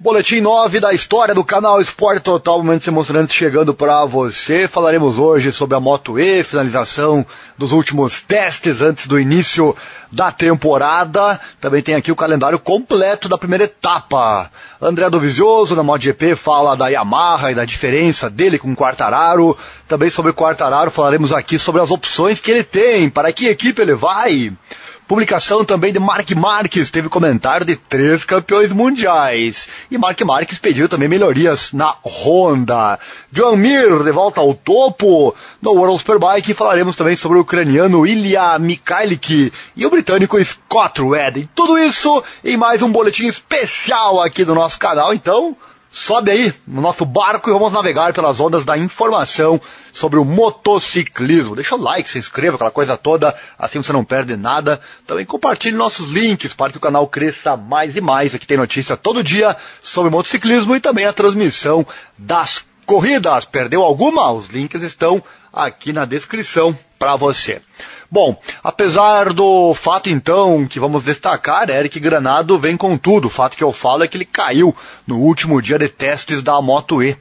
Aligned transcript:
Boletim 0.00 0.40
9 0.40 0.78
da 0.78 0.92
história 0.92 1.34
do 1.34 1.42
canal 1.42 1.80
Esporte 1.80 2.22
Total, 2.22 2.56
momentos 2.58 2.86
emocionantes 2.86 3.34
chegando 3.34 3.74
para 3.74 4.04
você. 4.04 4.68
Falaremos 4.68 5.18
hoje 5.18 5.50
sobre 5.50 5.74
a 5.74 5.80
Moto 5.80 6.20
E, 6.20 6.44
finalização 6.44 7.26
dos 7.58 7.72
últimos 7.72 8.22
testes 8.22 8.80
antes 8.80 9.08
do 9.08 9.18
início 9.18 9.74
da 10.12 10.30
temporada. 10.30 11.40
Também 11.60 11.82
tem 11.82 11.96
aqui 11.96 12.12
o 12.12 12.16
calendário 12.16 12.60
completo 12.60 13.28
da 13.28 13.36
primeira 13.36 13.64
etapa. 13.64 14.48
André 14.80 15.10
Dovizioso, 15.10 15.74
na 15.74 15.82
MotoGP, 15.82 16.36
fala 16.36 16.76
da 16.76 16.86
Yamaha 16.86 17.50
e 17.50 17.56
da 17.56 17.64
diferença 17.64 18.30
dele 18.30 18.56
com 18.56 18.70
o 18.70 18.76
Quartararo. 18.76 19.58
Também 19.88 20.10
sobre 20.10 20.30
o 20.30 20.34
Quartararo 20.34 20.92
falaremos 20.92 21.32
aqui 21.32 21.58
sobre 21.58 21.82
as 21.82 21.90
opções 21.90 22.38
que 22.38 22.52
ele 22.52 22.62
tem, 22.62 23.10
para 23.10 23.32
que 23.32 23.48
equipe 23.48 23.82
ele 23.82 23.94
vai. 23.94 24.52
Publicação 25.08 25.64
também 25.64 25.90
de 25.90 25.98
Mark 25.98 26.30
Marques, 26.32 26.90
teve 26.90 27.08
comentário 27.08 27.64
de 27.64 27.76
três 27.76 28.24
campeões 28.24 28.70
mundiais. 28.70 29.66
E 29.90 29.96
Mark 29.96 30.20
Marques 30.20 30.58
pediu 30.58 30.86
também 30.86 31.08
melhorias 31.08 31.72
na 31.72 31.94
Honda. 32.04 33.00
Joan 33.32 33.56
Mir 33.56 34.04
de 34.04 34.10
volta 34.10 34.42
ao 34.42 34.52
topo. 34.52 35.34
No 35.62 35.72
World 35.72 35.98
Superbike 35.98 36.52
falaremos 36.52 36.94
também 36.94 37.16
sobre 37.16 37.38
o 37.38 37.40
ucraniano 37.40 38.06
Ilya 38.06 38.58
Mikhailik 38.58 39.50
e 39.74 39.86
o 39.86 39.90
britânico 39.90 40.38
Scott 40.44 41.00
Redding. 41.00 41.48
Tudo 41.54 41.78
isso 41.78 42.22
em 42.44 42.58
mais 42.58 42.82
um 42.82 42.92
boletim 42.92 43.28
especial 43.28 44.20
aqui 44.20 44.44
do 44.44 44.54
nosso 44.54 44.78
canal. 44.78 45.14
Então, 45.14 45.56
sobe 45.90 46.30
aí 46.30 46.54
no 46.66 46.80
nosso 46.80 47.04
barco 47.04 47.48
e 47.48 47.52
vamos 47.52 47.72
navegar 47.72 48.12
pelas 48.12 48.40
ondas 48.40 48.64
da 48.64 48.76
informação 48.76 49.60
sobre 49.92 50.18
o 50.18 50.24
motociclismo. 50.24 51.54
Deixa 51.54 51.74
o 51.74 51.80
like, 51.80 52.08
se 52.08 52.18
inscreva, 52.18 52.56
aquela 52.56 52.70
coisa 52.70 52.96
toda, 52.96 53.34
assim 53.58 53.82
você 53.82 53.92
não 53.92 54.04
perde 54.04 54.36
nada. 54.36 54.80
Também 55.06 55.24
compartilhe 55.24 55.76
nossos 55.76 56.10
links 56.10 56.52
para 56.52 56.72
que 56.72 56.78
o 56.78 56.80
canal 56.80 57.06
cresça 57.08 57.56
mais 57.56 57.96
e 57.96 58.00
mais. 58.00 58.34
Aqui 58.34 58.46
tem 58.46 58.56
notícia 58.56 58.96
todo 58.96 59.24
dia 59.24 59.56
sobre 59.82 60.10
motociclismo 60.10 60.76
e 60.76 60.80
também 60.80 61.06
a 61.06 61.12
transmissão 61.12 61.86
das 62.16 62.64
corridas. 62.86 63.44
Perdeu 63.44 63.82
alguma? 63.82 64.30
Os 64.32 64.48
links 64.48 64.82
estão 64.82 65.22
aqui 65.52 65.92
na 65.92 66.04
descrição 66.04 66.76
para 66.98 67.16
você. 67.16 67.60
Bom, 68.10 68.40
apesar 68.64 69.34
do 69.34 69.74
fato 69.74 70.08
então 70.08 70.66
que 70.66 70.80
vamos 70.80 71.04
destacar, 71.04 71.68
Eric 71.68 72.00
Granado 72.00 72.58
vem 72.58 72.74
com 72.74 72.96
tudo. 72.96 73.28
O 73.28 73.30
fato 73.30 73.54
que 73.54 73.62
eu 73.62 73.70
falo 73.70 74.02
é 74.02 74.08
que 74.08 74.16
ele 74.16 74.24
caiu 74.24 74.74
no 75.06 75.18
último 75.18 75.60
dia 75.60 75.78
de 75.78 75.88
testes 75.88 76.42
da 76.42 76.60
Moto 76.62 77.02
E. 77.02 77.14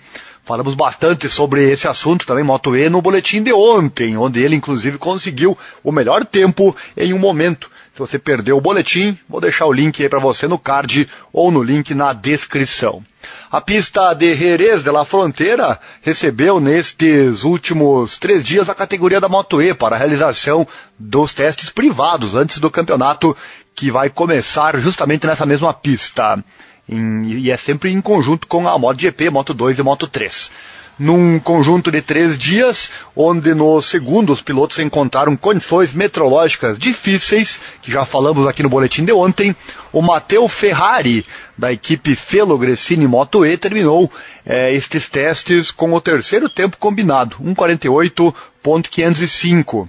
Falamos 0.45 0.75
bastante 0.75 1.27
sobre 1.27 1.69
esse 1.69 1.89
assunto 1.89 2.25
também, 2.25 2.41
Moto 2.41 2.73
E, 2.73 2.89
no 2.89 3.01
boletim 3.01 3.43
de 3.43 3.51
ontem, 3.51 4.15
onde 4.15 4.39
ele 4.39 4.55
inclusive 4.55 4.97
conseguiu 4.97 5.57
o 5.83 5.91
melhor 5.91 6.23
tempo 6.23 6.73
em 6.95 7.13
um 7.13 7.19
momento. 7.19 7.69
Se 7.93 7.99
você 7.99 8.17
perdeu 8.17 8.55
o 8.55 8.61
boletim, 8.61 9.17
vou 9.27 9.41
deixar 9.41 9.65
o 9.65 9.73
link 9.73 10.01
aí 10.01 10.07
para 10.07 10.19
você 10.19 10.47
no 10.47 10.57
card 10.57 11.09
ou 11.33 11.51
no 11.51 11.61
link 11.61 11.93
na 11.93 12.13
descrição. 12.13 13.03
A 13.49 13.61
pista 13.61 14.13
de 14.13 14.35
Jerez 14.35 14.83
de 14.83 14.91
la 14.91 15.05
Fronteira 15.05 15.79
recebeu 16.01 16.59
nestes 16.59 17.45
últimos 17.45 18.19
três 18.19 18.43
dias 18.43 18.69
a 18.69 18.75
categoria 18.75 19.21
da 19.21 19.29
Moto 19.29 19.61
E 19.61 19.73
para 19.73 19.95
a 19.95 19.99
realização 19.99 20.67
dos 20.99 21.33
testes 21.33 21.69
privados 21.69 22.35
antes 22.35 22.59
do 22.59 22.69
campeonato 22.69 23.37
que 23.73 23.89
vai 23.89 24.09
começar 24.09 24.77
justamente 24.79 25.25
nessa 25.25 25.45
mesma 25.45 25.73
pista. 25.73 26.43
Em, 26.89 27.23
e 27.25 27.49
é 27.49 27.55
sempre 27.55 27.89
em 27.89 28.01
conjunto 28.01 28.47
com 28.47 28.67
a 28.67 28.77
MotoGP, 28.77 29.29
Moto 29.29 29.53
2 29.53 29.79
e 29.79 29.83
Moto 29.83 30.07
3 30.07 30.51
num 30.97 31.37
conjunto 31.39 31.91
de 31.91 32.01
três 32.01 32.35
dias, 32.37 32.89
onde 33.15 33.53
no 33.53 33.81
segundo 33.81 34.33
os 34.33 34.41
pilotos 34.41 34.79
encontraram 34.79 35.37
condições 35.37 35.93
meteorológicas 35.93 36.79
difíceis, 36.79 37.61
que 37.81 37.91
já 37.91 38.05
falamos 38.05 38.47
aqui 38.47 38.63
no 38.63 38.69
boletim 38.69 39.03
de 39.05 39.11
ontem. 39.11 39.55
O 39.91 40.01
Matteo 40.01 40.47
Ferrari, 40.47 41.23
da 41.57 41.71
equipe 41.71 42.15
Felo 42.15 42.57
Gressini 42.57 43.05
Moto 43.07 43.45
E, 43.45 43.57
terminou 43.57 44.11
é, 44.45 44.73
estes 44.73 45.09
testes 45.09 45.71
com 45.71 45.93
o 45.93 46.01
terceiro 46.01 46.49
tempo 46.49 46.77
combinado, 46.77 47.37
1,48.505 47.37 49.87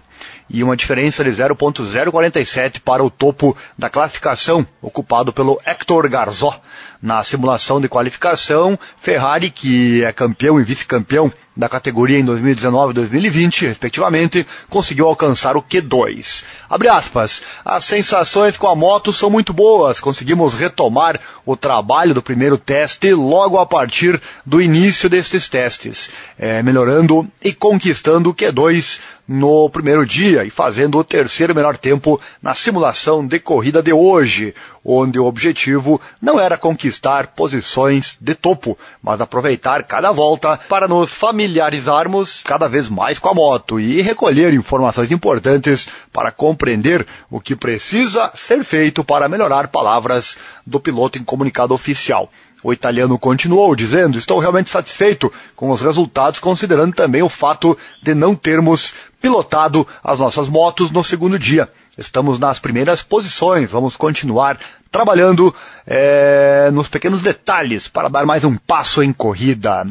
e 0.51 0.63
uma 0.63 0.77
diferença 0.77 1.23
de 1.23 1.31
0.047 1.31 2.81
para 2.81 3.05
o 3.05 3.11
topo 3.11 3.57
da 3.77 3.91
classificação, 3.91 4.67
ocupado 4.81 5.33
pelo 5.33 5.61
Hector 5.65 6.09
Garzó. 6.09 6.61
Na 7.01 7.23
simulação 7.23 7.81
de 7.81 7.89
qualificação, 7.89 8.77
Ferrari, 9.01 9.51
que 9.51 10.03
é 10.03 10.13
campeão 10.13 10.61
e 10.61 10.65
vice-campeão 10.65 11.33
da 11.57 11.69
categoria 11.69 12.19
em 12.19 12.25
2019 12.25 12.93
e 12.93 12.95
2020, 12.95 13.67
respectivamente, 13.67 14.47
conseguiu 14.69 15.07
alcançar 15.07 15.57
o 15.57 15.63
Q2. 15.63 16.45
Abre 16.71 16.89
aspas. 16.89 17.43
As 17.65 17.85
sensações 17.85 18.57
com 18.57 18.69
a 18.69 18.77
moto 18.77 19.13
são 19.13 19.29
muito 19.29 19.53
boas. 19.53 19.99
Conseguimos 19.99 20.55
retomar 20.55 21.21
o 21.45 21.57
trabalho 21.57 22.15
do 22.15 22.23
primeiro 22.23 22.57
teste 22.57 23.13
logo 23.13 23.59
a 23.59 23.67
partir 23.67 24.21
do 24.47 24.61
início 24.61 25.09
destes 25.09 25.49
testes, 25.49 26.11
é, 26.39 26.63
melhorando 26.63 27.29
e 27.43 27.53
conquistando 27.53 28.31
o 28.31 28.35
Q2 28.35 29.01
no 29.29 29.69
primeiro 29.69 30.07
dia 30.07 30.43
e 30.43 30.51
fazendo 30.51 30.97
o 30.97 31.05
terceiro 31.05 31.55
melhor 31.55 31.77
tempo 31.77 32.19
na 32.41 32.55
simulação 32.55 33.27
de 33.27 33.39
corrida 33.39 33.83
de 33.83 33.93
hoje, 33.93 34.55
onde 34.83 35.19
o 35.19 35.27
objetivo 35.27 36.01
não 36.21 36.41
era 36.41 36.57
conquistar 36.57 37.27
posições 37.29 38.17
de 38.19 38.35
topo, 38.35 38.79
mas 39.03 39.21
aproveitar 39.21 39.85
cada 39.85 40.11
volta 40.13 40.59
para 40.69 40.89
nos 40.89 41.13
familiarizarmos 41.13 42.41
cada 42.43 42.67
vez 42.67 42.89
mais 42.89 43.19
com 43.19 43.29
a 43.29 43.35
moto 43.35 43.79
e 43.79 44.01
recolher 44.01 44.55
informações 44.55 45.13
importantes 45.13 45.89
para 46.11 46.33
compreender 46.33 47.07
o 47.31 47.39
que 47.39 47.55
precisa 47.55 48.33
ser 48.35 48.65
feito 48.65 49.05
para 49.05 49.29
melhorar 49.29 49.69
palavras 49.69 50.39
do 50.67 50.81
piloto 50.81 51.19
em 51.19 51.25
comunicado 51.25 51.75
oficial. 51.75 52.31
O 52.63 52.73
italiano 52.73 53.17
continuou 53.19 53.75
dizendo: 53.77 54.19
Estou 54.19 54.39
realmente 54.39 54.69
satisfeito 54.69 55.33
com 55.55 55.71
os 55.71 55.81
resultados, 55.81 56.41
considerando 56.41 56.93
também 56.93 57.23
o 57.23 57.29
fato 57.29 57.79
de 58.03 58.15
não 58.15 58.35
termos 58.35 58.93
pilotado 59.21 59.87
as 60.03 60.19
nossas 60.19 60.49
motos 60.49 60.91
no 60.91 61.03
segundo 61.05 61.39
dia. 61.39 61.69
Estamos 61.97 62.39
nas 62.39 62.59
primeiras 62.59 63.03
posições, 63.03 63.71
vamos 63.71 63.97
continuar 63.97 64.59
trabalhando 64.91 65.55
é, 65.87 66.71
nos 66.73 66.89
pequenos 66.89 67.21
detalhes 67.21 67.89
para 67.89 68.09
dar 68.09 68.25
mais 68.25 68.45
um 68.45 68.57
passo 68.57 69.03
em 69.03 69.13
corrida. 69.13 69.87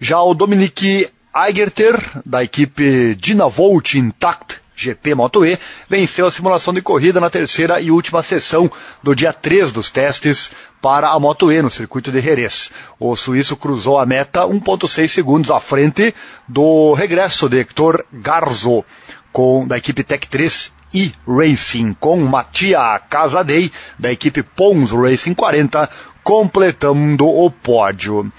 Já 0.00 0.20
o 0.22 0.34
Dominique 0.34 1.08
Eigerter, 1.34 1.98
da 2.26 2.42
equipe 2.42 3.14
Dynavolt 3.14 3.94
Intact 3.94 4.61
GP 4.84 5.14
Moto 5.14 5.44
E, 5.44 5.58
venceu 5.88 6.26
a 6.26 6.30
simulação 6.30 6.72
de 6.72 6.82
corrida 6.82 7.20
na 7.20 7.30
terceira 7.30 7.80
e 7.80 7.90
última 7.90 8.22
sessão 8.22 8.70
do 9.02 9.14
dia 9.14 9.32
3 9.32 9.72
dos 9.72 9.90
testes 9.90 10.50
para 10.80 11.10
a 11.10 11.18
Moto 11.18 11.52
E 11.52 11.62
no 11.62 11.70
circuito 11.70 12.10
de 12.10 12.20
Jerez. 12.20 12.70
O 12.98 13.14
suíço 13.16 13.56
cruzou 13.56 13.98
a 13.98 14.06
meta 14.06 14.40
1.6 14.40 15.08
segundos 15.08 15.50
à 15.50 15.60
frente 15.60 16.14
do 16.48 16.92
regresso 16.94 17.48
de 17.48 17.60
Hector 17.60 18.04
Garzo, 18.12 18.84
com, 19.32 19.66
da 19.66 19.78
equipe 19.78 20.02
Tech 20.02 20.28
3 20.28 20.72
e 20.94 21.12
Racing, 21.26 21.94
com 21.98 22.18
Matia 22.20 23.00
Casadei, 23.08 23.72
da 23.98 24.12
equipe 24.12 24.42
Pons 24.42 24.90
Racing 24.92 25.34
40, 25.34 25.88
completando 26.22 27.26
o 27.26 27.50
pódio. 27.50 28.30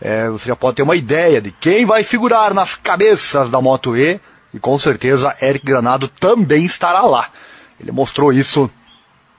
É, 0.00 0.28
você 0.28 0.48
já 0.48 0.56
pode 0.56 0.76
ter 0.76 0.82
uma 0.82 0.96
ideia 0.96 1.40
de 1.40 1.50
quem 1.50 1.84
vai 1.84 2.02
figurar 2.02 2.54
nas 2.54 2.74
cabeças 2.74 3.50
da 3.50 3.60
Moto 3.60 3.96
E, 3.96 4.18
e 4.52 4.58
com 4.58 4.78
certeza 4.78 5.36
Eric 5.40 5.64
Granado 5.64 6.08
também 6.08 6.64
estará 6.64 7.02
lá. 7.02 7.28
Ele 7.78 7.92
mostrou 7.92 8.32
isso 8.32 8.70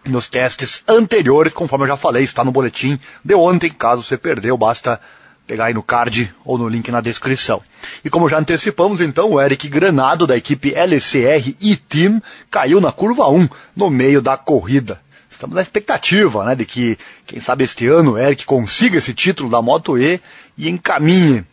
nos 0.05 0.27
testes 0.27 0.83
anteriores, 0.87 1.53
conforme 1.53 1.85
eu 1.85 1.89
já 1.89 1.97
falei, 1.97 2.23
está 2.23 2.43
no 2.43 2.51
boletim 2.51 2.99
de 3.23 3.35
ontem. 3.35 3.69
Caso 3.69 4.01
você 4.01 4.17
perdeu, 4.17 4.57
basta 4.57 4.99
pegar 5.45 5.65
aí 5.65 5.73
no 5.73 5.83
card 5.83 6.33
ou 6.45 6.57
no 6.57 6.67
link 6.67 6.89
na 6.91 7.01
descrição. 7.01 7.61
E 8.03 8.09
como 8.09 8.29
já 8.29 8.39
antecipamos, 8.39 9.01
então, 9.01 9.31
o 9.31 9.41
Eric 9.41 9.67
Granado, 9.67 10.25
da 10.25 10.37
equipe 10.37 10.73
LCR 10.73 11.55
e 11.59 11.75
Team, 11.75 12.21
caiu 12.49 12.79
na 12.79 12.91
curva 12.91 13.27
1, 13.29 13.49
no 13.75 13.89
meio 13.89 14.21
da 14.21 14.37
corrida. 14.37 15.01
Estamos 15.29 15.55
na 15.55 15.61
expectativa, 15.61 16.45
né, 16.45 16.55
de 16.55 16.65
que, 16.65 16.97
quem 17.25 17.39
sabe 17.39 17.63
este 17.63 17.87
ano, 17.87 18.13
o 18.13 18.17
Eric 18.17 18.45
consiga 18.45 18.97
esse 18.97 19.13
título 19.13 19.49
da 19.49 19.61
Moto 19.61 19.97
E 19.97 20.21
e 20.57 20.69
encaminhe 20.69 21.43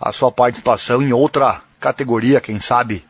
a 0.00 0.12
sua 0.12 0.30
participação 0.30 1.02
em 1.02 1.12
outra 1.12 1.60
categoria, 1.80 2.40
quem 2.40 2.60
sabe, 2.60 3.04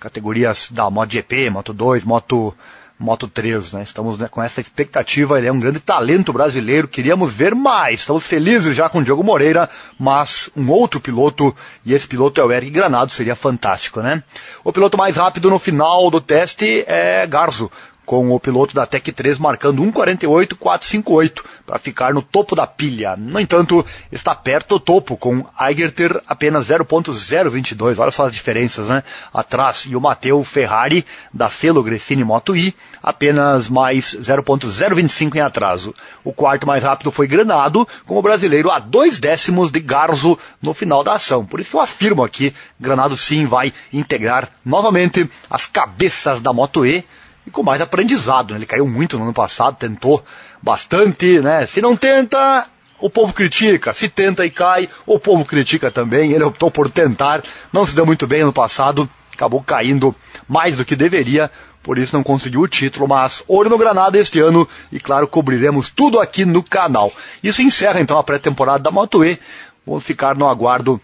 categorias 0.00 0.68
da 0.70 0.90
MotoGP, 0.90 1.50
Moto 1.50 1.72
2, 1.72 2.04
Moto 2.04 2.54
Moto 2.96 3.26
3, 3.26 3.72
né? 3.72 3.82
Estamos 3.82 4.16
né, 4.18 4.28
com 4.28 4.40
essa 4.40 4.60
expectativa, 4.60 5.36
ele 5.36 5.48
é 5.48 5.52
um 5.52 5.58
grande 5.58 5.80
talento 5.80 6.32
brasileiro, 6.32 6.86
queríamos 6.86 7.32
ver 7.32 7.54
mais. 7.54 8.00
Estamos 8.00 8.24
felizes 8.24 8.76
já 8.76 8.88
com 8.88 8.98
o 8.98 9.04
Diogo 9.04 9.24
Moreira, 9.24 9.68
mas 9.98 10.48
um 10.56 10.70
outro 10.70 11.00
piloto, 11.00 11.54
e 11.84 11.92
esse 11.92 12.06
piloto 12.06 12.40
é 12.40 12.44
o 12.44 12.52
Eric 12.52 12.70
Granado, 12.70 13.10
seria 13.10 13.34
fantástico, 13.34 14.00
né? 14.00 14.22
O 14.62 14.72
piloto 14.72 14.96
mais 14.96 15.16
rápido 15.16 15.50
no 15.50 15.58
final 15.58 16.08
do 16.08 16.20
teste 16.20 16.84
é 16.86 17.26
Garzo, 17.26 17.70
com 18.06 18.30
o 18.30 18.38
piloto 18.38 18.74
da 18.74 18.86
Tech 18.86 19.10
3 19.10 19.38
marcando 19.38 19.82
1,48,458 19.82 21.44
para 21.66 21.78
ficar 21.78 22.12
no 22.12 22.20
topo 22.20 22.54
da 22.54 22.66
pilha. 22.66 23.16
No 23.16 23.40
entanto, 23.40 23.84
está 24.12 24.34
perto 24.34 24.74
do 24.74 24.80
topo, 24.80 25.16
com 25.16 25.46
Eigerter 25.60 26.22
apenas 26.26 26.68
0.022. 26.68 27.98
Olha 27.98 28.10
só 28.10 28.26
as 28.26 28.32
diferenças, 28.32 28.88
né? 28.88 29.02
Atrás, 29.32 29.86
e 29.88 29.96
o 29.96 30.00
Matteo 30.00 30.42
Ferrari, 30.44 31.04
da 31.32 31.48
Felo 31.48 31.82
Greffini 31.82 32.22
Moto 32.22 32.54
I, 32.54 32.74
apenas 33.02 33.68
mais 33.68 34.14
0.025 34.14 35.36
em 35.36 35.40
atraso. 35.40 35.94
O 36.22 36.32
quarto 36.32 36.66
mais 36.66 36.82
rápido 36.82 37.10
foi 37.10 37.26
Granado, 37.26 37.88
com 38.06 38.18
o 38.18 38.22
brasileiro 38.22 38.70
a 38.70 38.78
dois 38.78 39.18
décimos 39.18 39.70
de 39.70 39.80
Garzo 39.80 40.38
no 40.60 40.74
final 40.74 41.02
da 41.02 41.14
ação. 41.14 41.46
Por 41.46 41.60
isso 41.60 41.76
eu 41.76 41.80
afirmo 41.80 42.22
aqui, 42.22 42.54
Granado 42.78 43.16
sim 43.16 43.46
vai 43.46 43.72
integrar 43.92 44.48
novamente 44.64 45.28
as 45.48 45.66
cabeças 45.66 46.40
da 46.42 46.52
Moto 46.52 46.84
E, 46.84 47.04
e 47.46 47.50
com 47.50 47.62
mais 47.62 47.80
aprendizado. 47.80 48.52
Né? 48.52 48.58
Ele 48.58 48.66
caiu 48.66 48.86
muito 48.86 49.18
no 49.18 49.24
ano 49.24 49.34
passado, 49.34 49.76
tentou 49.76 50.24
bastante, 50.64 51.40
né? 51.40 51.66
Se 51.66 51.82
não 51.82 51.94
tenta, 51.94 52.66
o 52.98 53.10
povo 53.10 53.34
critica. 53.34 53.92
Se 53.92 54.08
tenta 54.08 54.46
e 54.46 54.50
cai, 54.50 54.88
o 55.04 55.18
povo 55.18 55.44
critica 55.44 55.90
também. 55.90 56.32
Ele 56.32 56.42
optou 56.42 56.70
por 56.70 56.90
tentar, 56.90 57.42
não 57.70 57.86
se 57.86 57.94
deu 57.94 58.06
muito 58.06 58.26
bem 58.26 58.40
ano 58.40 58.52
passado, 58.52 59.08
acabou 59.32 59.62
caindo 59.62 60.16
mais 60.48 60.78
do 60.78 60.84
que 60.84 60.96
deveria, 60.96 61.50
por 61.82 61.98
isso 61.98 62.16
não 62.16 62.22
conseguiu 62.22 62.62
o 62.62 62.68
título, 62.68 63.06
mas 63.06 63.44
olho 63.46 63.68
no 63.68 63.76
Granada 63.76 64.16
este 64.16 64.40
ano 64.40 64.66
e 64.90 64.98
claro, 64.98 65.28
cobriremos 65.28 65.90
tudo 65.90 66.18
aqui 66.18 66.46
no 66.46 66.62
canal. 66.62 67.12
Isso 67.42 67.60
encerra 67.60 68.00
então 68.00 68.16
a 68.16 68.24
pré-temporada 68.24 68.82
da 68.82 68.90
Moto 68.90 69.22
E. 69.22 69.38
Vamos 69.86 70.02
ficar 70.02 70.34
no 70.34 70.48
aguardo 70.48 70.98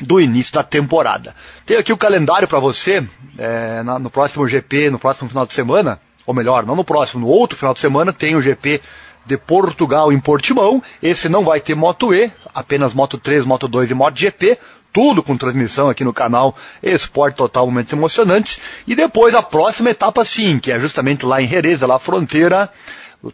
do 0.00 0.18
início 0.18 0.54
da 0.54 0.62
temporada. 0.62 1.34
Tenho 1.66 1.80
aqui 1.80 1.92
o 1.92 1.96
calendário 1.96 2.48
para 2.48 2.58
você, 2.58 3.06
é, 3.36 3.82
no 3.82 4.08
próximo 4.08 4.48
GP, 4.48 4.88
no 4.88 4.98
próximo 4.98 5.28
final 5.28 5.44
de 5.44 5.52
semana, 5.52 6.00
ou 6.28 6.34
melhor, 6.34 6.66
não 6.66 6.76
no 6.76 6.84
próximo, 6.84 7.26
no 7.26 7.32
outro 7.32 7.56
final 7.56 7.72
de 7.72 7.80
semana, 7.80 8.12
tem 8.12 8.36
o 8.36 8.42
GP 8.42 8.82
de 9.24 9.38
Portugal 9.38 10.12
em 10.12 10.20
Portimão. 10.20 10.82
Esse 11.02 11.26
não 11.26 11.42
vai 11.42 11.58
ter 11.58 11.74
Moto 11.74 12.12
E, 12.12 12.30
apenas 12.54 12.92
Moto 12.92 13.16
3, 13.16 13.46
Moto 13.46 13.66
2 13.66 13.90
e 13.90 13.94
Moto 13.94 14.18
GP. 14.18 14.58
Tudo 14.92 15.22
com 15.22 15.38
transmissão 15.38 15.88
aqui 15.88 16.04
no 16.04 16.12
canal 16.12 16.54
Esporte 16.82 17.36
Total 17.36 17.64
Momentos 17.64 17.94
Emocionantes. 17.94 18.60
E 18.86 18.94
depois 18.94 19.34
a 19.34 19.42
próxima 19.42 19.88
etapa 19.88 20.22
sim, 20.22 20.58
que 20.58 20.70
é 20.70 20.78
justamente 20.78 21.24
lá 21.24 21.40
em 21.40 21.48
Jerez, 21.48 21.80
lá 21.80 21.98
fronteira, 21.98 22.70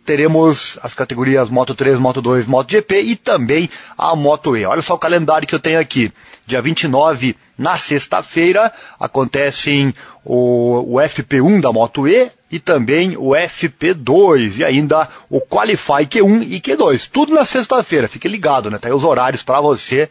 teremos 0.04 0.78
as 0.82 0.94
categorias 0.94 1.50
Moto 1.50 1.75
3, 1.75 1.98
Moto 1.98 2.22
2, 2.22 2.46
Moto 2.46 2.70
GP 2.70 3.00
e 3.00 3.16
também 3.16 3.69
a 3.96 4.16
Moto 4.16 4.56
E. 4.56 4.64
Olha 4.64 4.82
só 4.82 4.94
o 4.94 4.98
calendário 4.98 5.46
que 5.46 5.54
eu 5.54 5.60
tenho 5.60 5.78
aqui. 5.78 6.12
Dia 6.46 6.60
29, 6.60 7.36
na 7.56 7.76
sexta-feira, 7.76 8.72
acontecem 8.98 9.94
o, 10.25 10.94
o 10.94 10.96
FP1 10.96 11.60
da 11.60 11.72
Moto 11.72 12.08
E 12.08 12.31
e 12.50 12.58
também 12.58 13.16
o 13.16 13.31
FP2 13.31 14.58
e 14.58 14.64
ainda 14.64 15.08
o 15.28 15.40
Qualify 15.40 16.06
Q1 16.06 16.46
e 16.48 16.60
Q2. 16.60 17.08
Tudo 17.12 17.34
na 17.34 17.44
sexta-feira. 17.44 18.08
Fique 18.08 18.28
ligado, 18.28 18.70
né? 18.70 18.78
Tá 18.78 18.88
aí 18.88 18.94
os 18.94 19.04
horários 19.04 19.42
para 19.42 19.60
você, 19.60 20.08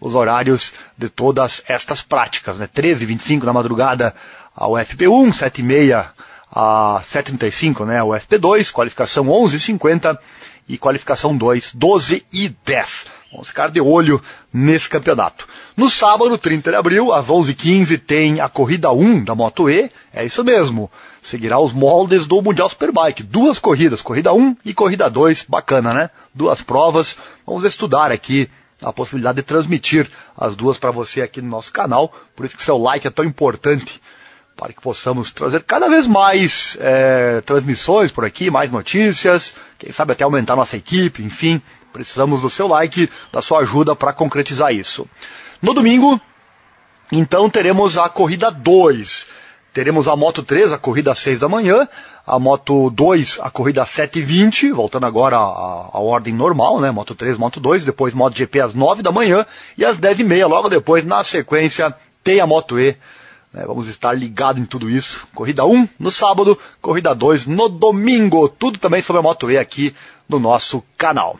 os 0.00 0.14
horários 0.14 0.72
de 0.96 1.08
todas 1.08 1.62
estas 1.66 2.02
práticas, 2.02 2.58
né? 2.58 2.68
13 2.72 3.04
25 3.04 3.46
da 3.46 3.52
madrugada 3.52 4.14
ao 4.54 4.72
FP1, 4.72 5.32
7 5.32 5.60
e 5.60 5.64
meia 5.64 6.10
a 6.50 7.02
7,35, 7.04 7.84
né? 7.84 8.02
O 8.02 8.08
FP2, 8.08 8.72
qualificação 8.72 9.26
11,50 9.26 10.18
e 10.68 10.76
qualificação 10.76 11.36
2, 11.36 11.72
12 11.74 12.26
e 12.32 12.48
10. 12.48 13.06
Vamos 13.30 13.48
ficar 13.48 13.70
de 13.70 13.80
olho 13.80 14.22
nesse 14.52 14.88
campeonato. 14.88 15.46
No 15.76 15.90
sábado, 15.90 16.38
30 16.38 16.70
de 16.70 16.76
abril, 16.76 17.12
às 17.12 17.26
11h15, 17.26 18.00
tem 18.00 18.40
a 18.40 18.48
corrida 18.48 18.90
1 18.90 19.24
da 19.24 19.34
Moto 19.34 19.68
E. 19.68 19.90
É 20.12 20.24
isso 20.24 20.42
mesmo. 20.42 20.90
Seguirá 21.22 21.58
os 21.58 21.72
moldes 21.72 22.26
do 22.26 22.40
Mundial 22.40 22.68
Superbike. 22.68 23.22
Duas 23.22 23.58
corridas, 23.58 24.00
corrida 24.00 24.32
1 24.32 24.56
e 24.64 24.72
corrida 24.72 25.10
2. 25.10 25.46
Bacana, 25.48 25.92
né? 25.92 26.10
Duas 26.34 26.62
provas. 26.62 27.16
Vamos 27.46 27.64
estudar 27.64 28.10
aqui 28.10 28.48
a 28.82 28.92
possibilidade 28.92 29.36
de 29.36 29.42
transmitir 29.42 30.08
as 30.36 30.54
duas 30.54 30.78
para 30.78 30.90
você 30.90 31.22
aqui 31.22 31.40
no 31.40 31.48
nosso 31.48 31.72
canal. 31.72 32.12
Por 32.34 32.46
isso 32.46 32.56
que 32.56 32.62
seu 32.64 32.78
like 32.78 33.06
é 33.06 33.10
tão 33.10 33.24
importante 33.24 34.00
para 34.56 34.72
que 34.72 34.80
possamos 34.80 35.30
trazer 35.30 35.62
cada 35.62 35.88
vez 35.88 36.06
mais 36.06 36.78
é, 36.80 37.42
transmissões 37.42 38.10
por 38.10 38.24
aqui, 38.24 38.50
mais 38.50 38.72
notícias, 38.72 39.54
quem 39.78 39.92
sabe 39.92 40.12
até 40.12 40.24
aumentar 40.24 40.56
nossa 40.56 40.76
equipe, 40.76 41.22
enfim, 41.22 41.60
precisamos 41.92 42.40
do 42.40 42.48
seu 42.48 42.66
like, 42.66 43.10
da 43.30 43.42
sua 43.42 43.60
ajuda 43.60 43.94
para 43.94 44.14
concretizar 44.14 44.74
isso. 44.74 45.06
No 45.60 45.74
domingo, 45.74 46.18
então 47.12 47.48
teremos 47.50 47.98
a 47.98 48.08
corrida 48.08 48.50
2. 48.50 49.26
Teremos 49.72 50.08
a 50.08 50.16
Moto 50.16 50.42
3, 50.42 50.72
a 50.72 50.78
corrida 50.78 51.12
às 51.12 51.18
6 51.18 51.40
da 51.40 51.50
manhã, 51.50 51.86
a 52.26 52.38
Moto 52.38 52.88
2, 52.88 53.38
a 53.42 53.50
corrida 53.50 53.82
às 53.82 53.90
7h20, 53.90 54.72
voltando 54.72 55.04
agora 55.04 55.36
à, 55.36 55.98
ordem 55.98 56.32
normal, 56.32 56.80
né? 56.80 56.90
Moto 56.90 57.14
3, 57.14 57.36
Moto 57.36 57.60
2, 57.60 57.84
depois 57.84 58.14
Moto 58.14 58.34
GP 58.34 58.60
às 58.60 58.72
9 58.72 59.02
da 59.02 59.12
manhã 59.12 59.44
e 59.76 59.84
às 59.84 59.98
10h30, 59.98 60.48
logo 60.48 60.70
depois, 60.70 61.04
na 61.04 61.22
sequência, 61.22 61.94
tem 62.24 62.40
a 62.40 62.46
Moto 62.46 62.80
E 62.80 62.96
vamos 63.64 63.88
estar 63.88 64.12
ligados 64.12 64.60
em 64.60 64.66
tudo 64.66 64.90
isso. 64.90 65.26
Corrida 65.34 65.64
1 65.64 65.88
no 65.98 66.10
sábado, 66.10 66.58
corrida 66.82 67.14
2 67.14 67.46
no 67.46 67.68
domingo. 67.68 68.48
Tudo 68.48 68.78
também 68.78 69.00
sobre 69.00 69.20
a 69.20 69.22
Moto 69.22 69.50
E 69.50 69.56
aqui 69.56 69.94
no 70.28 70.38
nosso 70.38 70.82
canal. 70.98 71.38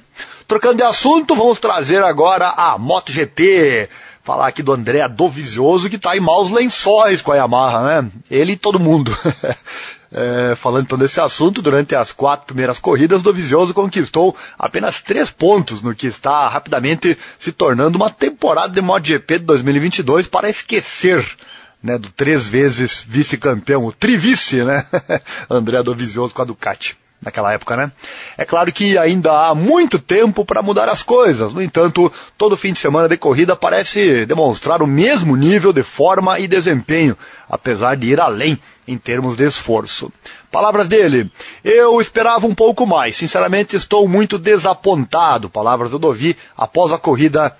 Trocando 0.48 0.76
de 0.76 0.82
assunto, 0.82 1.34
vamos 1.34 1.58
trazer 1.58 2.02
agora 2.02 2.48
a 2.48 2.78
MotoGP. 2.78 3.88
Falar 4.22 4.46
aqui 4.46 4.62
do 4.62 4.72
André 4.72 5.06
Dovizioso 5.08 5.90
que 5.90 5.96
está 5.96 6.16
em 6.16 6.20
maus 6.20 6.50
lençóis 6.50 7.20
com 7.20 7.32
a 7.32 7.36
Yamaha, 7.36 8.02
né? 8.02 8.10
Ele 8.30 8.52
e 8.52 8.56
todo 8.56 8.80
mundo. 8.80 9.16
É, 10.12 10.54
falando 10.54 10.84
então 10.84 10.96
desse 10.96 11.20
assunto, 11.20 11.60
durante 11.60 11.94
as 11.94 12.12
quatro 12.12 12.46
primeiras 12.46 12.78
corridas, 12.78 13.22
Dovizioso 13.22 13.74
conquistou 13.74 14.36
apenas 14.56 15.02
três 15.02 15.30
pontos 15.30 15.82
no 15.82 15.94
que 15.94 16.06
está 16.06 16.48
rapidamente 16.48 17.18
se 17.38 17.50
tornando 17.50 17.98
uma 17.98 18.08
temporada 18.08 18.72
de 18.72 18.80
MotoGP 18.80 19.40
de 19.40 19.44
2022 19.44 20.28
para 20.28 20.48
esquecer 20.48 21.26
né, 21.86 21.96
do 21.96 22.10
três 22.10 22.46
vezes 22.46 23.04
vice-campeão, 23.06 23.84
o 23.84 23.92
trivice, 23.92 24.56
né, 24.56 24.84
André 25.48 25.82
Dovizioso 25.82 26.34
com 26.34 26.42
a 26.42 26.44
Ducati 26.44 26.98
naquela 27.22 27.52
época, 27.52 27.76
né? 27.76 27.90
É 28.36 28.44
claro 28.44 28.70
que 28.70 28.98
ainda 28.98 29.32
há 29.32 29.54
muito 29.54 29.98
tempo 29.98 30.44
para 30.44 30.62
mudar 30.62 30.88
as 30.88 31.02
coisas. 31.02 31.52
No 31.52 31.62
entanto, 31.62 32.12
todo 32.36 32.56
fim 32.56 32.72
de 32.72 32.78
semana 32.78 33.08
de 33.08 33.16
corrida 33.16 33.56
parece 33.56 34.26
demonstrar 34.26 34.82
o 34.82 34.86
mesmo 34.86 35.34
nível 35.34 35.72
de 35.72 35.82
forma 35.82 36.38
e 36.38 36.46
desempenho, 36.46 37.16
apesar 37.48 37.96
de 37.96 38.08
ir 38.08 38.20
além 38.20 38.60
em 38.86 38.98
termos 38.98 39.36
de 39.36 39.44
esforço. 39.44 40.12
Palavras 40.52 40.88
dele. 40.88 41.30
Eu 41.64 42.00
esperava 42.00 42.46
um 42.46 42.54
pouco 42.54 42.86
mais. 42.86 43.16
Sinceramente, 43.16 43.76
estou 43.76 44.06
muito 44.06 44.38
desapontado. 44.38 45.50
Palavras 45.50 45.90
do 45.90 45.98
Dovi 45.98 46.36
após 46.56 46.92
a 46.92 46.98
corrida 46.98 47.56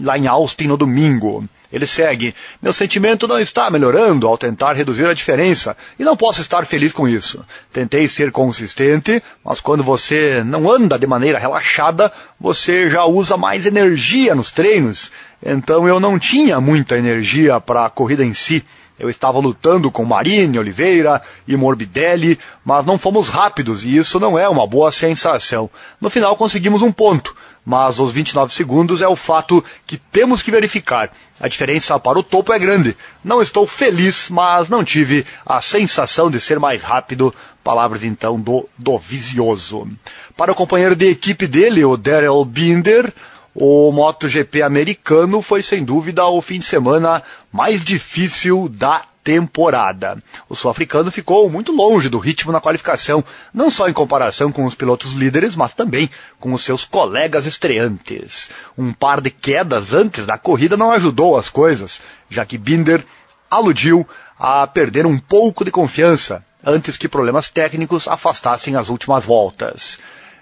lá 0.00 0.18
em 0.18 0.26
Austin 0.26 0.66
no 0.66 0.76
domingo. 0.76 1.44
Ele 1.74 1.88
segue: 1.88 2.34
Meu 2.62 2.72
sentimento 2.72 3.26
não 3.26 3.40
está 3.40 3.68
melhorando 3.68 4.28
ao 4.28 4.38
tentar 4.38 4.74
reduzir 4.74 5.06
a 5.06 5.14
diferença 5.14 5.76
e 5.98 6.04
não 6.04 6.16
posso 6.16 6.40
estar 6.40 6.64
feliz 6.66 6.92
com 6.92 7.08
isso. 7.08 7.44
Tentei 7.72 8.06
ser 8.06 8.30
consistente, 8.30 9.20
mas 9.44 9.60
quando 9.60 9.82
você 9.82 10.44
não 10.44 10.70
anda 10.70 10.96
de 10.96 11.06
maneira 11.06 11.38
relaxada, 11.38 12.12
você 12.38 12.88
já 12.88 13.04
usa 13.04 13.36
mais 13.36 13.66
energia 13.66 14.36
nos 14.36 14.52
treinos. 14.52 15.10
Então 15.44 15.88
eu 15.88 15.98
não 15.98 16.16
tinha 16.16 16.60
muita 16.60 16.96
energia 16.96 17.58
para 17.58 17.86
a 17.86 17.90
corrida 17.90 18.24
em 18.24 18.34
si. 18.34 18.64
Eu 18.96 19.10
estava 19.10 19.40
lutando 19.40 19.90
com 19.90 20.04
Marini, 20.04 20.56
Oliveira 20.56 21.20
e 21.48 21.56
Morbidelli, 21.56 22.38
mas 22.64 22.86
não 22.86 22.96
fomos 22.96 23.28
rápidos 23.28 23.82
e 23.82 23.96
isso 23.96 24.20
não 24.20 24.38
é 24.38 24.48
uma 24.48 24.64
boa 24.68 24.92
sensação. 24.92 25.68
No 26.00 26.08
final 26.08 26.36
conseguimos 26.36 26.80
um 26.80 26.92
ponto, 26.92 27.34
mas 27.64 27.98
os 27.98 28.12
29 28.12 28.52
segundos 28.52 29.00
é 29.00 29.08
o 29.08 29.16
fato 29.16 29.64
que 29.86 29.96
temos 29.96 30.42
que 30.42 30.50
verificar. 30.50 31.10
A 31.40 31.48
diferença 31.48 31.98
para 31.98 32.18
o 32.18 32.22
topo 32.22 32.52
é 32.52 32.58
grande. 32.58 32.96
Não 33.22 33.40
estou 33.40 33.66
feliz, 33.66 34.28
mas 34.28 34.68
não 34.68 34.84
tive 34.84 35.24
a 35.44 35.60
sensação 35.60 36.30
de 36.30 36.40
ser 36.40 36.58
mais 36.58 36.82
rápido. 36.82 37.34
Palavras 37.62 38.04
então 38.04 38.38
do, 38.38 38.68
do 38.76 38.98
Vizioso. 38.98 39.88
Para 40.36 40.52
o 40.52 40.54
companheiro 40.54 40.94
de 40.94 41.08
equipe 41.10 41.46
dele, 41.46 41.84
o 41.84 41.96
Daryl 41.96 42.44
Binder, 42.44 43.12
o 43.54 43.90
MotoGP 43.90 44.62
americano 44.62 45.40
foi 45.40 45.62
sem 45.62 45.82
dúvida 45.82 46.26
o 46.26 46.42
fim 46.42 46.58
de 46.58 46.66
semana 46.66 47.22
mais 47.50 47.82
difícil 47.82 48.68
da 48.68 49.02
temporada. 49.24 50.22
O 50.48 50.54
sul-africano 50.54 51.10
ficou 51.10 51.48
muito 51.48 51.72
longe 51.72 52.10
do 52.10 52.18
ritmo 52.18 52.52
na 52.52 52.60
qualificação, 52.60 53.24
não 53.52 53.70
só 53.70 53.88
em 53.88 53.92
comparação 53.92 54.52
com 54.52 54.66
os 54.66 54.74
pilotos 54.74 55.14
líderes, 55.14 55.56
mas 55.56 55.72
também 55.72 56.10
com 56.38 56.52
os 56.52 56.62
seus 56.62 56.84
colegas 56.84 57.46
estreantes. 57.46 58.50
Um 58.76 58.92
par 58.92 59.22
de 59.22 59.30
quedas 59.30 59.94
antes 59.94 60.26
da 60.26 60.36
corrida 60.36 60.76
não 60.76 60.92
ajudou 60.92 61.38
as 61.38 61.48
coisas, 61.48 62.02
já 62.28 62.44
que 62.44 62.58
Binder 62.58 63.02
aludiu 63.50 64.06
a 64.38 64.66
perder 64.66 65.06
um 65.06 65.18
pouco 65.18 65.64
de 65.64 65.70
confiança 65.70 66.44
antes 66.62 66.96
que 66.96 67.08
problemas 67.08 67.48
técnicos 67.50 68.06
afastassem 68.06 68.76
as 68.76 68.90
últimas 68.90 69.24
voltas. 69.24 69.98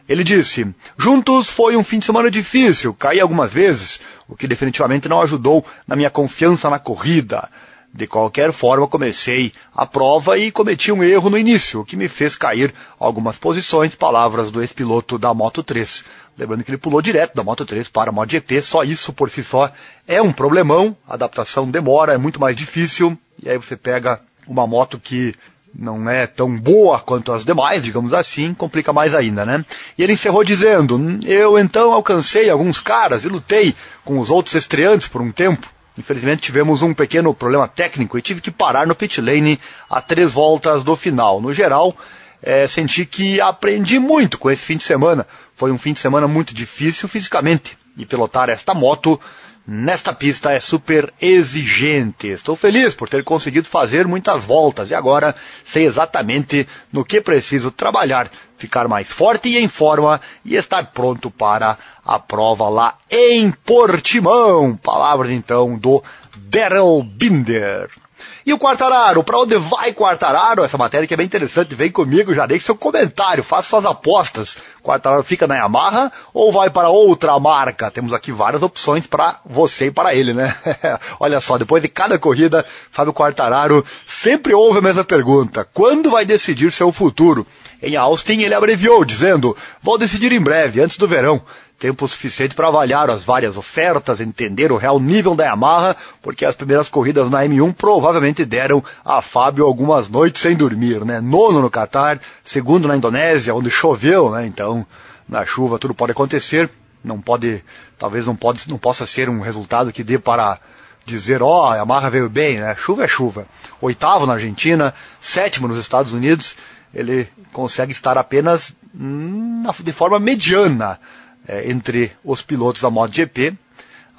Ele 0.08 0.24
disse: 0.24 0.66
Juntos 0.98 1.48
foi 1.48 1.76
um 1.76 1.84
fim 1.84 1.98
de 1.98 2.06
semana 2.06 2.30
difícil, 2.30 2.92
caí 2.92 3.20
algumas 3.20 3.52
vezes, 3.52 4.00
o 4.28 4.34
que 4.34 4.48
definitivamente 4.48 5.08
não 5.08 5.22
ajudou 5.22 5.64
na 5.86 5.94
minha 5.94 6.10
confiança 6.10 6.68
na 6.68 6.78
corrida. 6.78 7.48
De 7.94 8.06
qualquer 8.06 8.52
forma, 8.52 8.88
comecei 8.88 9.52
a 9.74 9.84
prova 9.84 10.38
e 10.38 10.50
cometi 10.50 10.90
um 10.90 11.02
erro 11.02 11.28
no 11.28 11.36
início, 11.36 11.80
o 11.80 11.84
que 11.84 11.94
me 11.94 12.08
fez 12.08 12.36
cair 12.36 12.72
algumas 12.98 13.36
posições, 13.36 13.94
palavras 13.94 14.50
do 14.50 14.62
ex-piloto 14.62 15.18
da 15.18 15.34
Moto 15.34 15.62
3. 15.62 16.02
Lembrando 16.38 16.64
que 16.64 16.70
ele 16.70 16.78
pulou 16.78 17.02
direto 17.02 17.34
da 17.34 17.44
Moto 17.44 17.66
3 17.66 17.88
para 17.88 18.08
a 18.08 18.12
MotoGP, 18.12 18.62
só 18.62 18.82
isso 18.82 19.12
por 19.12 19.28
si 19.28 19.44
só 19.44 19.70
é 20.08 20.22
um 20.22 20.32
problemão, 20.32 20.96
a 21.06 21.12
adaptação 21.12 21.70
demora, 21.70 22.14
é 22.14 22.18
muito 22.18 22.40
mais 22.40 22.56
difícil, 22.56 23.18
e 23.42 23.50
aí 23.50 23.58
você 23.58 23.76
pega 23.76 24.20
uma 24.46 24.66
moto 24.66 24.98
que 24.98 25.34
não 25.74 26.08
é 26.08 26.26
tão 26.26 26.58
boa 26.58 26.98
quanto 26.98 27.30
as 27.30 27.44
demais, 27.44 27.82
digamos 27.82 28.14
assim, 28.14 28.54
complica 28.54 28.92
mais 28.92 29.14
ainda, 29.14 29.44
né? 29.44 29.64
E 29.96 30.02
ele 30.02 30.14
encerrou 30.14 30.44
dizendo: 30.44 30.98
Eu 31.24 31.58
então 31.58 31.92
alcancei 31.92 32.50
alguns 32.50 32.80
caras 32.80 33.24
e 33.24 33.28
lutei 33.28 33.74
com 34.04 34.18
os 34.18 34.30
outros 34.30 34.54
estreantes 34.54 35.08
por 35.08 35.20
um 35.20 35.32
tempo. 35.32 35.66
Infelizmente 35.98 36.42
tivemos 36.42 36.80
um 36.80 36.94
pequeno 36.94 37.34
problema 37.34 37.68
técnico 37.68 38.16
e 38.16 38.22
tive 38.22 38.40
que 38.40 38.50
parar 38.50 38.86
no 38.86 38.94
pit 38.94 39.20
lane 39.20 39.60
a 39.90 40.00
três 40.00 40.32
voltas 40.32 40.82
do 40.82 40.96
final. 40.96 41.40
No 41.40 41.52
geral, 41.52 41.96
é, 42.42 42.66
senti 42.66 43.04
que 43.04 43.40
aprendi 43.40 43.98
muito 43.98 44.38
com 44.38 44.50
esse 44.50 44.64
fim 44.64 44.76
de 44.76 44.84
semana. 44.84 45.26
Foi 45.54 45.70
um 45.70 45.78
fim 45.78 45.92
de 45.92 46.00
semana 46.00 46.26
muito 46.26 46.54
difícil 46.54 47.08
fisicamente 47.08 47.76
e 47.96 48.06
pilotar 48.06 48.48
esta 48.48 48.72
moto 48.72 49.20
nesta 49.66 50.12
pista 50.12 50.52
é 50.52 50.60
super 50.60 51.12
exigente. 51.20 52.28
Estou 52.28 52.56
feliz 52.56 52.94
por 52.94 53.08
ter 53.08 53.22
conseguido 53.22 53.68
fazer 53.68 54.06
muitas 54.06 54.42
voltas 54.42 54.90
e 54.90 54.94
agora 54.94 55.34
sei 55.64 55.86
exatamente 55.86 56.66
no 56.92 57.04
que 57.04 57.20
preciso 57.20 57.70
trabalhar, 57.70 58.30
ficar 58.58 58.88
mais 58.88 59.08
forte 59.08 59.48
e 59.48 59.58
em 59.58 59.68
forma 59.68 60.20
e 60.44 60.56
estar 60.56 60.86
pronto 60.86 61.30
para 61.30 61.78
a 62.04 62.18
prova 62.18 62.68
lá 62.68 62.98
em 63.10 63.50
Portimão. 63.50 64.76
Palavras 64.76 65.30
então 65.30 65.76
do 65.78 66.02
Daryl 66.36 67.02
Binder. 67.02 68.01
E 68.44 68.52
o 68.52 68.58
Quartararo, 68.58 69.22
para 69.22 69.38
onde 69.38 69.56
vai 69.56 69.92
Quartararo? 69.92 70.64
Essa 70.64 70.76
matéria 70.76 71.06
que 71.06 71.14
é 71.14 71.16
bem 71.16 71.26
interessante, 71.26 71.74
vem 71.74 71.90
comigo, 71.90 72.34
já 72.34 72.44
deixe 72.44 72.64
seu 72.64 72.74
comentário, 72.74 73.44
faça 73.44 73.68
suas 73.68 73.86
apostas. 73.86 74.56
Quartararo 74.82 75.22
fica 75.22 75.46
na 75.46 75.56
Yamaha 75.56 76.10
ou 76.34 76.50
vai 76.50 76.68
para 76.68 76.88
outra 76.88 77.38
marca? 77.38 77.90
Temos 77.90 78.12
aqui 78.12 78.32
várias 78.32 78.62
opções 78.62 79.06
para 79.06 79.40
você 79.46 79.86
e 79.86 79.90
para 79.92 80.14
ele, 80.14 80.32
né? 80.32 80.54
Olha 81.20 81.40
só, 81.40 81.56
depois 81.56 81.82
de 81.82 81.88
cada 81.88 82.18
corrida, 82.18 82.66
Fábio 82.90 83.12
Quartararo 83.12 83.84
sempre 84.06 84.52
ouve 84.52 84.78
a 84.78 84.82
mesma 84.82 85.04
pergunta. 85.04 85.66
Quando 85.72 86.10
vai 86.10 86.24
decidir 86.24 86.72
seu 86.72 86.90
futuro? 86.90 87.46
Em 87.80 87.96
Austin, 87.96 88.40
ele 88.40 88.54
abreviou, 88.54 89.04
dizendo, 89.04 89.56
vou 89.82 89.98
decidir 89.98 90.32
em 90.32 90.40
breve, 90.40 90.80
antes 90.80 90.96
do 90.96 91.08
verão 91.08 91.42
tempo 91.82 92.06
suficiente 92.06 92.54
para 92.54 92.68
avaliar 92.68 93.10
as 93.10 93.24
várias 93.24 93.56
ofertas, 93.56 94.20
entender 94.20 94.70
o 94.70 94.76
real 94.76 95.00
nível 95.00 95.34
da 95.34 95.46
Yamaha, 95.46 95.96
porque 96.22 96.44
as 96.44 96.54
primeiras 96.54 96.88
corridas 96.88 97.28
na 97.28 97.40
M1 97.44 97.74
provavelmente 97.74 98.44
deram 98.44 98.84
a 99.04 99.20
Fábio 99.20 99.66
algumas 99.66 100.08
noites 100.08 100.40
sem 100.40 100.54
dormir, 100.54 101.04
né? 101.04 101.20
Nono 101.20 101.60
no 101.60 101.68
Catar, 101.68 102.20
segundo 102.44 102.86
na 102.86 102.96
Indonésia, 102.96 103.52
onde 103.52 103.68
choveu, 103.68 104.30
né? 104.30 104.46
Então, 104.46 104.86
na 105.28 105.44
chuva 105.44 105.76
tudo 105.76 105.92
pode 105.92 106.12
acontecer, 106.12 106.70
não 107.02 107.20
pode, 107.20 107.64
talvez 107.98 108.28
não 108.28 108.36
pode, 108.36 108.70
não 108.70 108.78
possa 108.78 109.04
ser 109.04 109.28
um 109.28 109.40
resultado 109.40 109.92
que 109.92 110.04
dê 110.04 110.20
para 110.20 110.60
dizer, 111.04 111.42
ó, 111.42 111.62
oh, 111.62 111.72
a 111.72 111.76
Yamaha 111.78 112.08
veio 112.10 112.30
bem, 112.30 112.60
né? 112.60 112.76
Chuva 112.76 113.02
é 113.02 113.08
chuva. 113.08 113.44
Oitavo 113.80 114.24
na 114.24 114.34
Argentina, 114.34 114.94
sétimo 115.20 115.66
nos 115.66 115.78
Estados 115.78 116.12
Unidos, 116.12 116.56
ele 116.94 117.28
consegue 117.52 117.90
estar 117.90 118.16
apenas 118.16 118.72
hum, 118.94 119.64
de 119.80 119.90
forma 119.90 120.20
mediana 120.20 121.00
é, 121.46 121.70
entre 121.70 122.12
os 122.24 122.42
pilotos 122.42 122.82
da 122.82 122.90
MotoGP, 122.90 123.54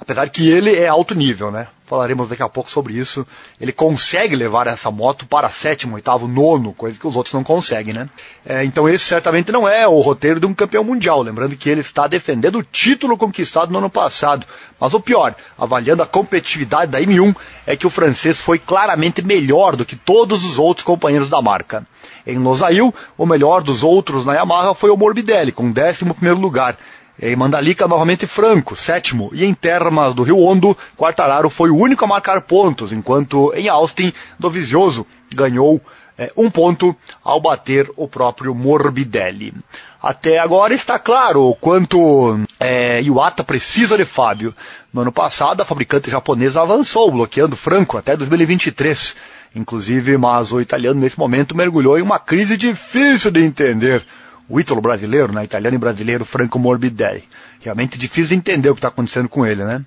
apesar 0.00 0.28
que 0.28 0.48
ele 0.48 0.74
é 0.74 0.86
alto 0.86 1.14
nível, 1.14 1.50
né? 1.50 1.68
Falaremos 1.86 2.30
daqui 2.30 2.42
a 2.42 2.48
pouco 2.48 2.70
sobre 2.70 2.94
isso. 2.94 3.26
Ele 3.60 3.70
consegue 3.70 4.34
levar 4.34 4.66
essa 4.66 4.90
moto 4.90 5.26
para 5.26 5.50
sétimo, 5.50 5.96
oitavo, 5.96 6.26
nono, 6.26 6.72
coisa 6.72 6.98
que 6.98 7.06
os 7.06 7.14
outros 7.14 7.34
não 7.34 7.44
conseguem, 7.44 7.92
né? 7.92 8.08
É, 8.44 8.64
então 8.64 8.88
esse 8.88 9.04
certamente 9.04 9.52
não 9.52 9.68
é 9.68 9.86
o 9.86 10.00
roteiro 10.00 10.40
de 10.40 10.46
um 10.46 10.54
campeão 10.54 10.82
mundial, 10.82 11.20
lembrando 11.20 11.56
que 11.56 11.68
ele 11.68 11.82
está 11.82 12.06
defendendo 12.06 12.58
o 12.58 12.62
título 12.62 13.18
conquistado 13.18 13.70
no 13.70 13.78
ano 13.78 13.90
passado. 13.90 14.46
Mas 14.80 14.94
o 14.94 15.00
pior, 15.00 15.34
avaliando 15.58 16.02
a 16.02 16.06
competitividade 16.06 16.90
da 16.90 17.00
M1, 17.00 17.36
é 17.66 17.76
que 17.76 17.86
o 17.86 17.90
francês 17.90 18.40
foi 18.40 18.58
claramente 18.58 19.22
melhor 19.22 19.76
do 19.76 19.84
que 19.84 19.94
todos 19.94 20.42
os 20.42 20.58
outros 20.58 20.86
companheiros 20.86 21.28
da 21.28 21.42
marca. 21.42 21.86
Em 22.26 22.38
Losail, 22.38 22.94
o 23.18 23.26
melhor 23.26 23.62
dos 23.62 23.82
outros 23.82 24.24
na 24.24 24.34
Yamaha 24.34 24.74
foi 24.74 24.88
o 24.88 24.96
Morbidelli, 24.96 25.52
com 25.52 25.66
11 25.66 26.14
primeiro 26.14 26.40
lugar. 26.40 26.78
Em 27.20 27.36
Mandalika, 27.36 27.86
novamente 27.86 28.26
Franco, 28.26 28.74
sétimo. 28.74 29.30
E 29.32 29.44
em 29.44 29.54
Termas 29.54 30.14
do 30.14 30.22
Rio 30.22 30.38
Hondo, 30.38 30.76
Quartararo 30.96 31.48
foi 31.48 31.70
o 31.70 31.76
único 31.76 32.04
a 32.04 32.08
marcar 32.08 32.40
pontos, 32.42 32.92
enquanto 32.92 33.52
em 33.54 33.68
Austin, 33.68 34.12
Dovizioso 34.38 35.06
ganhou 35.32 35.80
é, 36.18 36.32
um 36.36 36.50
ponto 36.50 36.94
ao 37.22 37.40
bater 37.40 37.90
o 37.96 38.08
próprio 38.08 38.54
Morbidelli. 38.54 39.54
Até 40.02 40.38
agora 40.38 40.74
está 40.74 40.98
claro 40.98 41.48
o 41.48 41.54
quanto 41.54 42.38
é, 42.60 43.00
Iwata 43.02 43.42
precisa 43.42 43.96
de 43.96 44.04
Fábio. 44.04 44.54
No 44.92 45.00
ano 45.00 45.12
passado, 45.12 45.60
a 45.60 45.64
fabricante 45.64 46.10
japonesa 46.10 46.62
avançou, 46.62 47.10
bloqueando 47.10 47.56
Franco 47.56 47.96
até 47.96 48.16
2023. 48.16 49.16
Inclusive, 49.56 50.16
mas 50.16 50.52
o 50.52 50.60
italiano 50.60 51.00
nesse 51.00 51.18
momento 51.18 51.56
mergulhou 51.56 51.98
em 51.98 52.02
uma 52.02 52.18
crise 52.18 52.56
difícil 52.56 53.30
de 53.30 53.40
entender 53.44 54.04
o 54.48 54.60
ítalo 54.60 54.80
brasileiro, 54.80 55.32
né, 55.32 55.44
italiano 55.44 55.76
e 55.76 55.78
brasileiro 55.78 56.24
Franco 56.24 56.58
Morbidelli. 56.58 57.24
Realmente 57.60 57.98
difícil 57.98 58.28
de 58.28 58.34
entender 58.34 58.68
o 58.68 58.74
que 58.74 58.78
está 58.78 58.88
acontecendo 58.88 59.28
com 59.28 59.46
ele, 59.46 59.64
né? 59.64 59.84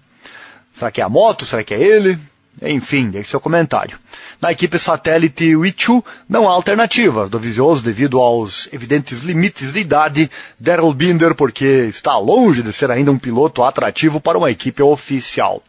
Será 0.74 0.92
que 0.92 1.02
é 1.02 1.04
a 1.04 1.10
moto? 1.10 1.46
Será 1.46 1.64
que 1.64 1.74
é 1.74 1.82
ele? 1.82 2.18
Enfim, 2.62 3.10
deixe 3.10 3.30
seu 3.30 3.40
comentário. 3.40 3.98
Na 4.42 4.52
equipe 4.52 4.80
satélite 4.80 5.56
Wichu 5.56 6.04
não 6.28 6.50
há 6.50 6.54
alternativas 6.54 7.30
do 7.30 7.40
Visioso 7.40 7.84
devido 7.84 8.20
aos 8.20 8.68
evidentes 8.74 9.22
limites 9.22 9.74
de 9.74 9.80
idade. 9.80 10.32
Daryl 10.60 10.92
Binder 10.94 11.36
porque 11.36 11.66
está 11.66 12.18
longe 12.18 12.64
de 12.64 12.74
ser 12.74 12.90
ainda 12.90 13.12
um 13.12 13.18
piloto 13.18 13.64
atrativo 13.64 14.20
para 14.20 14.38
uma 14.38 14.50
equipe 14.50 14.82
oficial. 14.82 15.62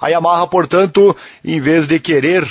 A 0.00 0.08
Yamaha, 0.08 0.46
portanto, 0.46 1.16
em 1.44 1.60
vez 1.60 1.88
de 1.88 1.98
querer, 1.98 2.48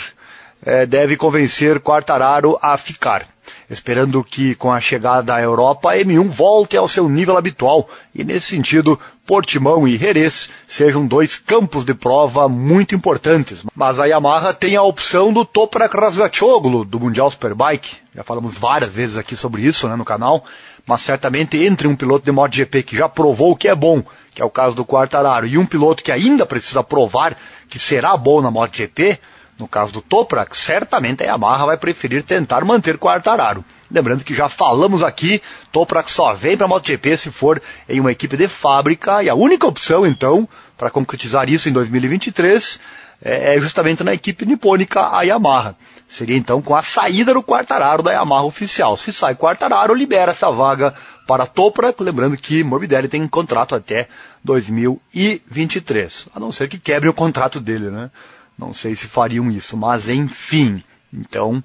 é, 0.66 0.86
deve 0.86 1.16
convencer 1.16 1.80
Quartararo 1.80 2.58
a 2.62 2.76
ficar 2.78 3.26
esperando 3.70 4.24
que 4.24 4.56
com 4.56 4.72
a 4.72 4.80
chegada 4.80 5.34
à 5.34 5.42
Europa 5.42 5.92
a 5.92 5.98
M1 5.98 6.30
volte 6.30 6.78
ao 6.78 6.88
seu 6.88 7.10
nível 7.10 7.38
habitual 7.38 7.90
e 8.16 8.24
nesse 8.24 8.48
sentido 8.48 9.00
Portimão 9.26 9.86
e 9.86 9.98
Jerez 9.98 10.50
sejam 10.66 11.06
dois 11.06 11.36
campos 11.36 11.84
de 11.84 11.94
prova 11.94 12.48
muito 12.48 12.96
importantes. 12.96 13.62
Mas 13.76 14.00
a 14.00 14.06
Yamaha 14.06 14.54
tem 14.54 14.78
a 14.78 14.82
opção 14.82 15.34
do 15.34 15.44
Toprak 15.44 15.98
Razgatoglu 15.98 16.86
do 16.86 16.98
Mundial 16.98 17.30
Superbike. 17.30 17.98
Já 18.16 18.24
falamos 18.24 18.58
várias 18.58 18.90
vezes 18.90 19.18
aqui 19.18 19.36
sobre 19.36 19.64
isso 19.64 19.86
né, 19.90 19.98
no 19.98 20.06
canal. 20.06 20.46
Mas 20.86 21.02
certamente 21.02 21.58
entre 21.58 21.90
um 21.90 21.96
piloto 21.98 22.24
de 22.24 22.32
MotoGP 22.32 22.84
que 22.84 22.96
já 22.96 23.10
provou 23.10 23.54
que 23.54 23.68
é 23.68 23.76
bom, 23.76 24.02
que 24.34 24.42
é 24.42 24.46
o 24.46 24.50
caso 24.50 24.74
do 24.74 24.86
Quartararo, 24.86 25.46
e 25.46 25.58
um 25.58 25.66
piloto 25.66 26.02
que 26.02 26.14
ainda 26.14 26.46
precisa 26.46 26.82
provar 26.82 27.38
que 27.68 27.78
será 27.78 28.16
bom 28.16 28.42
na 28.42 28.50
MotoGP, 28.50 29.20
no 29.60 29.68
caso 29.68 29.92
do 29.92 30.02
Toprak, 30.02 30.56
certamente 30.56 31.24
a 31.24 31.28
Yamaha 31.28 31.66
vai 31.66 31.78
preferir 31.78 32.24
tentar 32.24 32.64
manter 32.64 32.98
Quartararo. 32.98 33.66
Lembrando 33.90 34.24
que 34.24 34.34
já 34.34 34.48
falamos 34.48 35.02
aqui, 35.02 35.42
Toprak 35.72 36.12
só 36.12 36.34
vem 36.34 36.56
para 36.56 36.66
a 36.66 36.70
MotoGP 36.70 37.18
se 37.18 37.32
for 37.32 37.62
em 37.88 38.00
uma 38.00 38.12
equipe 38.12 38.38
de 38.38 38.48
fábrica 38.48 39.24
e 39.24 39.30
a 39.30 39.36
única 39.36 39.66
opção 39.66 40.06
então 40.06 40.48
para 40.78 40.90
concretizar 40.90 41.50
isso 41.50 41.68
em 41.70 41.72
2023 41.72 42.80
é, 43.22 43.56
é 43.56 43.60
justamente 43.60 44.04
na 44.04 44.14
equipe 44.14 44.46
nipônica 44.46 45.16
a 45.16 45.24
Yamaha. 45.24 45.76
Seria 46.08 46.38
então 46.38 46.62
com 46.62 46.76
a 46.76 46.84
saída 46.84 47.34
do 47.34 47.44
Quartararo 47.44 48.04
da 48.04 48.12
Yamaha 48.12 48.44
oficial. 48.44 48.96
Se 48.96 49.12
sai 49.12 49.36
Quartararo, 49.36 49.94
libera 49.94 50.32
essa 50.32 50.52
vaga 50.52 50.94
para 51.26 51.46
Toprak, 51.46 52.02
lembrando 52.02 52.38
que 52.38 52.64
Morbidelli 52.64 53.08
tem 53.08 53.28
contrato 53.28 53.76
até 53.76 54.08
2023, 54.44 56.28
a 56.34 56.40
não 56.40 56.54
ser 56.54 56.70
que 56.70 56.80
quebre 56.80 57.10
o 57.10 57.14
contrato 57.14 57.60
dele, 57.60 57.90
né? 57.90 58.10
Não 58.58 58.74
sei 58.74 58.96
se 58.96 59.08
fariam 59.08 59.52
isso, 59.52 59.78
mas 59.78 60.10
enfim. 60.10 60.84
Então, 61.14 61.64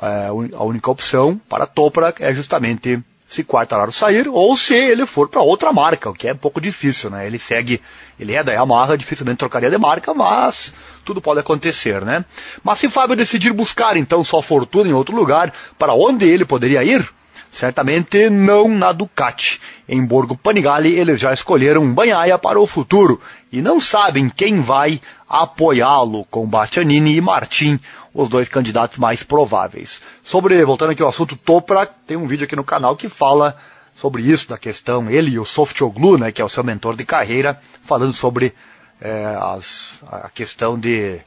é, 0.00 0.28
a 0.56 0.64
única 0.64 0.90
opção 0.90 1.40
para 1.48 1.66
Toprak 1.66 2.22
é 2.22 2.34
justamente 2.34 3.02
se 3.32 3.42
Quartararo 3.42 3.92
sair 3.92 4.28
ou 4.28 4.56
se 4.58 4.74
ele 4.74 5.06
for 5.06 5.28
para 5.28 5.40
outra 5.40 5.72
marca, 5.72 6.10
o 6.10 6.14
que 6.14 6.28
é 6.28 6.34
um 6.34 6.36
pouco 6.36 6.60
difícil, 6.60 7.08
né? 7.08 7.26
Ele 7.26 7.38
segue, 7.38 7.80
ele 8.20 8.34
é 8.34 8.44
da 8.44 8.52
Yamaha, 8.52 8.96
dificilmente 8.96 9.38
trocaria 9.38 9.70
de 9.70 9.78
marca, 9.78 10.12
mas 10.12 10.74
tudo 11.02 11.20
pode 11.20 11.40
acontecer, 11.40 12.04
né? 12.04 12.26
Mas 12.62 12.78
se 12.78 12.90
Fábio 12.90 13.16
decidir 13.16 13.52
buscar 13.52 13.96
então 13.96 14.22
sua 14.22 14.42
fortuna 14.42 14.90
em 14.90 14.92
outro 14.92 15.16
lugar, 15.16 15.52
para 15.78 15.94
onde 15.94 16.26
ele 16.26 16.44
poderia 16.44 16.84
ir? 16.84 17.08
Certamente 17.50 18.30
não 18.30 18.68
na 18.68 18.92
Ducati. 18.92 19.60
Em 19.88 20.04
Borgo 20.04 20.36
Panigale 20.36 20.94
eles 20.94 21.20
já 21.20 21.32
escolheram 21.32 21.92
Banhaia 21.92 22.38
para 22.38 22.60
o 22.60 22.66
futuro 22.66 23.20
e 23.50 23.60
não 23.60 23.80
sabem 23.80 24.28
quem 24.28 24.60
vai 24.60 25.00
apoiá-lo 25.32 26.26
com 26.26 26.46
Bastianini 26.46 27.16
e 27.16 27.20
Martin, 27.22 27.80
os 28.12 28.28
dois 28.28 28.50
candidatos 28.50 28.98
mais 28.98 29.22
prováveis. 29.22 30.02
Sobre, 30.22 30.62
voltando 30.62 30.90
aqui 30.90 31.02
ao 31.02 31.08
assunto 31.08 31.36
Topra, 31.36 31.86
tem 32.06 32.18
um 32.18 32.26
vídeo 32.26 32.44
aqui 32.44 32.54
no 32.54 32.62
canal 32.62 32.94
que 32.94 33.08
fala 33.08 33.56
sobre 33.96 34.22
isso, 34.22 34.46
da 34.50 34.58
questão, 34.58 35.08
ele 35.08 35.30
e 35.30 35.38
o 35.38 35.46
Softoglu, 35.46 36.18
né, 36.18 36.30
que 36.30 36.42
é 36.42 36.44
o 36.44 36.50
seu 36.50 36.62
mentor 36.62 36.96
de 36.96 37.06
carreira, 37.06 37.58
falando 37.82 38.12
sobre 38.12 38.54
é, 39.00 39.36
as, 39.40 40.02
a 40.06 40.28
questão 40.28 40.78
de 40.78 41.18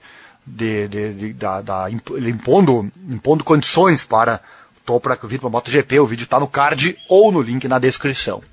de, 0.45 0.87
de, 0.87 1.13
de 1.13 1.33
da, 1.33 1.59
da, 1.61 1.89
impondo, 1.89 2.91
impondo 3.09 3.43
condições 3.43 4.03
para 4.03 4.39
para 5.01 5.17
vir 5.23 5.39
para 5.39 5.47
a 5.47 5.51
MotoGP, 5.51 5.99
o 5.99 6.05
vídeo 6.05 6.25
está 6.25 6.39
no 6.39 6.47
card 6.47 6.95
ou 7.09 7.31
no 7.31 7.41
link 7.41 7.67
na 7.67 7.79
descrição. 7.79 8.43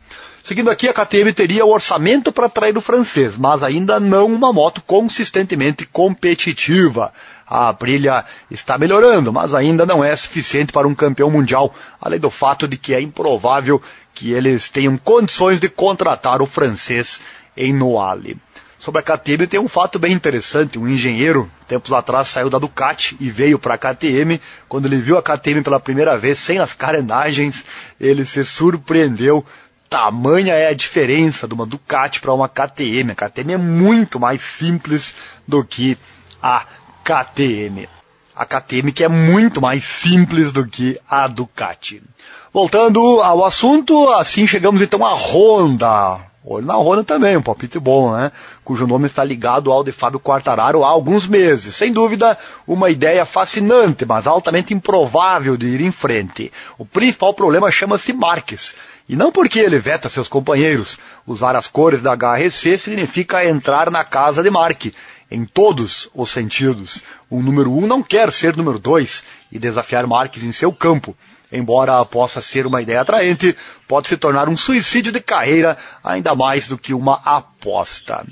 Seguindo 0.45 0.71
aqui, 0.71 0.89
a 0.89 0.93
KTM 0.93 1.33
teria 1.33 1.65
o 1.65 1.71
orçamento 1.71 2.33
para 2.33 2.47
atrair 2.47 2.77
o 2.77 2.81
francês, 2.81 3.37
mas 3.39 3.63
ainda 3.63 4.01
não 4.01 4.27
uma 4.27 4.53
moto 4.53 4.83
consistentemente 4.85 5.87
competitiva. 5.87 7.13
A 7.47 7.69
Aprilia 7.69 8.25
está 8.51 8.77
melhorando, 8.77 9.33
mas 9.33 9.55
ainda 9.55 9.87
não 9.87 10.03
é 10.03 10.15
suficiente 10.17 10.73
para 10.73 10.89
um 10.89 10.97
campeão 10.97 11.31
mundial, 11.31 11.73
além 12.01 12.19
do 12.19 12.29
fato 12.29 12.67
de 12.67 12.77
que 12.77 12.93
é 12.93 13.01
improvável 13.01 13.81
que 14.13 14.33
eles 14.33 14.69
tenham 14.69 14.97
condições 14.97 15.61
de 15.61 15.69
contratar 15.69 16.43
o 16.43 16.47
francês 16.47 17.21
em 17.57 17.73
Noale. 17.73 18.37
Sobre 18.83 18.99
a 18.99 19.03
KTM 19.05 19.47
tem 19.47 19.61
um 19.61 19.69
fato 19.69 19.97
bem 19.97 20.13
interessante. 20.13 20.77
Um 20.77 20.89
engenheiro, 20.89 21.49
tempos 21.69 21.93
atrás, 21.93 22.27
saiu 22.27 22.51
da 22.51 22.59
Ducati 22.59 23.17
e 23.21 23.31
veio 23.31 23.57
para 23.57 23.75
a 23.75 23.79
KTM. 23.79 24.41
Quando 24.69 24.87
ele 24.87 24.97
viu 24.97 25.17
a 25.17 25.23
KTM 25.23 25.63
pela 25.63 25.79
primeira 25.79 26.19
vez, 26.19 26.41
sem 26.41 26.59
as 26.59 26.73
carenagens, 26.73 27.65
ele 28.01 28.27
se 28.27 28.45
surpreendeu. 28.45 29.47
Tamanha 29.93 30.55
é 30.55 30.69
a 30.69 30.73
diferença 30.73 31.47
de 31.47 31.53
uma 31.53 31.67
Ducati 31.67 32.19
para 32.19 32.33
uma 32.33 32.49
KTM. 32.49 33.11
A 33.11 33.15
KTM 33.15 33.53
é 33.53 33.57
muito 33.59 34.19
mais 34.19 34.41
simples 34.41 35.15
do 35.47 35.63
que 35.63 35.99
a 36.43 36.65
KTM. 37.05 37.87
A 38.35 38.47
KTM 38.47 38.91
que 38.91 39.05
é 39.05 39.09
muito 39.09 39.61
mais 39.61 39.85
simples 39.85 40.51
do 40.51 40.67
que 40.67 40.99
a 41.07 41.27
Ducati. 41.27 42.03
Voltando 42.51 43.21
ao 43.21 43.45
assunto, 43.45 44.09
assim 44.13 44.47
chegamos 44.47 44.81
então 44.81 45.05
à 45.05 45.13
Honda. 45.13 46.21
Olho 46.43 46.67
na 46.67 46.77
Honda 46.77 47.05
também, 47.05 47.37
um 47.37 47.43
palpite 47.43 47.79
bom, 47.79 48.17
né? 48.17 48.33
Cujo 48.65 48.87
nome 48.87 49.07
está 49.07 49.23
ligado 49.23 49.71
ao 49.71 49.85
de 49.85 49.93
Fábio 49.93 50.19
Quartararo 50.19 50.85
há 50.85 50.89
alguns 50.89 51.27
meses. 51.27 51.77
Sem 51.77 51.93
dúvida, 51.93 52.37
uma 52.67 52.89
ideia 52.89 53.27
fascinante, 53.27 54.07
mas 54.07 54.27
altamente 54.27 54.73
improvável 54.73 55.57
de 55.57 55.67
ir 55.67 55.83
em 55.83 55.93
frente. 55.93 56.51
O 56.79 56.87
principal 56.87 57.35
problema 57.35 57.71
chama-se 57.71 58.13
Marques. 58.15 58.75
E 59.09 59.17
não 59.17 59.33
porque 59.33 59.59
ele 59.59 59.79
veta 59.79 60.09
seus 60.09 60.29
companheiros. 60.29 60.99
Usar 61.27 61.57
as 61.57 61.67
cores 61.67 62.03
da 62.03 62.13
HRC 62.15 62.79
significa 62.79 63.45
entrar 63.45 63.91
na 63.91 64.05
casa 64.05 64.43
de 64.43 64.51
Marque, 64.51 64.95
em 65.31 65.45
todos 65.45 66.09
os 66.15 66.31
sentidos. 66.31 67.03
O 67.29 67.43
número 67.43 67.73
um 67.73 67.87
não 67.87 68.03
quer 68.03 68.33
ser 68.33 68.57
número 68.57 68.79
dois 68.79 69.25
e 69.51 69.59
desafiar 69.59 70.07
Marques 70.07 70.43
em 70.43 70.53
seu 70.53 70.73
campo 70.73 71.17
embora 71.53 72.03
possa 72.05 72.41
ser 72.41 72.67
uma 72.67 72.81
ideia 72.81 73.03
atraente, 73.03 73.55
pode 73.87 74.09
se 74.09 74.17
tornar 74.17 74.49
um 74.49 74.57
suicídio 74.57 75.13
de 75.13 75.21
carreira 75.21 75.77
ainda 76.03 76.35
mais 76.35 76.67
do 76.67 76.79
que 76.79 76.95
uma 76.95 77.21
aposta. 77.25 78.25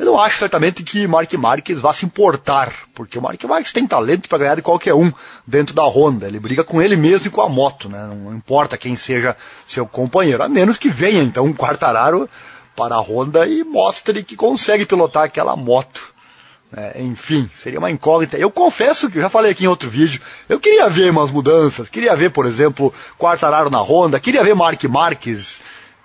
Eu 0.00 0.06
não 0.06 0.18
acho 0.18 0.38
certamente 0.38 0.82
que 0.82 1.06
Mark 1.06 1.30
Marques 1.34 1.78
vá 1.78 1.92
se 1.92 2.06
importar, 2.06 2.72
porque 2.94 3.18
o 3.18 3.22
Mark 3.22 3.44
Marques 3.44 3.70
tem 3.70 3.86
talento 3.86 4.30
para 4.30 4.38
ganhar 4.38 4.54
de 4.54 4.62
qualquer 4.62 4.94
um 4.94 5.12
dentro 5.46 5.74
da 5.74 5.84
Honda. 5.84 6.26
Ele 6.26 6.40
briga 6.40 6.64
com 6.64 6.80
ele 6.80 6.96
mesmo 6.96 7.26
e 7.26 7.30
com 7.30 7.42
a 7.42 7.50
moto, 7.50 7.86
né? 7.86 8.06
Não 8.06 8.34
importa 8.34 8.78
quem 8.78 8.96
seja 8.96 9.36
seu 9.66 9.86
companheiro, 9.86 10.42
a 10.42 10.48
menos 10.48 10.78
que 10.78 10.88
venha 10.88 11.22
então 11.22 11.44
um 11.44 11.52
Quartararo 11.52 12.30
para 12.74 12.94
a 12.94 12.98
Honda 12.98 13.46
e 13.46 13.62
mostre 13.62 14.22
que 14.22 14.36
consegue 14.36 14.86
pilotar 14.86 15.24
aquela 15.24 15.54
moto. 15.54 16.14
É, 16.74 17.02
enfim, 17.02 17.50
seria 17.54 17.78
uma 17.78 17.90
incógnita. 17.90 18.38
Eu 18.38 18.50
confesso 18.50 19.10
que, 19.10 19.18
eu 19.18 19.22
já 19.22 19.28
falei 19.28 19.52
aqui 19.52 19.64
em 19.64 19.68
outro 19.68 19.90
vídeo, 19.90 20.22
eu 20.48 20.58
queria 20.58 20.88
ver 20.88 21.10
umas 21.10 21.30
mudanças, 21.30 21.90
queria 21.90 22.16
ver, 22.16 22.30
por 22.30 22.46
exemplo, 22.46 22.90
Quartararo 23.18 23.68
na 23.68 23.82
Honda, 23.82 24.18
queria 24.18 24.42
ver 24.42 24.54
Mark 24.54 24.82
Marques 24.84 25.60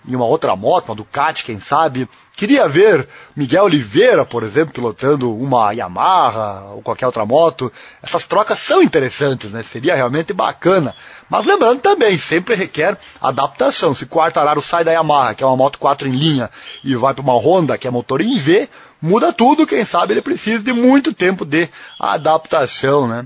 em 0.06 0.16
uma 0.16 0.26
outra 0.26 0.54
moto, 0.54 0.90
uma 0.90 0.96
Ducati, 0.96 1.46
quem 1.46 1.62
sabe. 1.62 2.10
Queria 2.36 2.68
ver 2.68 3.08
Miguel 3.34 3.64
Oliveira, 3.64 4.26
por 4.26 4.44
exemplo, 4.44 4.74
pilotando 4.74 5.34
uma 5.34 5.72
Yamaha 5.72 6.74
ou 6.74 6.82
qualquer 6.82 7.06
outra 7.06 7.26
moto. 7.26 7.72
Essas 8.04 8.28
trocas 8.28 8.60
são 8.60 8.84
interessantes, 8.84 9.52
né? 9.52 9.64
Seria 9.64 9.96
realmente 9.96 10.34
bacana. 10.34 10.94
Mas 11.30 11.46
lembrando 11.46 11.80
também, 11.80 12.18
sempre 12.18 12.54
requer 12.54 12.98
adaptação. 13.22 13.96
Se 13.96 14.06
Quartararo 14.06 14.62
sai 14.62 14.84
da 14.84 14.92
Yamaha, 14.92 15.34
que 15.34 15.44
é 15.44 15.48
uma 15.48 15.56
moto 15.56 15.80
4 15.80 16.10
em 16.10 16.12
linha, 16.12 16.50
e 16.84 16.94
vai 16.96 17.14
para 17.14 17.24
uma 17.24 17.38
Honda, 17.38 17.78
que 17.78 17.88
é 17.88 17.92
motor 17.92 18.20
em 18.20 18.38
V, 18.38 18.68
muda 19.02 19.32
tudo, 19.32 19.66
quem 19.66 19.86
sabe 19.86 20.14
ele 20.14 20.22
precisa 20.22 20.62
de 20.62 20.74
muito 20.74 21.14
tempo 21.14 21.46
de 21.46 21.70
adaptação, 21.98 23.08
né? 23.08 23.26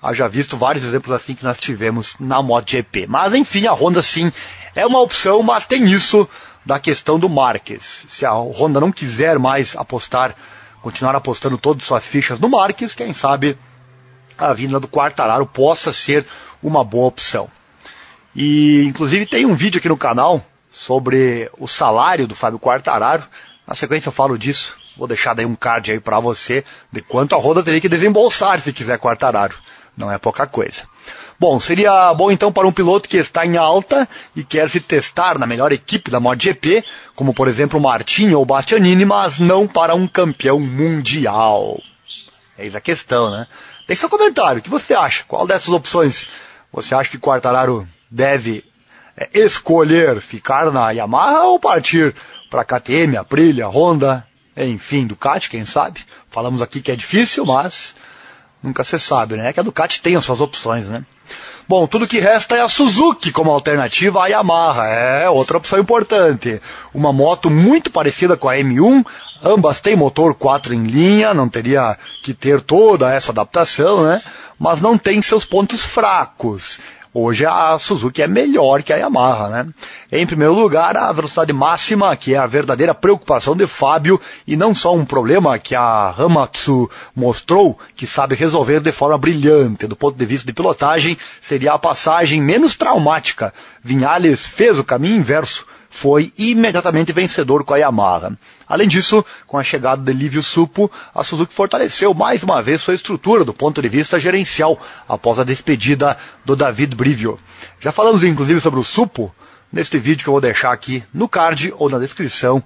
Haja 0.00 0.28
visto 0.28 0.56
vários 0.56 0.84
exemplos 0.84 1.10
assim 1.10 1.34
que 1.34 1.44
nós 1.44 1.58
tivemos 1.58 2.14
na 2.20 2.40
MotoGP. 2.40 3.06
Mas 3.08 3.34
enfim, 3.34 3.66
a 3.66 3.72
Honda 3.72 4.00
sim 4.00 4.30
é 4.76 4.86
uma 4.86 5.00
opção, 5.00 5.42
mas 5.42 5.66
tem 5.66 5.84
isso 5.84 6.28
da 6.64 6.78
questão 6.78 7.18
do 7.18 7.28
Marques. 7.28 8.06
Se 8.08 8.24
a 8.24 8.32
Honda 8.32 8.80
não 8.80 8.90
quiser 8.90 9.38
mais 9.38 9.76
apostar, 9.76 10.34
continuar 10.80 11.14
apostando 11.14 11.58
todas 11.58 11.84
suas 11.84 12.04
fichas 12.04 12.38
no 12.40 12.48
Marques, 12.48 12.94
quem 12.94 13.12
sabe 13.12 13.58
a 14.36 14.52
vinda 14.52 14.80
do 14.80 14.88
Quartararo 14.88 15.46
possa 15.46 15.92
ser 15.92 16.26
uma 16.62 16.82
boa 16.82 17.06
opção. 17.06 17.48
E 18.34 18.84
inclusive 18.84 19.26
tem 19.26 19.46
um 19.46 19.54
vídeo 19.54 19.78
aqui 19.78 19.88
no 19.88 19.96
canal 19.96 20.44
sobre 20.72 21.48
o 21.58 21.68
salário 21.68 22.26
do 22.26 22.34
Fábio 22.34 22.58
Quartararo. 22.58 23.22
Na 23.66 23.74
sequência 23.74 24.08
eu 24.08 24.12
falo 24.12 24.38
disso. 24.38 24.76
Vou 24.96 25.06
deixar 25.06 25.34
daí 25.34 25.46
um 25.46 25.54
card 25.56 25.92
aí 25.92 26.00
para 26.00 26.20
você 26.20 26.64
de 26.90 27.00
quanto 27.00 27.34
a 27.34 27.38
Honda 27.38 27.62
teria 27.62 27.80
que 27.80 27.88
desembolsar 27.88 28.60
se 28.60 28.72
quiser 28.72 28.98
Quartararo. 28.98 29.56
Não 29.96 30.10
é 30.10 30.18
pouca 30.18 30.46
coisa. 30.46 30.82
Bom, 31.38 31.58
seria 31.58 32.14
bom 32.14 32.30
então 32.30 32.52
para 32.52 32.66
um 32.66 32.72
piloto 32.72 33.08
que 33.08 33.16
está 33.16 33.44
em 33.44 33.56
alta 33.56 34.08
e 34.36 34.44
quer 34.44 34.70
se 34.70 34.80
testar 34.80 35.38
na 35.38 35.46
melhor 35.46 35.72
equipe 35.72 36.10
da 36.10 36.20
MotoGP, 36.20 36.84
como 37.14 37.34
por 37.34 37.48
exemplo 37.48 37.80
Martinho 37.80 38.38
ou 38.38 38.44
Bastianini, 38.44 39.04
mas 39.04 39.38
não 39.38 39.66
para 39.66 39.94
um 39.94 40.06
campeão 40.06 40.60
mundial. 40.60 41.80
Eis 42.56 42.76
a 42.76 42.80
questão, 42.80 43.30
né? 43.30 43.46
Deixe 43.86 44.00
seu 44.00 44.08
comentário, 44.08 44.60
o 44.60 44.62
que 44.62 44.70
você 44.70 44.94
acha? 44.94 45.24
Qual 45.26 45.46
dessas 45.46 45.68
opções 45.68 46.28
você 46.72 46.94
acha 46.94 47.10
que 47.10 47.18
Quartararo 47.18 47.86
deve 48.10 48.64
é, 49.16 49.28
escolher 49.34 50.20
ficar 50.20 50.70
na 50.70 50.90
Yamaha 50.92 51.44
ou 51.44 51.58
partir 51.58 52.14
para 52.48 52.64
KTM, 52.64 53.16
Aprilia, 53.16 53.68
Honda, 53.68 54.26
enfim, 54.56 55.06
Ducati, 55.06 55.50
quem 55.50 55.64
sabe? 55.64 56.00
Falamos 56.30 56.62
aqui 56.62 56.80
que 56.80 56.92
é 56.92 56.96
difícil, 56.96 57.44
mas 57.44 57.94
nunca 58.62 58.84
se 58.84 58.98
sabe, 58.98 59.36
né? 59.36 59.48
É 59.48 59.52
que 59.52 59.60
a 59.60 59.64
Ducati 59.64 60.00
tem 60.00 60.16
as 60.16 60.24
suas 60.24 60.40
opções, 60.40 60.86
né? 60.86 61.04
Bom, 61.66 61.86
tudo 61.86 62.06
que 62.06 62.18
resta 62.18 62.56
é 62.56 62.60
a 62.60 62.68
Suzuki 62.68 63.32
como 63.32 63.50
alternativa 63.50 64.22
à 64.22 64.26
Yamaha. 64.26 64.86
É 64.86 65.30
outra 65.30 65.56
opção 65.56 65.78
importante. 65.78 66.60
Uma 66.92 67.10
moto 67.10 67.48
muito 67.48 67.90
parecida 67.90 68.36
com 68.36 68.50
a 68.50 68.56
M1, 68.56 69.04
ambas 69.42 69.80
têm 69.80 69.96
motor 69.96 70.34
4 70.34 70.74
em 70.74 70.84
linha, 70.84 71.32
não 71.32 71.48
teria 71.48 71.96
que 72.22 72.34
ter 72.34 72.60
toda 72.60 73.10
essa 73.10 73.32
adaptação, 73.32 74.04
né? 74.04 74.20
Mas 74.58 74.82
não 74.82 74.98
tem 74.98 75.22
seus 75.22 75.46
pontos 75.46 75.82
fracos. 75.82 76.80
Hoje 77.16 77.46
a 77.46 77.78
Suzuki 77.78 78.22
é 78.22 78.26
melhor 78.26 78.82
que 78.82 78.92
a 78.92 78.96
Yamaha, 78.96 79.48
né? 79.48 79.68
Em 80.10 80.26
primeiro 80.26 80.52
lugar, 80.52 80.96
a 80.96 81.12
velocidade 81.12 81.52
máxima, 81.52 82.16
que 82.16 82.34
é 82.34 82.38
a 82.38 82.46
verdadeira 82.46 82.92
preocupação 82.92 83.54
de 83.54 83.68
Fábio 83.68 84.20
e 84.44 84.56
não 84.56 84.74
só 84.74 84.92
um 84.92 85.04
problema 85.04 85.56
que 85.56 85.76
a 85.76 86.12
Hamatsu 86.18 86.90
mostrou 87.14 87.78
que 87.94 88.04
sabe 88.04 88.34
resolver 88.34 88.80
de 88.80 88.90
forma 88.90 89.16
brilhante. 89.16 89.86
Do 89.86 89.94
ponto 89.94 90.18
de 90.18 90.26
vista 90.26 90.44
de 90.44 90.52
pilotagem, 90.52 91.16
seria 91.40 91.74
a 91.74 91.78
passagem 91.78 92.42
menos 92.42 92.76
traumática. 92.76 93.54
Vinhales 93.80 94.44
fez 94.44 94.76
o 94.76 94.82
caminho 94.82 95.16
inverso 95.16 95.64
foi 95.94 96.32
imediatamente 96.36 97.12
vencedor 97.12 97.62
com 97.62 97.72
a 97.72 97.76
Yamaha. 97.76 98.36
Além 98.68 98.88
disso, 98.88 99.24
com 99.46 99.58
a 99.58 99.62
chegada 99.62 100.02
de 100.02 100.12
Livio 100.16 100.42
Supo, 100.42 100.90
a 101.14 101.22
Suzuki 101.22 101.52
fortaleceu 101.52 102.14
mais 102.14 102.42
uma 102.42 102.62
vez 102.62 102.80
sua 102.80 102.94
estrutura 102.94 103.44
do 103.44 103.52
ponto 103.52 103.82
de 103.82 103.88
vista 103.88 104.18
gerencial 104.18 104.80
após 105.08 105.38
a 105.38 105.44
despedida 105.44 106.16
do 106.44 106.56
David 106.56 106.96
Brivio. 106.96 107.38
Já 107.80 107.92
falamos 107.92 108.24
inclusive 108.24 108.60
sobre 108.60 108.80
o 108.80 108.84
Supo 108.84 109.34
neste 109.72 109.98
vídeo 109.98 110.22
que 110.22 110.28
eu 110.28 110.34
vou 110.34 110.40
deixar 110.40 110.72
aqui 110.72 111.02
no 111.12 111.28
card 111.28 111.74
ou 111.78 111.90
na 111.90 111.98
descrição, 111.98 112.62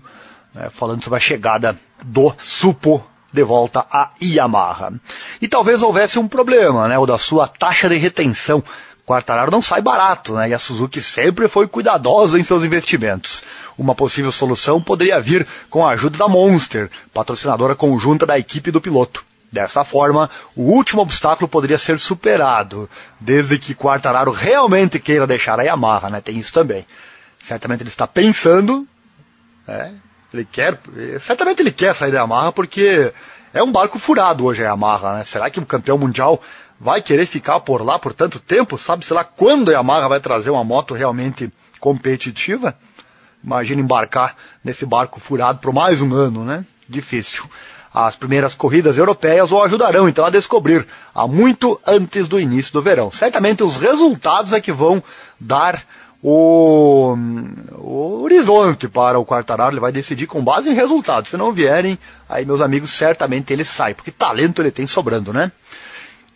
né, 0.55 0.69
falando 0.71 1.03
sobre 1.03 1.17
a 1.17 1.21
chegada 1.21 1.79
do 2.03 2.33
Supo 2.43 3.05
de 3.33 3.43
volta 3.43 3.87
à 3.91 4.11
Yamaha. 4.23 4.93
E 5.41 5.49
talvez 5.49 5.83
houvesse 5.83 6.19
um 6.19 6.29
problema, 6.29 6.89
né, 6.89 6.99
o 6.99 7.07
da 7.07 7.19
sua 7.19 7.47
taxa 7.47 7.89
de 7.89 7.97
retenção 7.97 8.63
Quartararo 9.09 9.51
não 9.51 9.63
sai 9.63 9.81
barato, 9.81 10.35
né? 10.35 10.51
E 10.51 10.55
a 10.55 10.59
Suzuki 10.59 11.01
sempre 11.01 11.49
foi 11.49 11.67
cuidadosa 11.67 12.39
em 12.39 12.45
seus 12.45 12.63
investimentos. 12.63 13.43
Uma 13.79 13.95
possível 13.95 14.31
solução 14.31 14.83
poderia 14.83 15.19
vir 15.19 15.47
com 15.71 15.87
a 15.87 15.93
ajuda 15.93 16.19
da 16.19 16.29
Monster, 16.29 16.91
patrocinadora 17.15 17.75
conjunta 17.75 18.27
da 18.27 18.39
equipe 18.39 18.71
do 18.71 18.83
piloto. 18.83 19.25
Dessa 19.51 19.83
forma, 19.83 20.29
o 20.55 20.65
último 20.65 21.01
obstáculo 21.01 21.49
poderia 21.49 21.79
ser 21.79 21.99
superado, 21.99 22.87
desde 23.19 23.59
que 23.59 23.75
Quartararo 23.75 24.31
realmente 24.31 24.99
queira 24.99 25.27
deixar 25.27 25.59
a 25.59 25.63
Yamaha, 25.63 26.11
né? 26.11 26.21
Tem 26.21 26.39
isso 26.39 26.53
também. 26.53 26.87
Certamente 27.43 27.81
ele 27.81 27.89
está 27.89 28.07
pensando, 28.07 28.87
né? 29.67 29.95
Ele 30.35 30.45
quer, 30.45 30.79
certamente 31.25 31.63
ele 31.63 31.73
quer 31.73 31.95
sair 31.95 32.13
da 32.13 32.19
Yamaha 32.19 32.53
porque 32.53 33.11
é 33.55 33.63
um 33.63 33.73
barco 33.73 33.99
furado 33.99 34.45
hoje 34.45 34.63
a 34.63 34.67
Yamaha, 34.67 35.15
né? 35.15 35.25
Será 35.25 35.49
que 35.49 35.59
o 35.59 35.65
campeão 35.65 35.97
mundial 35.97 36.43
vai 36.81 37.03
querer 37.03 37.27
ficar 37.27 37.61
por 37.61 37.85
lá 37.85 37.99
por 37.99 38.13
tanto 38.13 38.39
tempo? 38.39 38.79
Sabe, 38.79 39.05
sei 39.05 39.17
lá, 39.17 39.25
quando 39.25 39.71
a 39.71 39.73
Yamaha 39.73 40.09
vai 40.09 40.21
trazer 40.21 40.51
uma 40.51 40.65
moto 40.65 40.95
realmente 40.95 41.53
competitiva? 41.81 42.77
Imagina 43.43 43.81
embarcar 43.81 44.37
nesse 44.63 44.85
barco 44.85 45.21
furado 45.21 45.59
por 45.61 45.73
mais 45.73 46.01
um 46.01 46.15
ano, 46.15 46.45
né? 46.45 46.65
Difícil. 46.89 47.45
as 47.93 48.17
primeiras 48.17 48.55
corridas 48.55 48.99
europeias 48.99 49.51
o 49.51 49.63
ajudarão 49.63 50.09
então 50.09 50.25
a 50.25 50.31
descobrir 50.31 50.87
há 51.15 51.27
muito 51.27 51.81
antes 51.87 52.29
do 52.29 52.39
início 52.39 52.73
do 52.73 52.83
verão. 52.83 53.11
Certamente 53.11 53.63
os 53.63 53.77
resultados 53.77 54.53
é 54.53 54.61
que 54.61 54.73
vão 54.73 55.03
dar 55.39 55.83
o, 56.23 57.17
o 57.75 58.23
horizonte 58.23 58.89
para 58.89 59.19
o 59.19 59.25
Quartararo, 59.25 59.73
ele 59.73 59.81
vai 59.81 59.93
decidir 59.93 60.27
com 60.27 60.43
base 60.43 60.69
em 60.69 60.75
resultados. 60.75 61.31
Se 61.31 61.37
não 61.37 61.53
vierem, 61.53 61.99
aí 62.29 62.45
meus 62.45 62.61
amigos, 62.61 62.91
certamente 62.91 63.53
ele 63.53 63.65
sai, 63.65 63.95
porque 63.95 64.11
talento 64.11 64.61
ele 64.61 64.71
tem 64.71 64.87
sobrando, 64.87 65.33
né? 65.33 65.53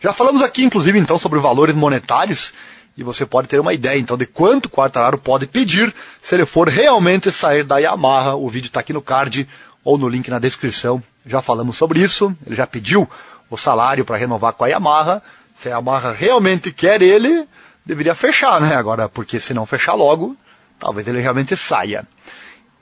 Já 0.02 0.12
falamos 0.12 0.42
aqui, 0.42 0.64
inclusive, 0.64 0.98
então, 0.98 1.16
sobre 1.16 1.38
valores 1.38 1.76
monetários, 1.76 2.52
e 2.96 3.04
você 3.04 3.24
pode 3.24 3.46
ter 3.46 3.60
uma 3.60 3.72
ideia, 3.72 3.96
então, 4.00 4.16
de 4.16 4.26
quanto 4.26 4.66
o 4.66 4.68
Quartararo 4.68 5.16
pode 5.16 5.46
pedir 5.46 5.94
se 6.20 6.34
ele 6.34 6.44
for 6.44 6.68
realmente 6.68 7.30
sair 7.30 7.62
da 7.62 7.78
Yamaha. 7.78 8.34
O 8.34 8.48
vídeo 8.48 8.66
está 8.66 8.80
aqui 8.80 8.92
no 8.92 9.00
card 9.00 9.48
ou 9.84 9.96
no 9.96 10.08
link 10.08 10.28
na 10.28 10.40
descrição. 10.40 11.00
Já 11.24 11.40
falamos 11.40 11.76
sobre 11.76 12.00
isso, 12.00 12.36
ele 12.44 12.56
já 12.56 12.66
pediu 12.66 13.08
o 13.48 13.56
salário 13.56 14.04
para 14.04 14.16
renovar 14.16 14.54
com 14.54 14.64
a 14.64 14.68
Yamaha. 14.68 15.22
Se 15.56 15.68
a 15.68 15.76
Yamaha 15.76 16.10
realmente 16.10 16.72
quer 16.72 17.00
ele, 17.00 17.46
deveria 17.86 18.16
fechar, 18.16 18.60
né? 18.60 18.74
Agora, 18.74 19.08
porque 19.08 19.38
se 19.38 19.54
não 19.54 19.64
fechar 19.64 19.94
logo, 19.94 20.36
talvez 20.80 21.06
ele 21.06 21.20
realmente 21.20 21.56
saia. 21.56 22.04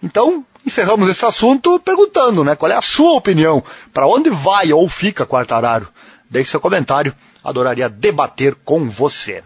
Então, 0.03 0.43
encerramos 0.67 1.07
esse 1.11 1.27
assunto 1.27 1.79
perguntando, 1.81 2.43
né? 2.43 2.57
Qual 2.57 2.73
é 2.73 2.77
a 2.77 2.83
sua 2.83 3.13
opinião? 3.13 3.63
Para 3.93 4.07
onde 4.07 4.31
vai 4.31 4.73
ou 4.73 4.89
fica 4.89 5.27
Quartararo? 5.27 5.87
Deixe 6.31 6.53
seu 6.53 6.61
comentário, 6.61 7.13
adoraria 7.43 7.89
debater 7.89 8.55
com 8.55 8.89
você. 8.89 9.43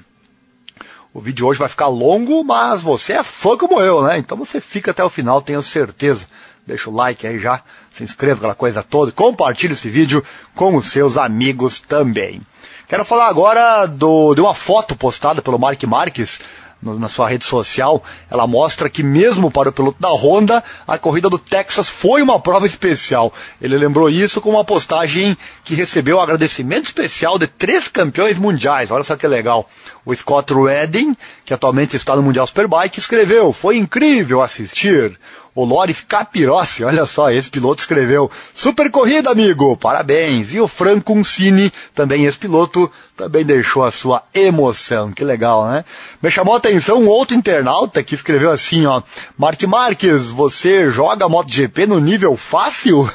O 1.15 1.21
vídeo 1.21 1.47
hoje 1.47 1.59
vai 1.59 1.69
ficar 1.69 1.87
longo, 1.87 2.45
mas 2.45 2.83
você 2.83 3.15
é 3.15 3.23
fã 3.23 3.57
como 3.57 3.81
eu, 3.81 4.03
né? 4.03 4.19
Então 4.19 4.37
você 4.37 4.61
fica 4.61 4.91
até 4.91 5.03
o 5.03 5.09
final, 5.09 5.41
tenho 5.41 5.63
certeza. 5.63 6.27
Deixa 6.67 6.91
o 6.91 6.95
like 6.95 7.27
aí 7.27 7.39
já, 7.39 7.63
se 7.93 8.03
inscreva, 8.03 8.39
aquela 8.39 8.55
coisa 8.55 8.83
toda, 8.83 9.13
compartilhe 9.13 9.75
esse 9.75 9.89
vídeo 9.89 10.25
com 10.55 10.77
os 10.77 10.87
seus 10.87 11.17
amigos 11.17 11.81
também. 11.81 12.43
Quero 12.89 13.05
falar 13.05 13.29
agora 13.29 13.87
do, 13.87 14.35
de 14.35 14.41
uma 14.41 14.55
foto 14.55 14.95
postada 14.95 15.41
pelo 15.41 15.59
Mark 15.59 15.83
Marques 15.85 16.41
na 16.85 17.09
sua 17.09 17.29
rede 17.29 17.45
social. 17.45 18.03
Ela 18.31 18.47
mostra 18.47 18.91
que 18.91 19.03
mesmo 19.03 19.51
para 19.51 19.71
o 19.71 19.73
piloto 19.73 20.01
da 20.01 20.11
Honda, 20.11 20.63
a 20.87 20.99
corrida 20.99 21.31
do 21.31 21.39
Texas 21.39 21.89
foi 21.89 22.23
uma 22.23 22.39
prova 22.39 22.67
especial. 22.67 23.33
Ele 23.61 23.77
lembrou 23.79 24.11
isso 24.11 24.41
com 24.41 24.51
uma 24.51 24.65
postagem 24.65 25.37
que 25.65 25.75
recebeu 25.75 26.19
um 26.19 26.21
agradecimento 26.21 26.87
especial 26.87 27.39
de 27.39 27.47
três 27.47 27.89
campeões 27.89 28.39
mundiais. 28.39 28.91
Olha 28.91 29.05
só 29.05 29.17
que 29.17 29.27
legal. 29.27 29.69
O 30.05 30.15
Scott 30.15 30.53
Redding, 30.53 31.17
que 31.47 31.55
atualmente 31.55 31.97
está 31.97 32.15
no 32.15 32.23
Mundial 32.23 32.47
Superbike, 32.47 32.99
escreveu: 32.99 33.53
Foi 33.53 33.77
incrível 33.77 34.43
assistir. 34.43 35.19
O 35.55 35.65
Loris 35.65 36.01
Capirossi, 36.01 36.83
olha 36.83 37.07
só, 37.07 37.31
esse 37.31 37.49
piloto 37.49 37.81
escreveu, 37.81 38.29
super 38.53 38.91
corrida, 38.91 39.31
amigo, 39.31 39.77
parabéns. 39.77 40.53
E 40.53 40.59
o 40.59 40.67
Franco 40.67 41.13
Uncini, 41.13 41.73
também 41.95 42.25
esse 42.25 42.37
piloto, 42.37 42.91
também 43.17 43.45
deixou 43.45 43.85
a 43.85 43.91
sua 43.91 44.23
emoção. 44.35 45.13
Que 45.13 45.25
legal, 45.25 45.67
né? 45.67 45.85
Me 46.23 46.31
chamou 46.31 46.55
a 46.55 46.59
atenção 46.59 47.03
um 47.03 47.09
outro 47.09 47.37
internauta 47.37 48.03
que 48.03 48.15
escreveu 48.15 48.51
assim, 48.51 48.87
ó, 48.87 49.03
Mark 49.39 49.63
Marques, 49.63 50.27
você 50.27 50.91
joga 50.91 51.29
MotoGP 51.29 51.87
no 51.87 52.01
nível 52.01 52.37
fácil? 52.37 53.09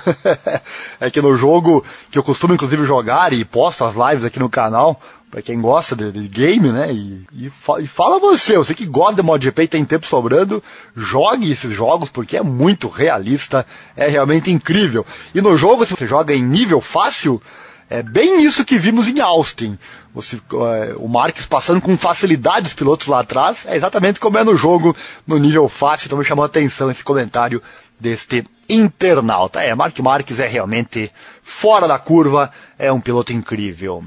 é 0.99 1.09
que 1.09 1.21
no 1.21 1.35
jogo 1.35 1.83
que 2.09 2.17
eu 2.17 2.23
costumo 2.23 2.53
inclusive 2.53 2.85
jogar 2.85 3.33
e 3.33 3.43
posto 3.43 3.83
as 3.83 3.95
lives 3.95 4.23
aqui 4.23 4.39
no 4.39 4.49
canal, 4.49 4.99
para 5.29 5.41
quem 5.41 5.61
gosta 5.61 5.95
de, 5.95 6.11
de, 6.11 6.27
game, 6.27 6.71
né? 6.71 6.91
E, 6.91 7.25
e, 7.33 7.49
fa 7.49 7.79
e, 7.79 7.85
fala 7.85 8.19
você, 8.19 8.57
você 8.57 8.73
que 8.73 8.85
gosta 8.85 9.15
de 9.15 9.21
MotoGP 9.21 9.63
e 9.63 9.67
tem 9.67 9.85
tempo 9.85 10.07
sobrando, 10.07 10.63
jogue 10.95 11.51
esses 11.51 11.71
jogos 11.71 12.09
porque 12.09 12.37
é 12.37 12.41
muito 12.41 12.87
realista, 12.87 13.65
é 13.95 14.07
realmente 14.07 14.49
incrível. 14.49 15.05
E 15.35 15.41
no 15.41 15.55
jogo, 15.57 15.85
se 15.85 15.95
você 15.95 16.07
joga 16.07 16.33
em 16.33 16.41
nível 16.41 16.81
fácil, 16.81 17.39
é 17.89 18.03
bem 18.03 18.43
isso 18.43 18.63
que 18.63 18.77
vimos 18.77 19.07
em 19.07 19.19
Austin. 19.19 19.77
Você, 20.13 20.37
é, 20.37 20.93
o 20.97 21.07
Marques 21.07 21.45
passando 21.45 21.81
com 21.81 21.97
facilidade 21.97 22.67
os 22.67 22.73
pilotos 22.73 23.07
lá 23.07 23.21
atrás, 23.21 23.65
é 23.65 23.75
exatamente 23.75 24.19
como 24.19 24.37
é 24.37 24.43
no 24.43 24.55
jogo, 24.55 24.95
no 25.25 25.37
nível 25.37 25.67
fácil, 25.67 26.07
então 26.07 26.17
me 26.17 26.25
chamou 26.25 26.43
a 26.43 26.47
atenção 26.47 26.91
esse 26.91 27.03
comentário 27.03 27.61
deste 27.99 28.45
internauta. 28.67 29.63
É, 29.63 29.73
Mark 29.73 29.97
Marques 29.99 30.39
é 30.39 30.47
realmente 30.47 31.11
fora 31.41 31.87
da 31.87 31.97
curva, 31.97 32.51
é 32.77 32.91
um 32.91 33.01
piloto 33.01 33.33
incrível. 33.33 34.03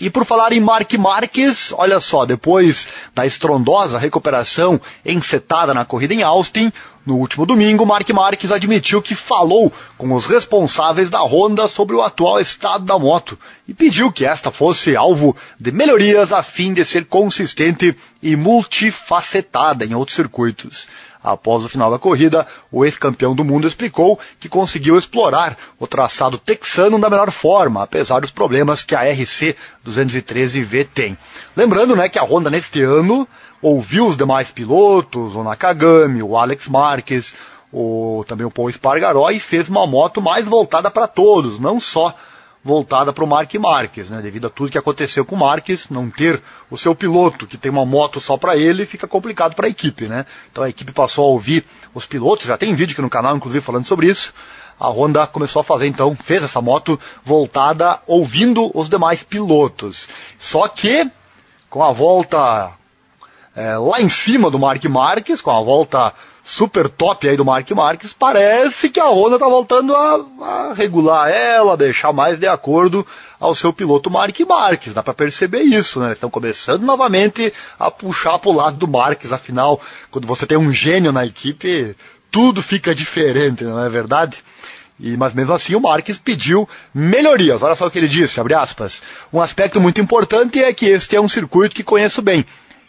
E 0.00 0.10
por 0.10 0.24
falar 0.24 0.52
em 0.52 0.60
Mark 0.60 0.92
Marques, 0.94 1.72
olha 1.72 2.00
só, 2.00 2.24
depois 2.24 2.88
da 3.14 3.24
estrondosa 3.24 3.96
recuperação 3.96 4.80
encetada 5.06 5.72
na 5.72 5.84
corrida 5.84 6.12
em 6.12 6.22
Austin, 6.22 6.72
no 7.06 7.16
último 7.16 7.46
domingo, 7.46 7.86
Mark 7.86 8.08
Marques 8.10 8.50
admitiu 8.50 9.00
que 9.00 9.14
falou 9.14 9.72
com 9.96 10.12
os 10.12 10.26
responsáveis 10.26 11.10
da 11.10 11.22
Honda 11.22 11.68
sobre 11.68 11.94
o 11.94 12.02
atual 12.02 12.40
estado 12.40 12.84
da 12.84 12.98
moto 12.98 13.38
e 13.68 13.74
pediu 13.74 14.10
que 14.10 14.24
esta 14.24 14.50
fosse 14.50 14.96
alvo 14.96 15.36
de 15.60 15.70
melhorias 15.70 16.32
a 16.32 16.42
fim 16.42 16.72
de 16.72 16.84
ser 16.84 17.04
consistente 17.04 17.96
e 18.20 18.34
multifacetada 18.34 19.84
em 19.84 19.94
outros 19.94 20.16
circuitos. 20.16 20.88
Após 21.24 21.64
o 21.64 21.68
final 21.70 21.90
da 21.90 21.98
corrida, 21.98 22.46
o 22.70 22.84
ex-campeão 22.84 23.34
do 23.34 23.42
mundo 23.42 23.66
explicou 23.66 24.20
que 24.38 24.46
conseguiu 24.46 24.98
explorar 24.98 25.56
o 25.80 25.86
traçado 25.86 26.36
texano 26.36 26.98
da 26.98 27.08
melhor 27.08 27.30
forma, 27.30 27.82
apesar 27.82 28.20
dos 28.20 28.30
problemas 28.30 28.82
que 28.82 28.94
a 28.94 29.10
RC 29.10 29.56
213V 29.88 30.86
tem. 30.92 31.16
Lembrando 31.56 31.96
né, 31.96 32.10
que 32.10 32.18
a 32.18 32.24
Honda 32.24 32.50
neste 32.50 32.82
ano 32.82 33.26
ouviu 33.62 34.06
os 34.06 34.18
demais 34.18 34.50
pilotos, 34.50 35.34
o 35.34 35.42
Nakagami, 35.42 36.22
o 36.22 36.36
Alex 36.36 36.68
Marques, 36.68 37.34
o, 37.72 38.22
também 38.28 38.46
o 38.46 38.50
Paul 38.50 38.68
Espargaró 38.68 39.30
e 39.30 39.40
fez 39.40 39.70
uma 39.70 39.86
moto 39.86 40.20
mais 40.20 40.44
voltada 40.44 40.90
para 40.90 41.08
todos, 41.08 41.58
não 41.58 41.80
só 41.80 42.14
voltada 42.64 43.12
para 43.12 43.22
o 43.22 43.26
Mark 43.26 43.54
Marques, 43.56 44.08
né? 44.08 44.22
Devido 44.22 44.46
a 44.46 44.50
tudo 44.50 44.70
que 44.70 44.78
aconteceu 44.78 45.24
com 45.24 45.36
o 45.36 45.38
Marques, 45.38 45.90
não 45.90 46.08
ter 46.08 46.42
o 46.70 46.78
seu 46.78 46.94
piloto 46.94 47.46
que 47.46 47.58
tem 47.58 47.70
uma 47.70 47.84
moto 47.84 48.20
só 48.20 48.38
para 48.38 48.56
ele, 48.56 48.86
fica 48.86 49.06
complicado 49.06 49.54
para 49.54 49.66
a 49.66 49.70
equipe, 49.70 50.06
né? 50.06 50.24
Então 50.50 50.64
a 50.64 50.68
equipe 50.68 50.90
passou 50.90 51.24
a 51.24 51.28
ouvir 51.28 51.64
os 51.92 52.06
pilotos, 52.06 52.46
já 52.46 52.56
tem 52.56 52.74
vídeo 52.74 52.94
aqui 52.94 53.02
no 53.02 53.10
canal, 53.10 53.36
inclusive, 53.36 53.62
falando 53.62 53.86
sobre 53.86 54.06
isso. 54.06 54.32
A 54.80 54.88
Honda 54.88 55.26
começou 55.26 55.60
a 55.60 55.64
fazer 55.64 55.86
então, 55.86 56.16
fez 56.16 56.42
essa 56.42 56.60
moto 56.60 56.98
voltada 57.22 58.00
ouvindo 58.06 58.70
os 58.74 58.88
demais 58.88 59.22
pilotos. 59.22 60.08
Só 60.40 60.66
que 60.66 61.08
com 61.68 61.82
a 61.82 61.92
volta 61.92 62.72
é, 63.54 63.76
lá 63.76 64.00
em 64.00 64.08
cima 64.08 64.50
do 64.50 64.58
Mark 64.58 64.84
Marques, 64.86 65.40
com 65.40 65.50
a 65.50 65.60
volta 65.60 66.12
super 66.44 66.90
top 66.90 67.26
aí 67.26 67.38
do 67.38 67.44
Mark 67.44 67.68
Marques, 67.70 68.12
parece 68.12 68.90
que 68.90 69.00
a 69.00 69.08
Honda 69.08 69.36
está 69.36 69.48
voltando 69.48 69.96
a, 69.96 70.24
a, 70.42 70.72
regular 70.74 71.30
ela, 71.30 71.74
deixar 71.74 72.12
mais 72.12 72.38
de 72.38 72.46
acordo 72.46 73.04
ao 73.40 73.54
seu 73.54 73.72
piloto 73.72 74.10
Mark 74.10 74.38
Marques. 74.40 74.92
Dá 74.92 75.02
para 75.02 75.14
perceber 75.14 75.62
isso, 75.62 76.00
né? 76.00 76.12
Estão 76.12 76.28
começando 76.28 76.82
novamente 76.82 77.50
a 77.78 77.90
puxar 77.90 78.38
para 78.38 78.50
o 78.50 78.54
lado 78.54 78.76
do 78.76 78.86
Marques. 78.86 79.32
Afinal, 79.32 79.80
quando 80.10 80.26
você 80.26 80.46
tem 80.46 80.58
um 80.58 80.70
gênio 80.70 81.12
na 81.12 81.24
equipe, 81.24 81.96
tudo 82.30 82.62
fica 82.62 82.94
diferente, 82.94 83.64
não 83.64 83.82
é 83.82 83.88
verdade? 83.88 84.36
E, 85.00 85.16
mas 85.16 85.34
mesmo 85.34 85.54
assim 85.54 85.74
o 85.74 85.80
Marques 85.80 86.18
pediu 86.18 86.68
melhorias. 86.92 87.62
Olha 87.62 87.74
só 87.74 87.86
o 87.86 87.90
que 87.90 87.98
ele 87.98 88.06
disse, 88.06 88.38
abre 88.38 88.52
aspas. 88.52 89.00
Um 89.32 89.40
aspecto 89.40 89.80
muito 89.80 89.98
importante 89.98 90.62
é 90.62 90.74
que 90.74 90.86
este 90.86 91.16
é 91.16 91.20
um 91.20 91.28
circuito 91.28 91.74
que 91.74 91.82
conheço 91.82 92.20
bem 92.20 92.44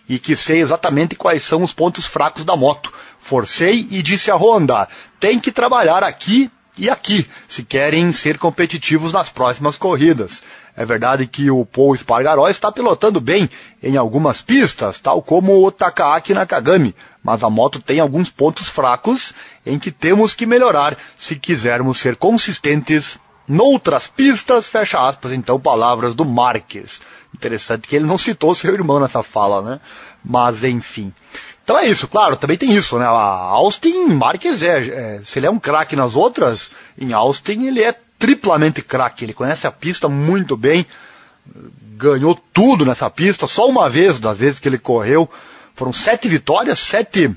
e 0.07 0.19
que 0.19 0.35
sei 0.35 0.59
exatamente 0.59 1.15
quais 1.15 1.43
são 1.43 1.63
os 1.63 1.73
pontos 1.73 2.05
fracos 2.05 2.45
da 2.45 2.55
moto 2.55 2.93
Forcei 3.25 3.87
e 3.89 4.03
disse 4.03 4.29
à 4.29 4.35
Honda: 4.35 4.87
tem 5.19 5.39
que 5.39 5.51
trabalhar 5.51 6.03
aqui 6.03 6.51
e 6.77 6.91
aqui, 6.91 7.27
se 7.47 7.63
querem 7.63 8.11
ser 8.11 8.37
competitivos 8.37 9.11
nas 9.11 9.29
próximas 9.29 9.79
corridas. 9.79 10.43
É 10.77 10.85
verdade 10.85 11.25
que 11.25 11.49
o 11.49 11.65
Paul 11.65 11.95
Espargaró 11.95 12.47
está 12.47 12.71
pilotando 12.71 13.19
bem 13.19 13.49
em 13.81 13.97
algumas 13.97 14.43
pistas, 14.43 14.99
tal 14.99 15.23
como 15.23 15.65
o 15.65 15.71
Takaaki 15.71 16.35
Nakagami, 16.35 16.93
mas 17.23 17.41
a 17.41 17.49
moto 17.49 17.81
tem 17.81 17.99
alguns 17.99 18.29
pontos 18.29 18.67
fracos 18.67 19.33
em 19.65 19.79
que 19.79 19.89
temos 19.89 20.35
que 20.35 20.45
melhorar 20.45 20.95
se 21.17 21.35
quisermos 21.35 21.97
ser 21.97 22.17
consistentes 22.17 23.17
noutras 23.47 24.05
pistas, 24.05 24.67
fecha 24.67 24.99
aspas, 24.99 25.31
então 25.31 25.59
palavras 25.59 26.13
do 26.13 26.25
Marques. 26.25 27.01
Interessante 27.33 27.87
que 27.87 27.95
ele 27.95 28.05
não 28.05 28.19
citou 28.19 28.53
seu 28.53 28.71
irmão 28.71 28.99
nessa 28.99 29.23
fala, 29.23 29.63
né? 29.63 29.79
Mas 30.23 30.63
enfim. 30.63 31.11
Então 31.65 31.79
é 31.79 31.87
isso, 31.87 32.07
claro, 32.07 32.37
também 32.37 32.57
tem 32.57 32.71
isso, 32.71 32.99
né? 32.99 33.05
A 33.05 33.09
Austin 33.09 34.05
Marques 34.05 34.61
é, 34.61 35.17
é 35.17 35.21
se 35.25 35.39
ele 35.39 35.47
é 35.47 35.49
um 35.49 35.57
craque 35.57 35.95
nas 35.95 36.15
outras, 36.15 36.69
em 36.95 37.11
Austin 37.11 37.65
ele 37.65 37.81
é 37.81 37.91
triplamente 38.19 38.83
craque, 38.83 39.25
ele 39.25 39.33
conhece 39.33 39.65
a 39.65 39.71
pista 39.71 40.07
muito 40.07 40.55
bem, 40.55 40.85
ganhou 41.97 42.39
tudo 42.53 42.85
nessa 42.85 43.09
pista, 43.09 43.47
só 43.47 43.67
uma 43.67 43.89
vez 43.89 44.19
das 44.19 44.37
vezes 44.37 44.59
que 44.59 44.67
ele 44.67 44.77
correu, 44.77 45.27
foram 45.73 45.91
sete 45.91 46.27
vitórias, 46.27 46.79
sete 46.79 47.35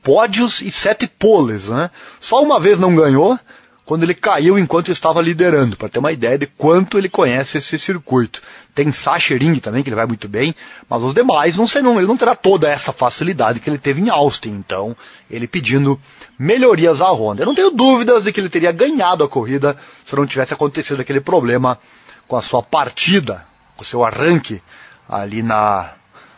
pódios 0.00 0.62
e 0.62 0.70
sete 0.70 1.08
poles, 1.08 1.64
né? 1.64 1.90
Só 2.20 2.40
uma 2.40 2.60
vez 2.60 2.78
não 2.78 2.94
ganhou, 2.94 3.36
quando 3.84 4.04
ele 4.04 4.14
caiu 4.14 4.56
enquanto 4.56 4.92
estava 4.92 5.20
liderando, 5.20 5.76
para 5.76 5.88
ter 5.88 5.98
uma 5.98 6.12
ideia 6.12 6.38
de 6.38 6.46
quanto 6.46 6.98
ele 6.98 7.08
conhece 7.08 7.58
esse 7.58 7.80
circuito. 7.80 8.40
Tem 8.74 8.90
Sachering 8.90 9.60
também, 9.60 9.82
que 9.82 9.88
ele 9.88 9.96
vai 9.96 10.06
muito 10.06 10.28
bem, 10.28 10.54
mas 10.90 11.02
os 11.02 11.14
demais, 11.14 11.54
não 11.54 11.66
sei, 11.66 11.80
não, 11.80 11.96
ele 11.96 12.08
não 12.08 12.16
terá 12.16 12.34
toda 12.34 12.68
essa 12.68 12.92
facilidade 12.92 13.60
que 13.60 13.70
ele 13.70 13.78
teve 13.78 14.00
em 14.00 14.08
Austin. 14.08 14.50
Então, 14.50 14.96
ele 15.30 15.46
pedindo 15.46 16.00
melhorias 16.36 17.00
à 17.00 17.10
Honda. 17.12 17.42
Eu 17.42 17.46
não 17.46 17.54
tenho 17.54 17.70
dúvidas 17.70 18.24
de 18.24 18.32
que 18.32 18.40
ele 18.40 18.48
teria 18.48 18.72
ganhado 18.72 19.22
a 19.22 19.28
corrida 19.28 19.76
se 20.04 20.16
não 20.16 20.26
tivesse 20.26 20.52
acontecido 20.52 21.00
aquele 21.00 21.20
problema 21.20 21.78
com 22.26 22.36
a 22.36 22.42
sua 22.42 22.62
partida, 22.62 23.46
com 23.76 23.82
o 23.82 23.86
seu 23.86 24.04
arranque 24.04 24.60
ali 25.08 25.40
na, 25.40 25.92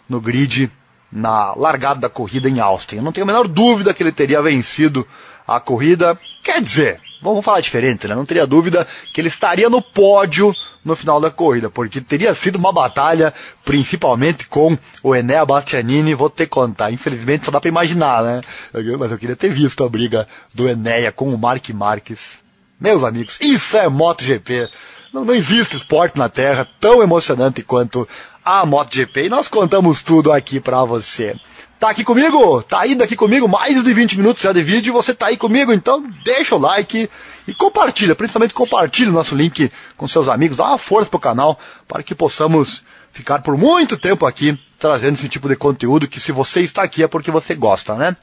no 0.07 0.21
grid, 0.21 0.71
na 1.11 1.55
largada 1.55 2.01
da 2.01 2.09
corrida 2.11 2.51
em 2.51 2.61
Austin. 2.61 2.97
Eu 2.97 3.03
não 3.03 3.13
tenho 3.13 3.25
a 3.25 3.27
menor 3.27 3.49
dúvida 3.49 3.95
que 3.95 4.03
ele 4.03 4.13
teria 4.13 4.43
vencido 4.43 5.07
a 5.47 5.59
corrida. 5.59 6.19
Quer 6.43 6.61
dizer, 6.61 7.01
vamos 7.23 7.45
falar 7.45 7.61
diferente, 7.61 8.07
né? 8.07 8.15
Não 8.15 8.27
teria 8.27 8.47
dúvida 8.47 8.87
que 9.13 9.21
ele 9.21 9.29
estaria 9.29 9.71
no 9.71 9.81
pódio 9.81 10.55
no 10.87 10.95
final 10.95 11.21
da 11.21 11.31
corrida, 11.31 11.69
porque 11.69 12.01
teria 12.01 12.33
sido 12.33 12.57
uma 12.57 12.73
batalha, 12.73 13.35
principalmente 13.65 14.47
com 14.47 14.79
o 15.03 15.15
Enea 15.15 15.45
Bastianini, 15.45 16.15
vou 16.15 16.31
ter 16.31 16.45
que 16.45 16.51
contar. 16.51 16.93
Infelizmente 16.93 17.45
só 17.45 17.51
dá 17.51 17.61
para 17.61 17.69
imaginar, 17.69 18.23
né? 18.23 18.41
Mas 18.73 19.11
eu 19.11 19.19
queria 19.19 19.35
ter 19.35 19.49
visto 19.49 19.83
a 19.83 19.89
briga 19.89 20.29
do 20.55 20.69
Enea 20.69 21.11
com 21.11 21.35
o 21.35 21.37
Mark 21.37 21.69
Marques. 21.71 22.39
Meus 22.81 23.03
amigos, 23.03 23.39
isso 23.41 23.77
é 23.77 23.89
MotoGP. 23.89 24.69
Não, 25.13 25.25
não 25.25 25.35
existe 25.35 25.77
esporte 25.77 26.17
na 26.17 26.29
Terra 26.29 26.69
tão 26.79 27.03
emocionante 27.03 27.63
quanto 27.63 28.09
a 28.45 28.65
MotoGP. 28.65 29.25
E 29.25 29.29
nós 29.29 29.49
contamos 29.49 30.03
tudo 30.03 30.33
aqui 30.33 30.61
para 30.61 30.85
você. 30.85 31.35
Tá 31.81 31.91
aqui 31.91 32.05
comigo? 32.05 32.63
Tá 32.63 32.81
ainda 32.81 33.05
aqui 33.05 33.17
comigo? 33.17 33.49
Mais 33.49 33.83
de 33.83 33.93
20 33.93 34.19
minutos 34.19 34.43
já 34.43 34.53
de 34.53 34.63
vídeo 34.63 34.95
você 34.95 35.13
tá 35.13 35.27
aí 35.27 35.37
comigo? 35.37 35.73
Então 35.73 36.03
deixa 36.25 36.55
o 36.55 36.59
like 36.59 37.11
e 37.47 37.55
compartilha, 37.55 38.15
principalmente 38.15 38.55
compartilha 38.55 39.11
o 39.11 39.13
nosso 39.13 39.35
link 39.35 39.71
com 39.97 40.07
seus 40.07 40.29
amigos, 40.29 40.57
dá 40.57 40.67
uma 40.69 40.79
força 40.79 41.11
pro 41.11 41.19
canal 41.19 41.59
para 41.89 42.03
que 42.03 42.15
possamos 42.15 42.85
ficar 43.13 43.41
por 43.41 43.57
muito 43.57 43.97
tempo 43.97 44.27
aqui 44.27 44.59
trazendo 44.79 45.15
esse 45.15 45.29
tipo 45.29 45.49
de 45.49 45.57
conteúdo 45.57 46.09
que 46.09 46.21
se 46.21 46.33
você 46.33 46.61
está 46.61 46.83
aqui 46.83 47.03
é 47.03 47.09
porque 47.09 47.31
você 47.31 47.55
gosta, 47.55 47.95
né? 47.95 48.17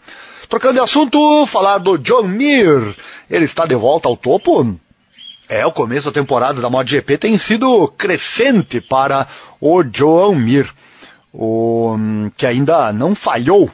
Trocando 0.48 0.76
de 0.76 0.80
assunto, 0.82 1.46
falar 1.48 1.80
do 1.80 1.98
John 1.98 2.24
Mir. 2.24 2.96
Ele 3.30 3.46
está 3.46 3.66
de 3.66 3.76
volta 3.76 4.08
ao 4.08 4.16
topo? 4.16 4.78
É, 5.50 5.66
o 5.66 5.72
começo 5.72 6.06
da 6.06 6.14
temporada 6.14 6.62
da 6.62 6.70
MotoGP 6.70 7.18
tem 7.18 7.38
sido 7.38 7.88
crescente 7.88 8.80
para 8.80 9.28
o 9.60 9.84
João 9.84 10.36
Mir 10.36 10.72
o, 11.34 11.96
que 12.38 12.46
ainda 12.46 12.94
não 12.94 13.16
falhou 13.16 13.70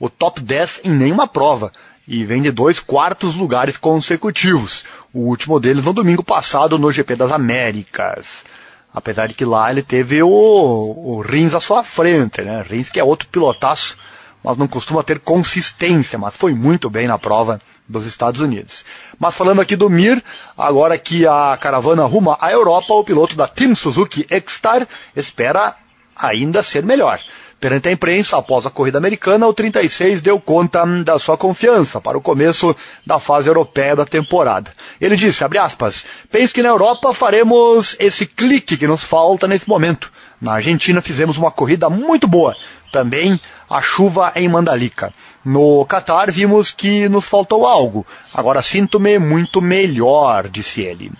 o 0.00 0.10
top 0.10 0.40
10 0.40 0.80
em 0.84 0.90
nenhuma 0.90 1.28
prova 1.28 1.72
e 2.06 2.24
vem 2.24 2.42
de 2.42 2.50
dois 2.50 2.80
quartos 2.80 3.34
lugares 3.36 3.76
consecutivos. 3.76 4.84
O 5.14 5.20
último 5.20 5.60
deles 5.60 5.84
no 5.84 5.92
domingo 5.92 6.24
passado 6.24 6.76
no 6.76 6.90
GP 6.90 7.14
das 7.14 7.30
Américas. 7.30 8.44
Apesar 8.92 9.28
de 9.28 9.34
que 9.34 9.44
lá 9.44 9.70
ele 9.70 9.80
teve 9.80 10.20
o, 10.20 10.28
o 10.28 11.24
Rins 11.24 11.54
à 11.54 11.60
sua 11.60 11.84
frente, 11.84 12.42
né? 12.42 12.66
Rins 12.68 12.90
que 12.90 12.98
é 12.98 13.04
outro 13.04 13.28
pilotaço, 13.28 13.96
mas 14.42 14.58
não 14.58 14.66
costuma 14.66 15.04
ter 15.04 15.20
consistência, 15.20 16.18
mas 16.18 16.34
foi 16.34 16.52
muito 16.52 16.90
bem 16.90 17.06
na 17.06 17.16
prova 17.16 17.60
dos 17.88 18.06
Estados 18.06 18.40
Unidos. 18.40 18.84
Mas 19.16 19.36
falando 19.36 19.60
aqui 19.60 19.76
do 19.76 19.88
Mir, 19.88 20.20
agora 20.58 20.98
que 20.98 21.24
a 21.28 21.56
caravana 21.60 22.04
ruma 22.04 22.36
à 22.40 22.50
Europa, 22.50 22.92
o 22.92 23.04
piloto 23.04 23.36
da 23.36 23.46
Team 23.46 23.76
Suzuki 23.76 24.26
X-Star 24.28 24.84
espera 25.14 25.76
ainda 26.16 26.60
ser 26.60 26.82
melhor. 26.82 27.20
Perante 27.60 27.88
a 27.88 27.92
imprensa, 27.92 28.36
após 28.36 28.66
a 28.66 28.70
corrida 28.70 28.98
americana, 28.98 29.46
o 29.46 29.54
36 29.54 30.20
deu 30.20 30.38
conta 30.38 30.84
da 31.02 31.18
sua 31.18 31.38
confiança 31.38 31.98
para 31.98 32.18
o 32.18 32.20
começo 32.20 32.76
da 33.06 33.18
fase 33.18 33.48
europeia 33.48 33.96
da 33.96 34.04
temporada. 34.04 34.70
Ele 35.00 35.16
disse, 35.16 35.44
abre 35.44 35.58
aspas, 35.58 36.06
penso 36.30 36.54
que 36.54 36.62
na 36.62 36.68
Europa 36.68 37.12
faremos 37.12 37.96
esse 37.98 38.26
clique 38.26 38.76
que 38.76 38.86
nos 38.86 39.02
falta 39.02 39.46
nesse 39.46 39.68
momento. 39.68 40.12
Na 40.40 40.54
Argentina 40.54 41.00
fizemos 41.00 41.36
uma 41.36 41.50
corrida 41.50 41.88
muito 41.90 42.26
boa. 42.26 42.56
Também 42.92 43.40
a 43.68 43.80
chuva 43.80 44.32
em 44.36 44.48
Mandalica. 44.48 45.12
No 45.44 45.84
Catar 45.86 46.30
vimos 46.30 46.70
que 46.70 47.08
nos 47.08 47.24
faltou 47.24 47.66
algo. 47.66 48.06
Agora 48.32 48.62
sinto-me 48.62 49.18
muito 49.18 49.60
melhor, 49.60 50.48
disse 50.48 50.80
ele. 50.80 51.10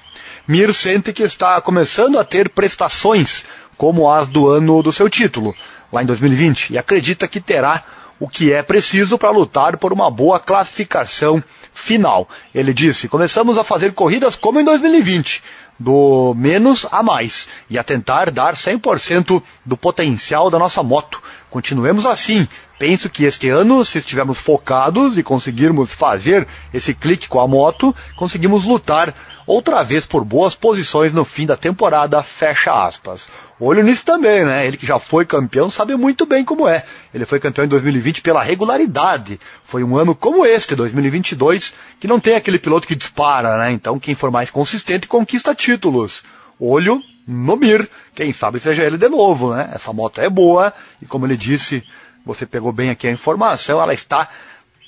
Mir 0.46 0.72
sente 0.74 1.12
que 1.12 1.22
está 1.22 1.60
começando 1.60 2.18
a 2.18 2.24
ter 2.24 2.50
prestações 2.50 3.44
como 3.76 4.10
as 4.10 4.28
do 4.28 4.48
ano 4.48 4.82
do 4.82 4.92
seu 4.92 5.08
título, 5.08 5.54
lá 5.92 6.02
em 6.02 6.06
2020, 6.06 6.74
e 6.74 6.78
acredita 6.78 7.26
que 7.26 7.40
terá 7.40 7.82
o 8.20 8.28
que 8.28 8.52
é 8.52 8.62
preciso 8.62 9.18
para 9.18 9.30
lutar 9.30 9.76
por 9.76 9.92
uma 9.92 10.10
boa 10.10 10.38
classificação 10.38 11.42
final. 11.74 12.28
Ele 12.54 12.72
disse: 12.72 13.08
começamos 13.08 13.58
a 13.58 13.64
fazer 13.64 13.92
corridas 13.92 14.36
como 14.36 14.60
em 14.60 14.64
2020, 14.64 15.42
do 15.78 16.32
menos 16.36 16.86
a 16.90 17.02
mais, 17.02 17.48
e 17.68 17.78
a 17.78 17.84
tentar 17.84 18.30
dar 18.30 18.54
100% 18.54 19.42
do 19.66 19.76
potencial 19.76 20.48
da 20.48 20.58
nossa 20.58 20.82
moto. 20.82 21.22
Continuemos 21.50 22.06
assim. 22.06 22.48
Penso 22.78 23.08
que 23.08 23.24
este 23.24 23.48
ano, 23.48 23.84
se 23.84 23.98
estivermos 23.98 24.38
focados 24.38 25.16
e 25.16 25.22
conseguirmos 25.22 25.92
fazer 25.92 26.46
esse 26.72 26.92
clique 26.92 27.28
com 27.28 27.40
a 27.40 27.46
moto, 27.46 27.94
conseguimos 28.16 28.64
lutar 28.64 29.14
outra 29.46 29.82
vez 29.82 30.06
por 30.06 30.24
boas 30.24 30.54
posições 30.54 31.12
no 31.12 31.24
fim 31.24 31.46
da 31.46 31.56
temporada, 31.56 32.22
fecha 32.22 32.72
aspas. 32.72 33.28
Olho 33.60 33.82
nisso 33.82 34.04
também, 34.04 34.44
né? 34.44 34.66
Ele 34.66 34.76
que 34.76 34.86
já 34.86 34.98
foi 34.98 35.24
campeão 35.24 35.70
sabe 35.70 35.94
muito 35.96 36.26
bem 36.26 36.44
como 36.44 36.68
é. 36.68 36.84
Ele 37.12 37.24
foi 37.24 37.38
campeão 37.38 37.64
em 37.64 37.68
2020 37.68 38.22
pela 38.22 38.42
regularidade. 38.42 39.38
Foi 39.64 39.84
um 39.84 39.96
ano 39.96 40.14
como 40.14 40.44
este, 40.44 40.74
2022, 40.74 41.74
que 42.00 42.08
não 42.08 42.18
tem 42.18 42.34
aquele 42.34 42.58
piloto 42.58 42.86
que 42.86 42.94
dispara, 42.94 43.56
né? 43.58 43.72
Então 43.72 43.98
quem 43.98 44.14
for 44.14 44.30
mais 44.30 44.50
consistente 44.50 45.06
conquista 45.06 45.54
títulos. 45.54 46.22
Olho 46.58 47.02
no 47.26 47.56
Mir, 47.56 47.88
quem 48.14 48.32
sabe 48.32 48.60
seja 48.60 48.82
ele 48.82 48.98
de 48.98 49.08
novo, 49.08 49.54
né? 49.54 49.70
Essa 49.74 49.92
moto 49.92 50.20
é 50.20 50.28
boa 50.28 50.72
e 51.00 51.06
como 51.06 51.26
ele 51.26 51.36
disse, 51.36 51.82
você 52.24 52.44
pegou 52.46 52.72
bem 52.72 52.90
aqui 52.90 53.06
a 53.06 53.12
informação, 53.12 53.80
ela 53.80 53.94
está 53.94 54.28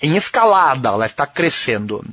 em 0.03 0.17
escalada, 0.17 0.91
ela 0.91 1.07
está 1.07 1.27
crescendo. 1.27 2.05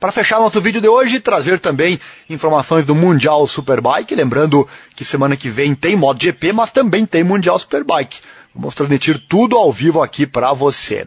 Para 0.00 0.12
fechar 0.12 0.40
nosso 0.40 0.60
vídeo 0.60 0.80
de 0.80 0.88
hoje, 0.88 1.20
trazer 1.20 1.58
também 1.58 1.98
informações 2.28 2.84
do 2.84 2.94
Mundial 2.94 3.46
Superbike, 3.46 4.14
lembrando 4.14 4.68
que 4.94 5.04
semana 5.04 5.36
que 5.36 5.48
vem 5.48 5.74
tem 5.74 5.96
MotoGP, 5.96 6.52
mas 6.52 6.72
também 6.72 7.06
tem 7.06 7.24
Mundial 7.24 7.58
Superbike. 7.58 8.20
Vamos 8.54 8.74
transmitir 8.74 9.18
tudo 9.28 9.56
ao 9.56 9.72
vivo 9.72 10.02
aqui 10.02 10.26
para 10.26 10.52
você. 10.52 11.06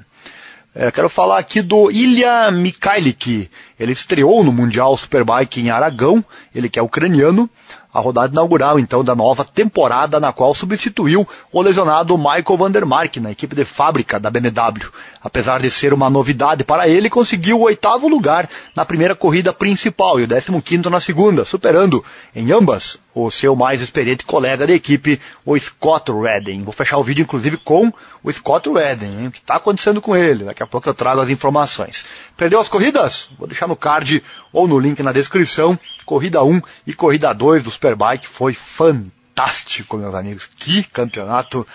É, 0.73 0.91
quero 0.91 1.10
falar 1.10 1.39
aqui 1.39 1.62
do 1.62 1.89
Ilya 1.89 2.52
Mikhailik. 2.52 3.50
Ele 3.80 3.91
estreou 3.91 4.43
no 4.43 4.52
Mundial 4.52 4.95
Superbike 4.95 5.60
em 5.60 5.69
Aragão, 5.69 6.23
ele 6.54 6.69
que 6.69 6.78
é 6.78 6.82
ucraniano, 6.82 7.50
a 7.93 8.00
rodada 8.00 8.32
inaugural, 8.32 8.78
então, 8.78 9.04
da 9.04 9.15
nova 9.15 9.43
temporada, 9.43 10.19
na 10.19 10.32
qual 10.32 10.54
substituiu 10.54 11.28
o 11.52 11.62
lesionado 11.63 12.15
Michael 12.15 12.58
Vandermark 12.58 13.17
na 13.17 13.32
equipe 13.32 13.56
de 13.56 13.65
fábrica 13.65 14.19
da 14.19 14.30
BMW. 14.30 14.91
Apesar 15.27 15.59
de 15.59 15.69
ser 15.69 15.93
uma 15.93 16.09
novidade 16.09 16.63
para 16.63 16.87
ele, 16.87 17.09
conseguiu 17.09 17.59
o 17.59 17.63
oitavo 17.63 18.07
lugar 18.07 18.49
na 18.73 18.85
primeira 18.85 19.13
corrida 19.13 19.51
principal 19.51 20.17
e 20.17 20.23
o 20.23 20.27
décimo 20.27 20.61
quinto 20.61 20.89
na 20.89 21.01
segunda, 21.01 21.43
superando 21.43 22.01
em 22.33 22.49
ambas 22.53 22.97
o 23.13 23.29
seu 23.29 23.53
mais 23.53 23.81
experiente 23.81 24.23
colega 24.23 24.65
de 24.65 24.71
equipe, 24.71 25.19
o 25.45 25.59
Scott 25.59 26.09
Redding. 26.13 26.63
Vou 26.63 26.71
fechar 26.71 26.97
o 26.97 27.03
vídeo, 27.03 27.23
inclusive, 27.23 27.57
com 27.57 27.91
o 28.23 28.31
Scott 28.31 28.69
Redding, 28.69 29.19
hein? 29.19 29.27
o 29.27 29.31
que 29.31 29.39
está 29.39 29.57
acontecendo 29.57 29.99
com 29.99 30.15
ele. 30.15 30.45
Daqui 30.45 30.63
a 30.63 30.67
pouco 30.67 30.87
eu 30.87 30.93
trago 30.93 31.19
as 31.19 31.29
informações. 31.29 32.05
Perdeu 32.37 32.61
as 32.61 32.69
corridas? 32.69 33.27
Vou 33.37 33.49
deixar 33.49 33.67
no 33.67 33.75
card 33.75 34.23
ou 34.53 34.65
no 34.65 34.79
link 34.79 35.03
na 35.03 35.11
descrição. 35.11 35.77
Corrida 36.05 36.41
1 36.41 36.61
e 36.87 36.93
corrida 36.93 37.33
2 37.33 37.63
do 37.63 37.69
Superbike 37.71 38.29
foi 38.29 38.53
fantástico, 38.53 39.97
meus 39.97 40.15
amigos. 40.15 40.49
Que 40.57 40.83
campeonato 40.83 41.67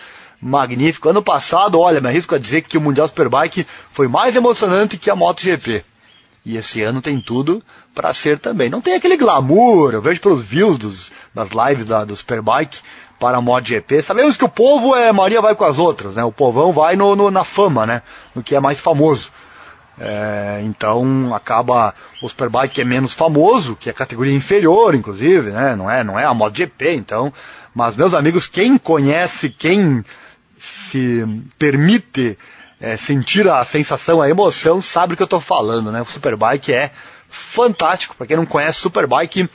magnífico. 0.42 1.08
Ano 1.08 1.22
passado, 1.22 1.78
olha, 1.78 2.00
me 2.00 2.08
arrisco 2.08 2.34
a 2.34 2.38
dizer 2.38 2.62
que 2.62 2.76
o 2.76 2.80
Mundial 2.80 3.06
Superbike 3.06 3.64
foi 3.92 4.08
mais 4.08 4.34
emocionante 4.34 4.98
que 4.98 5.08
a 5.08 5.14
MotoGP. 5.14 5.84
E 6.44 6.56
esse 6.56 6.82
ano 6.82 7.00
tem 7.00 7.20
tudo 7.20 7.62
para 7.94 8.12
ser 8.12 8.40
também. 8.40 8.68
Não 8.68 8.80
tem 8.80 8.94
aquele 8.94 9.16
glamour, 9.16 9.94
eu 9.94 10.02
vejo 10.02 10.20
pelos 10.20 10.44
views 10.44 10.76
dos, 10.76 11.12
das 11.32 11.50
lives 11.50 11.86
da, 11.86 12.04
do 12.04 12.16
Superbike 12.16 12.78
para 13.20 13.38
a 13.38 13.40
MotoGP. 13.40 14.02
Sabemos 14.02 14.36
que 14.36 14.44
o 14.44 14.48
povo 14.48 14.96
é, 14.96 15.12
Maria 15.12 15.40
vai 15.40 15.54
com 15.54 15.64
as 15.64 15.78
outras, 15.78 16.14
né? 16.14 16.24
O 16.24 16.32
povão 16.32 16.72
vai 16.72 16.96
no, 16.96 17.14
no, 17.14 17.30
na 17.30 17.44
fama, 17.44 17.86
né? 17.86 18.02
No 18.34 18.42
que 18.42 18.56
é 18.56 18.60
mais 18.60 18.80
famoso. 18.80 19.30
É, 20.00 20.60
então 20.64 21.32
acaba 21.32 21.94
o 22.20 22.28
Superbike 22.28 22.80
é 22.80 22.84
menos 22.84 23.12
famoso, 23.12 23.76
que 23.76 23.88
é 23.88 23.92
categoria 23.92 24.34
inferior, 24.34 24.96
inclusive, 24.96 25.50
né? 25.50 25.76
Não 25.76 25.88
é, 25.88 26.02
não 26.02 26.18
é 26.18 26.24
a 26.24 26.34
MotoGP, 26.34 26.94
então. 26.96 27.32
Mas 27.72 27.94
meus 27.94 28.12
amigos, 28.12 28.48
quem 28.48 28.76
conhece, 28.76 29.48
quem 29.48 30.04
se 30.62 31.26
permite 31.58 32.38
é, 32.80 32.96
sentir 32.96 33.48
a 33.48 33.64
sensação, 33.64 34.22
a 34.22 34.28
emoção, 34.28 34.80
sabe 34.80 35.14
o 35.14 35.16
que 35.16 35.22
eu 35.22 35.26
estou 35.26 35.40
falando, 35.40 35.90
né? 35.90 36.00
O 36.00 36.06
Superbike 36.06 36.72
é 36.72 36.92
fantástico. 37.28 38.14
Para 38.14 38.28
quem 38.28 38.36
não 38.36 38.46
conhece 38.46 38.78
Superbike, 38.78 39.48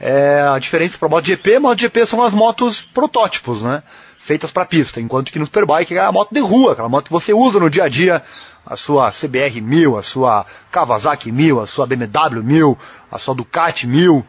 é, 0.00 0.40
a 0.40 0.58
diferença 0.58 0.96
para 0.96 1.08
MotoGP, 1.08 1.58
MotoGP 1.58 2.06
são 2.06 2.22
as 2.22 2.32
motos 2.32 2.80
protótipos, 2.80 3.62
né? 3.62 3.82
Feitas 4.18 4.50
para 4.50 4.64
pista, 4.64 5.02
enquanto 5.02 5.30
que 5.30 5.38
no 5.38 5.44
Superbike 5.44 5.94
é 5.94 6.00
a 6.00 6.10
moto 6.10 6.32
de 6.32 6.40
rua, 6.40 6.72
aquela 6.72 6.88
moto 6.88 7.06
que 7.06 7.12
você 7.12 7.34
usa 7.34 7.60
no 7.60 7.68
dia 7.68 7.84
a 7.84 7.88
dia, 7.88 8.22
a 8.64 8.74
sua 8.74 9.12
CBR 9.12 9.60
1000, 9.60 9.98
a 9.98 10.02
sua 10.02 10.46
Kawasaki 10.70 11.30
1000, 11.30 11.60
a 11.60 11.66
sua 11.66 11.86
BMW 11.86 12.42
1000, 12.42 12.78
a 13.12 13.18
sua 13.18 13.34
Ducati 13.34 13.86
1000, 13.86 14.24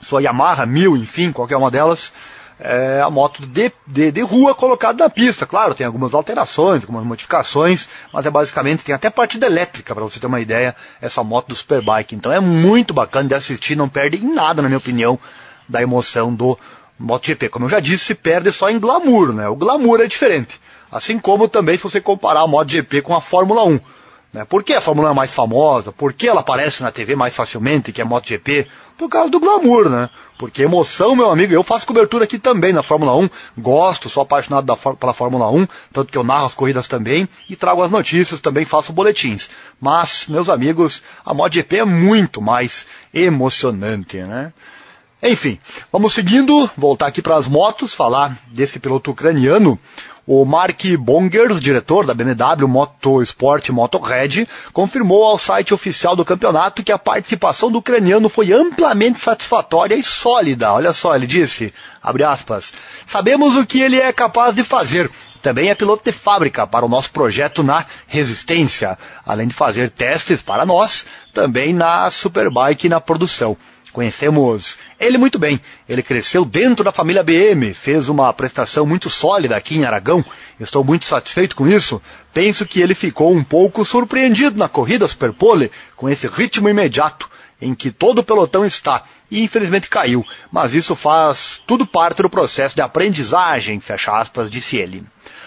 sua 0.00 0.22
Yamaha 0.22 0.64
1000, 0.64 0.96
enfim, 0.96 1.30
qualquer 1.30 1.56
uma 1.56 1.70
delas. 1.70 2.10
É 2.58 3.00
a 3.00 3.10
moto 3.10 3.46
de, 3.46 3.72
de, 3.86 4.10
de, 4.10 4.20
rua 4.20 4.54
colocada 4.54 5.04
na 5.04 5.10
pista. 5.10 5.46
Claro, 5.46 5.74
tem 5.74 5.86
algumas 5.86 6.14
alterações, 6.14 6.82
algumas 6.82 7.04
modificações, 7.04 7.88
mas 8.12 8.26
é 8.26 8.30
basicamente, 8.30 8.84
tem 8.84 8.94
até 8.94 9.10
partida 9.10 9.46
elétrica, 9.46 9.94
para 9.94 10.04
você 10.04 10.20
ter 10.20 10.26
uma 10.26 10.40
ideia, 10.40 10.74
essa 11.00 11.22
moto 11.24 11.48
do 11.48 11.54
Superbike. 11.54 12.14
Então 12.14 12.32
é 12.32 12.40
muito 12.40 12.94
bacana 12.94 13.28
de 13.28 13.34
assistir, 13.34 13.76
não 13.76 13.88
perde 13.88 14.16
em 14.16 14.32
nada, 14.32 14.62
na 14.62 14.68
minha 14.68 14.78
opinião, 14.78 15.18
da 15.68 15.82
emoção 15.82 16.34
do 16.34 16.58
MotoGP. 16.98 17.48
Como 17.48 17.66
eu 17.66 17.70
já 17.70 17.80
disse, 17.80 18.06
se 18.06 18.14
perde 18.14 18.52
só 18.52 18.70
em 18.70 18.78
glamour, 18.78 19.32
né? 19.32 19.48
O 19.48 19.56
glamour 19.56 20.00
é 20.00 20.06
diferente. 20.06 20.60
Assim 20.90 21.18
como 21.18 21.48
também 21.48 21.76
se 21.76 21.82
você 21.82 22.00
comparar 22.00 22.42
a 22.42 22.46
MotoGP 22.46 23.02
com 23.02 23.14
a 23.14 23.20
Fórmula 23.20 23.64
1. 23.64 23.80
Né? 24.32 24.44
Por 24.46 24.64
que 24.64 24.72
a 24.72 24.80
Fórmula 24.80 25.08
1 25.08 25.12
é 25.12 25.14
mais 25.14 25.30
famosa? 25.30 25.92
Por 25.92 26.12
que 26.12 26.26
ela 26.26 26.40
aparece 26.40 26.82
na 26.82 26.90
TV 26.90 27.14
mais 27.14 27.34
facilmente 27.34 27.92
que 27.92 28.00
a 28.00 28.04
MotoGP? 28.04 28.66
Por 28.96 29.08
causa 29.08 29.30
do 29.30 29.40
glamour, 29.40 29.90
né? 29.90 30.08
Porque 30.38 30.62
emoção, 30.62 31.14
meu 31.14 31.30
amigo, 31.30 31.52
eu 31.52 31.62
faço 31.62 31.86
cobertura 31.86 32.24
aqui 32.24 32.38
também 32.38 32.72
na 32.72 32.82
Fórmula 32.82 33.14
1, 33.16 33.28
gosto, 33.58 34.08
sou 34.08 34.22
apaixonado 34.22 34.64
da, 34.64 34.76
pela 34.76 35.12
Fórmula 35.12 35.50
1, 35.50 35.66
tanto 35.92 36.10
que 36.10 36.16
eu 36.16 36.24
narro 36.24 36.46
as 36.46 36.54
corridas 36.54 36.88
também 36.88 37.28
e 37.48 37.56
trago 37.56 37.82
as 37.82 37.90
notícias, 37.90 38.40
também 38.40 38.64
faço 38.64 38.92
boletins. 38.92 39.50
Mas, 39.80 40.26
meus 40.28 40.48
amigos, 40.48 41.02
a 41.24 41.34
MotoGP 41.34 41.78
é 41.78 41.84
muito 41.84 42.40
mais 42.40 42.86
emocionante, 43.12 44.18
né? 44.18 44.52
Enfim, 45.22 45.60
vamos 45.92 46.14
seguindo, 46.14 46.68
voltar 46.76 47.06
aqui 47.06 47.22
para 47.22 47.36
as 47.36 47.46
motos, 47.46 47.94
falar 47.94 48.36
desse 48.48 48.80
piloto 48.80 49.12
ucraniano, 49.12 49.78
o 50.26 50.44
Mark 50.44 50.84
Bonger, 50.98 51.54
diretor 51.58 52.06
da 52.06 52.14
BMW 52.14 52.68
Motorsport 52.68 53.68
Motorhead, 53.70 54.48
confirmou 54.72 55.24
ao 55.24 55.38
site 55.38 55.74
oficial 55.74 56.14
do 56.14 56.24
campeonato 56.24 56.82
que 56.82 56.92
a 56.92 56.98
participação 56.98 57.70
do 57.70 57.78
ucraniano 57.78 58.28
foi 58.28 58.52
amplamente 58.52 59.18
satisfatória 59.18 59.96
e 59.96 60.02
sólida. 60.02 60.72
Olha 60.72 60.92
só, 60.92 61.16
ele 61.16 61.26
disse, 61.26 61.74
aspas, 62.02 62.72
sabemos 63.06 63.56
o 63.56 63.66
que 63.66 63.80
ele 63.80 63.98
é 63.98 64.12
capaz 64.12 64.54
de 64.54 64.62
fazer. 64.62 65.10
Também 65.42 65.70
é 65.70 65.74
piloto 65.74 66.04
de 66.04 66.12
fábrica 66.12 66.68
para 66.68 66.86
o 66.86 66.88
nosso 66.88 67.10
projeto 67.10 67.64
na 67.64 67.84
Resistência, 68.06 68.96
além 69.26 69.48
de 69.48 69.54
fazer 69.54 69.90
testes 69.90 70.40
para 70.40 70.64
nós, 70.64 71.04
também 71.32 71.74
na 71.74 72.08
Superbike 72.12 72.86
e 72.86 72.90
na 72.90 73.00
produção. 73.00 73.56
Conhecemos 73.92 74.78
ele 75.02 75.18
muito 75.18 75.38
bem. 75.38 75.60
Ele 75.88 76.02
cresceu 76.02 76.44
dentro 76.44 76.84
da 76.84 76.92
família 76.92 77.22
BM, 77.22 77.74
fez 77.74 78.08
uma 78.08 78.32
prestação 78.32 78.86
muito 78.86 79.10
sólida 79.10 79.56
aqui 79.56 79.76
em 79.76 79.84
Aragão. 79.84 80.24
Estou 80.60 80.84
muito 80.84 81.04
satisfeito 81.04 81.56
com 81.56 81.66
isso. 81.66 82.00
Penso 82.32 82.64
que 82.64 82.80
ele 82.80 82.94
ficou 82.94 83.34
um 83.34 83.42
pouco 83.42 83.84
surpreendido 83.84 84.56
na 84.56 84.68
corrida 84.68 85.08
Superpole 85.08 85.70
com 85.96 86.08
esse 86.08 86.26
ritmo 86.28 86.68
imediato 86.68 87.28
em 87.60 87.74
que 87.74 87.90
todo 87.90 88.18
o 88.18 88.24
pelotão 88.24 88.64
está 88.64 89.04
e 89.30 89.40
infelizmente 89.40 89.88
caiu, 89.88 90.26
mas 90.50 90.74
isso 90.74 90.94
faz 90.94 91.62
tudo 91.66 91.86
parte 91.86 92.20
do 92.20 92.28
processo 92.28 92.74
de 92.74 92.82
aprendizagem, 92.82 93.80
fecha 93.80 94.12
aspas, 94.12 94.50
disse 94.50 94.76
ele. 94.76 95.04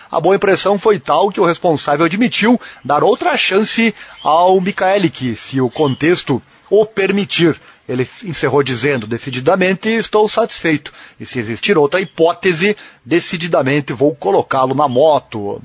A 0.09 0.19
boa 0.19 0.35
impressão 0.35 0.79
foi 0.79 0.97
tal 0.97 1.29
que 1.29 1.41
o 1.41 1.45
responsável 1.45 2.05
admitiu 2.05 2.59
dar 2.83 3.03
outra 3.03 3.35
chance 3.35 3.93
ao 4.23 4.59
Mikaelik, 4.61 5.35
se 5.35 5.59
o 5.59 5.69
contexto 5.69 6.41
o 6.69 6.85
permitir. 6.85 7.59
Ele 7.87 8.07
encerrou 8.23 8.63
dizendo, 8.63 9.05
decididamente 9.05 9.89
estou 9.89 10.27
satisfeito. 10.27 10.91
E 11.19 11.25
se 11.25 11.37
existir 11.37 11.77
outra 11.77 12.01
hipótese, 12.01 12.75
decididamente 13.03 13.93
vou 13.93 14.15
colocá-lo 14.15 14.73
na 14.73 14.87
moto. 14.87 15.61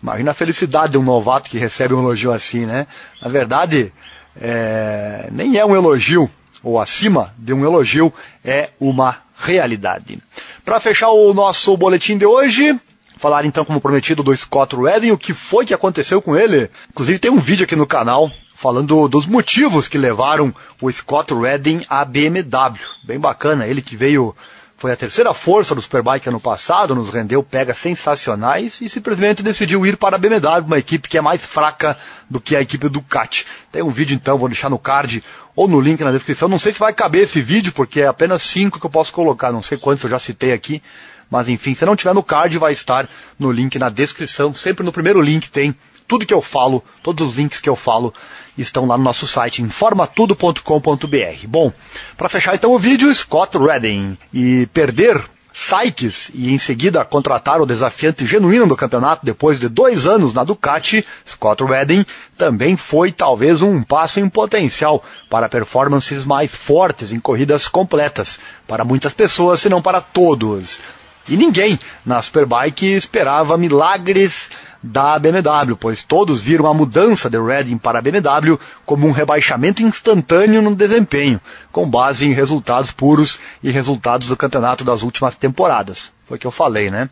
Imagina 0.00 0.30
a 0.30 0.34
felicidade 0.34 0.92
de 0.92 0.98
um 0.98 1.02
novato 1.02 1.50
que 1.50 1.58
recebe 1.58 1.94
um 1.94 2.00
elogio 2.00 2.32
assim, 2.32 2.64
né? 2.66 2.86
Na 3.20 3.28
verdade, 3.28 3.92
é, 4.40 5.28
nem 5.32 5.56
é 5.56 5.64
um 5.64 5.74
elogio, 5.74 6.30
ou 6.62 6.80
acima 6.80 7.34
de 7.38 7.52
um 7.52 7.64
elogio, 7.64 8.12
é 8.44 8.70
uma 8.78 9.18
realidade. 9.36 10.22
Para 10.64 10.78
fechar 10.78 11.08
o 11.08 11.34
nosso 11.34 11.76
boletim 11.76 12.16
de 12.16 12.26
hoje, 12.26 12.78
falar 13.16 13.44
então, 13.44 13.64
como 13.64 13.80
prometido, 13.80 14.22
do 14.22 14.36
Scott 14.36 14.76
Redding, 14.76 15.10
o 15.10 15.18
que 15.18 15.32
foi 15.32 15.64
que 15.64 15.74
aconteceu 15.74 16.22
com 16.22 16.36
ele. 16.36 16.70
Inclusive 16.90 17.18
tem 17.18 17.30
um 17.30 17.40
vídeo 17.40 17.64
aqui 17.64 17.74
no 17.74 17.86
canal 17.86 18.30
falando 18.64 19.06
dos 19.08 19.26
motivos 19.26 19.88
que 19.88 19.98
levaram 19.98 20.50
o 20.80 20.90
Scott 20.90 21.34
Redding 21.34 21.84
à 21.86 22.02
BMW. 22.02 22.80
Bem 23.02 23.20
bacana, 23.20 23.66
ele 23.66 23.82
que 23.82 23.94
veio, 23.94 24.34
foi 24.78 24.90
a 24.90 24.96
terceira 24.96 25.34
força 25.34 25.74
do 25.74 25.82
Superbike 25.82 26.30
ano 26.30 26.40
passado, 26.40 26.94
nos 26.94 27.10
rendeu 27.10 27.42
pegas 27.42 27.76
sensacionais 27.76 28.80
e 28.80 28.88
simplesmente 28.88 29.42
decidiu 29.42 29.84
ir 29.84 29.98
para 29.98 30.16
a 30.16 30.18
BMW, 30.18 30.64
uma 30.64 30.78
equipe 30.78 31.10
que 31.10 31.18
é 31.18 31.20
mais 31.20 31.44
fraca 31.44 31.94
do 32.30 32.40
que 32.40 32.56
a 32.56 32.62
equipe 32.62 32.88
Ducati. 32.88 33.46
Tem 33.70 33.82
um 33.82 33.90
vídeo 33.90 34.14
então, 34.14 34.38
vou 34.38 34.48
deixar 34.48 34.70
no 34.70 34.78
card 34.78 35.22
ou 35.54 35.68
no 35.68 35.78
link 35.78 36.02
na 36.02 36.10
descrição. 36.10 36.48
Não 36.48 36.58
sei 36.58 36.72
se 36.72 36.78
vai 36.78 36.94
caber 36.94 37.24
esse 37.24 37.42
vídeo, 37.42 37.70
porque 37.70 38.00
é 38.00 38.06
apenas 38.06 38.42
cinco 38.42 38.80
que 38.80 38.86
eu 38.86 38.90
posso 38.90 39.12
colocar, 39.12 39.52
não 39.52 39.62
sei 39.62 39.76
quantos 39.76 40.04
eu 40.04 40.08
já 40.08 40.18
citei 40.18 40.54
aqui. 40.54 40.82
Mas 41.30 41.50
enfim, 41.50 41.74
se 41.74 41.84
não 41.84 41.94
tiver 41.94 42.14
no 42.14 42.22
card, 42.22 42.56
vai 42.56 42.72
estar 42.72 43.10
no 43.38 43.52
link 43.52 43.78
na 43.78 43.90
descrição. 43.90 44.54
Sempre 44.54 44.86
no 44.86 44.92
primeiro 44.92 45.20
link 45.20 45.50
tem 45.50 45.76
tudo 46.06 46.26
que 46.26 46.34
eu 46.34 46.42
falo, 46.42 46.82
todos 47.02 47.28
os 47.28 47.36
links 47.36 47.60
que 47.60 47.68
eu 47.68 47.76
falo 47.76 48.12
estão 48.56 48.86
lá 48.86 48.96
no 48.96 49.04
nosso 49.04 49.26
site 49.26 49.62
informatudo.com.br. 49.62 51.46
Bom, 51.48 51.72
para 52.16 52.28
fechar 52.28 52.54
então 52.54 52.72
o 52.72 52.78
vídeo, 52.78 53.14
Scott 53.14 53.58
Redding 53.58 54.16
e 54.32 54.66
perder 54.72 55.22
Sykes 55.56 56.32
e 56.34 56.52
em 56.52 56.58
seguida 56.58 57.04
contratar 57.04 57.62
o 57.62 57.66
desafiante 57.66 58.26
genuíno 58.26 58.66
do 58.66 58.76
campeonato 58.76 59.24
depois 59.24 59.60
de 59.60 59.68
dois 59.68 60.04
anos 60.04 60.34
na 60.34 60.42
Ducati, 60.42 61.06
Scott 61.24 61.62
Redding, 61.62 62.04
também 62.36 62.76
foi 62.76 63.12
talvez 63.12 63.62
um 63.62 63.80
passo 63.80 64.18
em 64.18 64.28
potencial 64.28 65.02
para 65.30 65.48
performances 65.48 66.24
mais 66.24 66.50
fortes 66.52 67.12
em 67.12 67.20
corridas 67.20 67.68
completas, 67.68 68.40
para 68.66 68.84
muitas 68.84 69.14
pessoas, 69.14 69.60
se 69.60 69.68
não 69.68 69.80
para 69.80 70.00
todos. 70.00 70.80
E 71.28 71.36
ninguém 71.36 71.78
na 72.04 72.20
Superbike 72.20 72.92
esperava 72.92 73.56
milagres 73.56 74.50
da 74.86 75.18
BMW, 75.18 75.74
pois 75.80 76.02
todos 76.02 76.42
viram 76.42 76.66
a 76.66 76.74
mudança 76.74 77.30
de 77.30 77.40
Redding 77.40 77.78
para 77.78 77.98
a 78.00 78.02
BMW 78.02 78.60
como 78.84 79.06
um 79.06 79.12
rebaixamento 79.12 79.82
instantâneo 79.82 80.60
no 80.60 80.74
desempenho, 80.74 81.40
com 81.72 81.88
base 81.88 82.26
em 82.26 82.34
resultados 82.34 82.90
puros 82.90 83.40
e 83.62 83.70
resultados 83.70 84.28
do 84.28 84.36
campeonato 84.36 84.84
das 84.84 85.02
últimas 85.02 85.36
temporadas. 85.36 86.12
Foi 86.26 86.36
o 86.36 86.40
que 86.40 86.46
eu 86.46 86.50
falei, 86.50 86.90
né? 86.90 87.08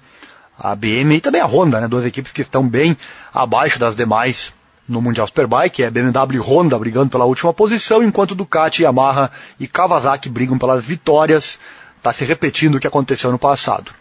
A 0.58 0.74
BM 0.76 1.16
e 1.16 1.20
também 1.20 1.40
a 1.40 1.46
Honda, 1.46 1.80
né? 1.80 1.88
Duas 1.88 2.04
equipes 2.04 2.30
que 2.30 2.42
estão 2.42 2.68
bem 2.68 2.94
abaixo 3.32 3.78
das 3.78 3.96
demais 3.96 4.52
no 4.86 5.00
Mundial 5.00 5.26
Superbike, 5.26 5.82
é 5.82 5.90
BMW 5.90 6.34
e 6.34 6.38
Honda 6.38 6.78
brigando 6.78 7.08
pela 7.08 7.24
última 7.24 7.54
posição, 7.54 8.02
enquanto 8.02 8.34
Ducati, 8.34 8.82
Yamaha 8.82 9.30
e 9.58 9.66
Kawasaki 9.66 10.28
brigam 10.28 10.58
pelas 10.58 10.84
vitórias. 10.84 11.58
Está 11.96 12.12
se 12.12 12.24
repetindo 12.26 12.74
o 12.74 12.80
que 12.80 12.86
aconteceu 12.86 13.32
no 13.32 13.38
passado. 13.38 13.92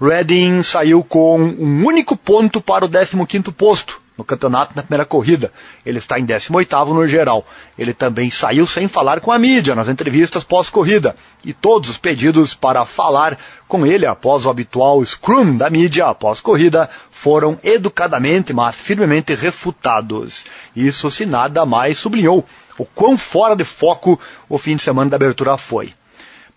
Redding 0.00 0.62
saiu 0.62 1.02
com 1.02 1.40
um 1.40 1.86
único 1.86 2.16
ponto 2.16 2.60
para 2.60 2.84
o 2.84 2.88
15º 2.88 3.52
posto 3.52 4.00
no 4.18 4.24
campeonato 4.24 4.72
na 4.74 4.82
primeira 4.82 5.04
corrida. 5.04 5.52
Ele 5.86 5.98
está 5.98 6.18
em 6.18 6.26
18º 6.26 6.88
no 6.88 7.06
geral. 7.06 7.46
Ele 7.78 7.94
também 7.94 8.30
saiu 8.30 8.66
sem 8.66 8.88
falar 8.88 9.20
com 9.20 9.30
a 9.30 9.38
mídia 9.38 9.76
nas 9.76 9.88
entrevistas 9.88 10.42
pós-corrida. 10.42 11.14
E 11.44 11.52
todos 11.52 11.88
os 11.88 11.96
pedidos 11.96 12.52
para 12.52 12.84
falar 12.84 13.38
com 13.68 13.86
ele 13.86 14.04
após 14.04 14.44
o 14.44 14.50
habitual 14.50 15.04
scrum 15.04 15.56
da 15.56 15.70
mídia 15.70 16.06
após 16.06 16.40
corrida 16.40 16.90
foram 17.12 17.58
educadamente, 17.62 18.52
mas 18.52 18.74
firmemente 18.74 19.34
refutados. 19.34 20.44
Isso 20.74 21.10
se 21.12 21.24
nada 21.24 21.64
mais 21.64 21.96
sublinhou 21.96 22.44
o 22.76 22.84
quão 22.84 23.16
fora 23.16 23.54
de 23.54 23.64
foco 23.64 24.18
o 24.48 24.58
fim 24.58 24.76
de 24.76 24.82
semana 24.82 25.10
da 25.10 25.16
abertura 25.16 25.56
foi 25.56 25.92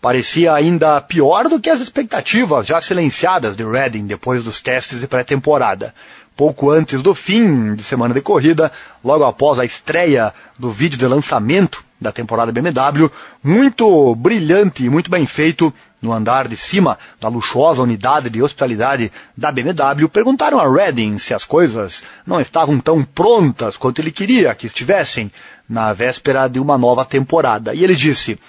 parecia 0.02 0.54
ainda 0.54 1.00
pior 1.00 1.48
do 1.48 1.60
que 1.60 1.70
as 1.70 1.80
expectativas 1.80 2.66
já 2.66 2.82
silenciadas 2.82 3.56
de 3.56 3.64
Redding 3.64 4.08
depois 4.08 4.44
dos 4.44 4.60
testes 4.60 5.00
de 5.00 5.08
pré-temporada. 5.08 5.94
Pouco 6.36 6.72
antes 6.72 7.04
do 7.04 7.14
fim 7.14 7.76
de 7.76 7.84
semana 7.84 8.14
de 8.14 8.22
corrida, 8.22 8.72
logo 9.04 9.24
após 9.24 9.60
a 9.60 9.66
estreia 9.66 10.34
do 10.58 10.72
vídeo 10.72 10.98
de 10.98 11.06
lançamento 11.06 11.84
da 12.00 12.12
temporada 12.12 12.52
BMW, 12.52 13.12
muito 13.44 14.16
brilhante 14.16 14.84
e 14.84 14.90
muito 14.90 15.12
bem 15.12 15.28
feito, 15.28 15.72
no 16.02 16.12
andar 16.12 16.48
de 16.48 16.58
cima 16.58 16.98
da 17.20 17.28
luxuosa 17.28 17.84
unidade 17.84 18.28
de 18.28 18.42
hospitalidade 18.42 19.12
da 19.38 19.52
BMW, 19.52 20.10
perguntaram 20.10 20.60
a 20.60 20.68
Redding 20.68 21.20
se 21.20 21.32
as 21.32 21.44
coisas 21.44 22.04
não 22.26 22.42
estavam 22.42 22.80
tão 22.80 23.04
prontas 23.04 23.78
quanto 23.78 24.00
ele 24.00 24.12
queria 24.12 24.56
que 24.56 24.66
estivessem 24.66 25.32
na 25.70 25.94
véspera 25.94 26.48
de 26.48 26.60
uma 26.60 26.76
nova 26.76 27.06
temporada. 27.06 27.76
E 27.76 27.84
ele 27.84 27.96
disse: 27.96 28.40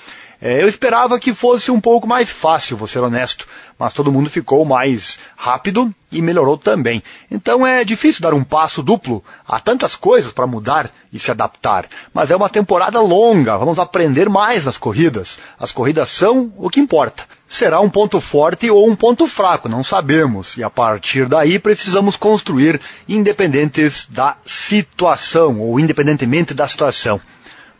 é, 0.44 0.60
eu 0.60 0.68
esperava 0.68 1.20
que 1.20 1.32
fosse 1.32 1.70
um 1.70 1.80
pouco 1.80 2.04
mais 2.04 2.28
fácil, 2.28 2.76
vou 2.76 2.88
ser 2.88 2.98
honesto, 2.98 3.46
mas 3.78 3.92
todo 3.92 4.10
mundo 4.10 4.28
ficou 4.28 4.64
mais 4.64 5.20
rápido 5.36 5.94
e 6.10 6.20
melhorou 6.20 6.58
também. 6.58 7.00
Então 7.30 7.64
é 7.64 7.84
difícil 7.84 8.22
dar 8.22 8.34
um 8.34 8.42
passo 8.42 8.82
duplo. 8.82 9.22
Há 9.46 9.60
tantas 9.60 9.94
coisas 9.94 10.32
para 10.32 10.44
mudar 10.44 10.90
e 11.12 11.18
se 11.20 11.30
adaptar. 11.30 11.86
Mas 12.12 12.28
é 12.32 12.34
uma 12.34 12.48
temporada 12.48 13.00
longa, 13.00 13.56
vamos 13.56 13.78
aprender 13.78 14.28
mais 14.28 14.64
nas 14.64 14.76
corridas. 14.76 15.38
As 15.60 15.70
corridas 15.70 16.10
são 16.10 16.52
o 16.56 16.68
que 16.68 16.80
importa. 16.80 17.22
Será 17.48 17.78
um 17.78 17.88
ponto 17.88 18.20
forte 18.20 18.68
ou 18.68 18.90
um 18.90 18.96
ponto 18.96 19.28
fraco, 19.28 19.68
não 19.68 19.84
sabemos. 19.84 20.56
E 20.56 20.64
a 20.64 20.70
partir 20.70 21.28
daí 21.28 21.60
precisamos 21.60 22.16
construir 22.16 22.80
independentes 23.08 24.08
da 24.10 24.36
situação, 24.44 25.60
ou 25.60 25.78
independentemente 25.78 26.52
da 26.52 26.66
situação. 26.66 27.20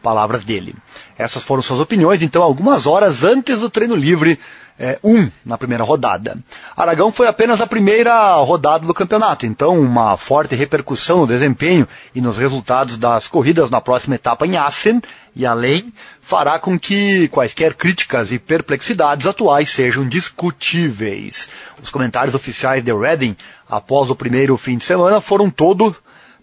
Palavras 0.03 0.45
dele. 0.45 0.75
Essas 1.17 1.43
foram 1.43 1.63
suas 1.63 1.81
opiniões, 1.81 2.23
então, 2.23 2.43
algumas 2.43 2.87
horas 2.87 3.23
antes 3.23 3.61
do 3.61 3.71
treino 3.71 3.95
livre 3.95 4.39
é, 4.79 4.99
um 5.05 5.31
na 5.45 5.57
primeira 5.57 5.85
rodada. 5.85 6.39
Aragão 6.77 7.13
foi 7.13 7.29
apenas 7.29 7.61
a 7.61 7.67
primeira 7.67 8.35
rodada 8.37 8.87
do 8.87 8.95
campeonato, 8.95 9.47
então 9.47 9.79
uma 9.79 10.17
forte 10.17 10.55
repercussão 10.55 11.19
no 11.19 11.27
desempenho 11.27 11.87
e 12.15 12.21
nos 12.21 12.39
resultados 12.39 12.99
das 12.99 13.29
corridas 13.29 13.71
na 13.71 13.81
próxima 13.81 14.17
etapa 14.17 14.47
em 14.47 14.57
Assen 14.57 15.01
e 15.37 15.47
além 15.47 15.93
fará 16.21 16.59
com 16.59 16.79
que 16.79 17.29
quaisquer 17.29 17.75
críticas 17.75 18.33
e 18.33 18.39
perplexidades 18.39 19.27
atuais 19.27 19.71
sejam 19.71 20.09
discutíveis. 20.09 21.49
Os 21.83 21.91
comentários 21.91 22.35
oficiais 22.35 22.83
de 22.83 22.93
Redding 22.93 23.37
após 23.69 24.11
o 24.11 24.17
primeiro 24.17 24.57
fim 24.57 24.79
de 24.79 24.85
semana 24.85 25.21
foram 25.21 25.49
todo, 25.49 25.95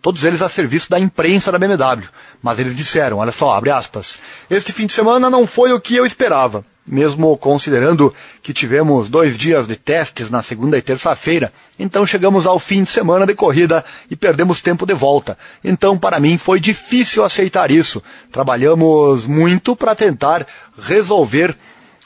todos 0.01 0.23
eles 0.23 0.41
a 0.41 0.49
serviço 0.49 0.89
da 0.89 0.99
imprensa 0.99 1.51
da 1.51 1.57
BMW. 1.57 2.07
Mas 2.41 2.59
eles 2.59 2.75
disseram, 2.75 3.17
olha 3.17 3.31
só, 3.31 3.55
abre 3.55 3.69
aspas, 3.69 4.19
este 4.49 4.71
fim 4.71 4.85
de 4.85 4.93
semana 4.93 5.29
não 5.29 5.45
foi 5.45 5.73
o 5.73 5.79
que 5.79 5.95
eu 5.95 6.05
esperava 6.05 6.63
mesmo 6.89 7.37
considerando 7.37 8.13
que 8.41 8.53
tivemos 8.53 9.09
dois 9.09 9.37
dias 9.37 9.67
de 9.67 9.75
testes 9.75 10.29
na 10.29 10.41
segunda 10.41 10.77
e 10.77 10.81
terça-feira. 10.81 11.53
Então 11.77 12.05
chegamos 12.05 12.47
ao 12.47 12.57
fim 12.57 12.83
de 12.83 12.89
semana 12.89 13.25
de 13.25 13.35
corrida 13.35 13.85
e 14.09 14.15
perdemos 14.15 14.61
tempo 14.61 14.85
de 14.85 14.93
volta. 14.93 15.37
Então 15.63 15.97
para 15.97 16.19
mim 16.19 16.37
foi 16.37 16.59
difícil 16.59 17.23
aceitar 17.23 17.69
isso. 17.69 18.01
Trabalhamos 18.31 19.25
muito 19.25 19.75
para 19.75 19.95
tentar 19.95 20.45
resolver 20.81 21.55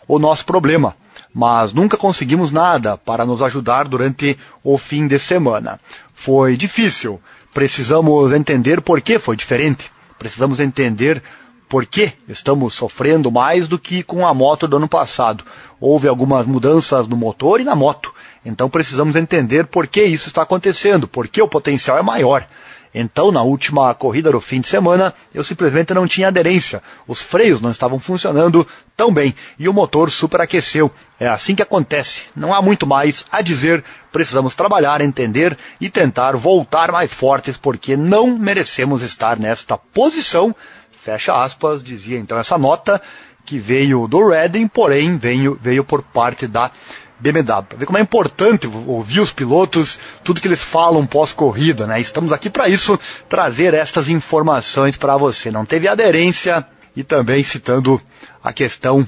o 0.08 0.20
nosso 0.20 0.46
problema, 0.46 0.96
mas 1.34 1.74
nunca 1.74 1.96
conseguimos 1.96 2.52
nada 2.52 2.98
para 2.98 3.26
nos 3.26 3.42
ajudar 3.42 3.88
durante 3.88 4.38
o 4.64 4.78
fim 4.78 5.08
de 5.08 5.18
semana. 5.18 5.80
Foi 6.14 6.58
difícil. 6.58 7.22
Precisamos 7.54 8.34
entender 8.34 8.82
por 8.82 9.02
que 9.02 9.20
foi 9.20 9.36
diferente. 9.36 9.92
Precisamos 10.18 10.60
entender 10.60 11.22
por 11.70 11.86
que 11.86 12.14
estamos 12.28 12.76
sofrendo 12.76 13.32
mais 13.32 13.68
do 13.68 13.80
que 13.80 14.04
com 14.04 14.28
a 14.28 14.34
moto 14.34 14.68
do 14.68 14.78
ano 14.78 14.88
passado. 14.88 15.44
Houve 15.80 16.08
algumas 16.08 16.46
mudanças 16.46 17.08
no 17.08 17.18
motor 17.18 17.60
e 17.60 17.64
na 17.64 17.76
moto. 17.76 18.14
Então 18.46 18.70
precisamos 18.70 19.16
entender 19.16 19.68
por 19.68 19.88
que 19.88 20.04
isso 20.04 20.28
está 20.28 20.44
acontecendo, 20.44 21.08
por 21.08 21.28
que 21.28 21.42
o 21.42 21.48
potencial 21.48 21.98
é 21.98 22.02
maior. 22.02 22.46
Então, 22.94 23.32
na 23.32 23.42
última 23.42 23.94
corrida 23.94 24.32
do 24.32 24.40
fim 24.40 24.62
de 24.62 24.68
semana, 24.68 25.14
eu 25.34 25.44
simplesmente 25.44 25.94
não 25.94 26.08
tinha 26.08 26.28
aderência. 26.28 26.82
Os 27.08 27.22
freios 27.22 27.60
não 27.60 27.72
estavam 27.72 28.00
funcionando 28.00 28.68
tão 28.96 29.12
bem 29.12 29.34
e 29.58 29.68
o 29.68 29.74
motor 29.74 30.12
superaqueceu. 30.12 30.92
É 31.20 31.28
assim 31.28 31.56
que 31.56 31.62
acontece. 31.62 32.22
Não 32.36 32.54
há 32.54 32.62
muito 32.62 32.86
mais 32.86 33.26
a 33.32 33.42
dizer. 33.42 33.84
Precisamos 34.12 34.54
trabalhar, 34.54 35.02
entender 35.02 35.58
e 35.82 35.90
tentar 35.90 36.36
voltar 36.36 36.92
mais 36.92 37.12
fortes 37.12 37.58
porque 37.58 37.98
não 37.98 38.38
merecemos 38.38 39.02
estar 39.02 39.40
nesta 39.40 39.78
posição 39.78 40.56
Fecha 41.04 41.34
aspas, 41.36 41.84
dizia 41.84 42.18
então 42.18 42.40
essa 42.40 42.58
nota 42.58 43.02
que 43.46 43.60
veio 43.60 44.08
do 44.08 44.26
Redding, 44.26 44.70
porém 44.70 45.18
veio, 45.18 45.60
veio 45.62 45.84
por 45.84 46.02
parte 46.02 46.48
da 46.48 46.72
BMW. 47.24 47.64
Para 47.64 47.78
ver 47.78 47.86
como 47.86 47.98
é 47.98 48.02
importante 48.02 48.70
ouvir 48.86 49.22
os 49.22 49.32
pilotos, 49.32 49.98
tudo 50.24 50.42
que 50.42 50.48
eles 50.48 50.62
falam 50.62 51.06
pós-corrida, 51.06 51.88
né? 51.88 52.02
Estamos 52.02 52.34
aqui 52.34 52.50
para 52.50 52.68
isso, 52.68 53.00
trazer 53.30 53.74
estas 53.74 54.10
informações 54.10 54.98
para 54.98 55.16
você. 55.16 55.50
Não 55.50 55.66
teve 55.66 55.88
aderência 55.88 56.66
e 56.96 57.04
também 57.04 57.42
citando 57.42 58.02
a 58.44 58.52
questão 58.52 59.08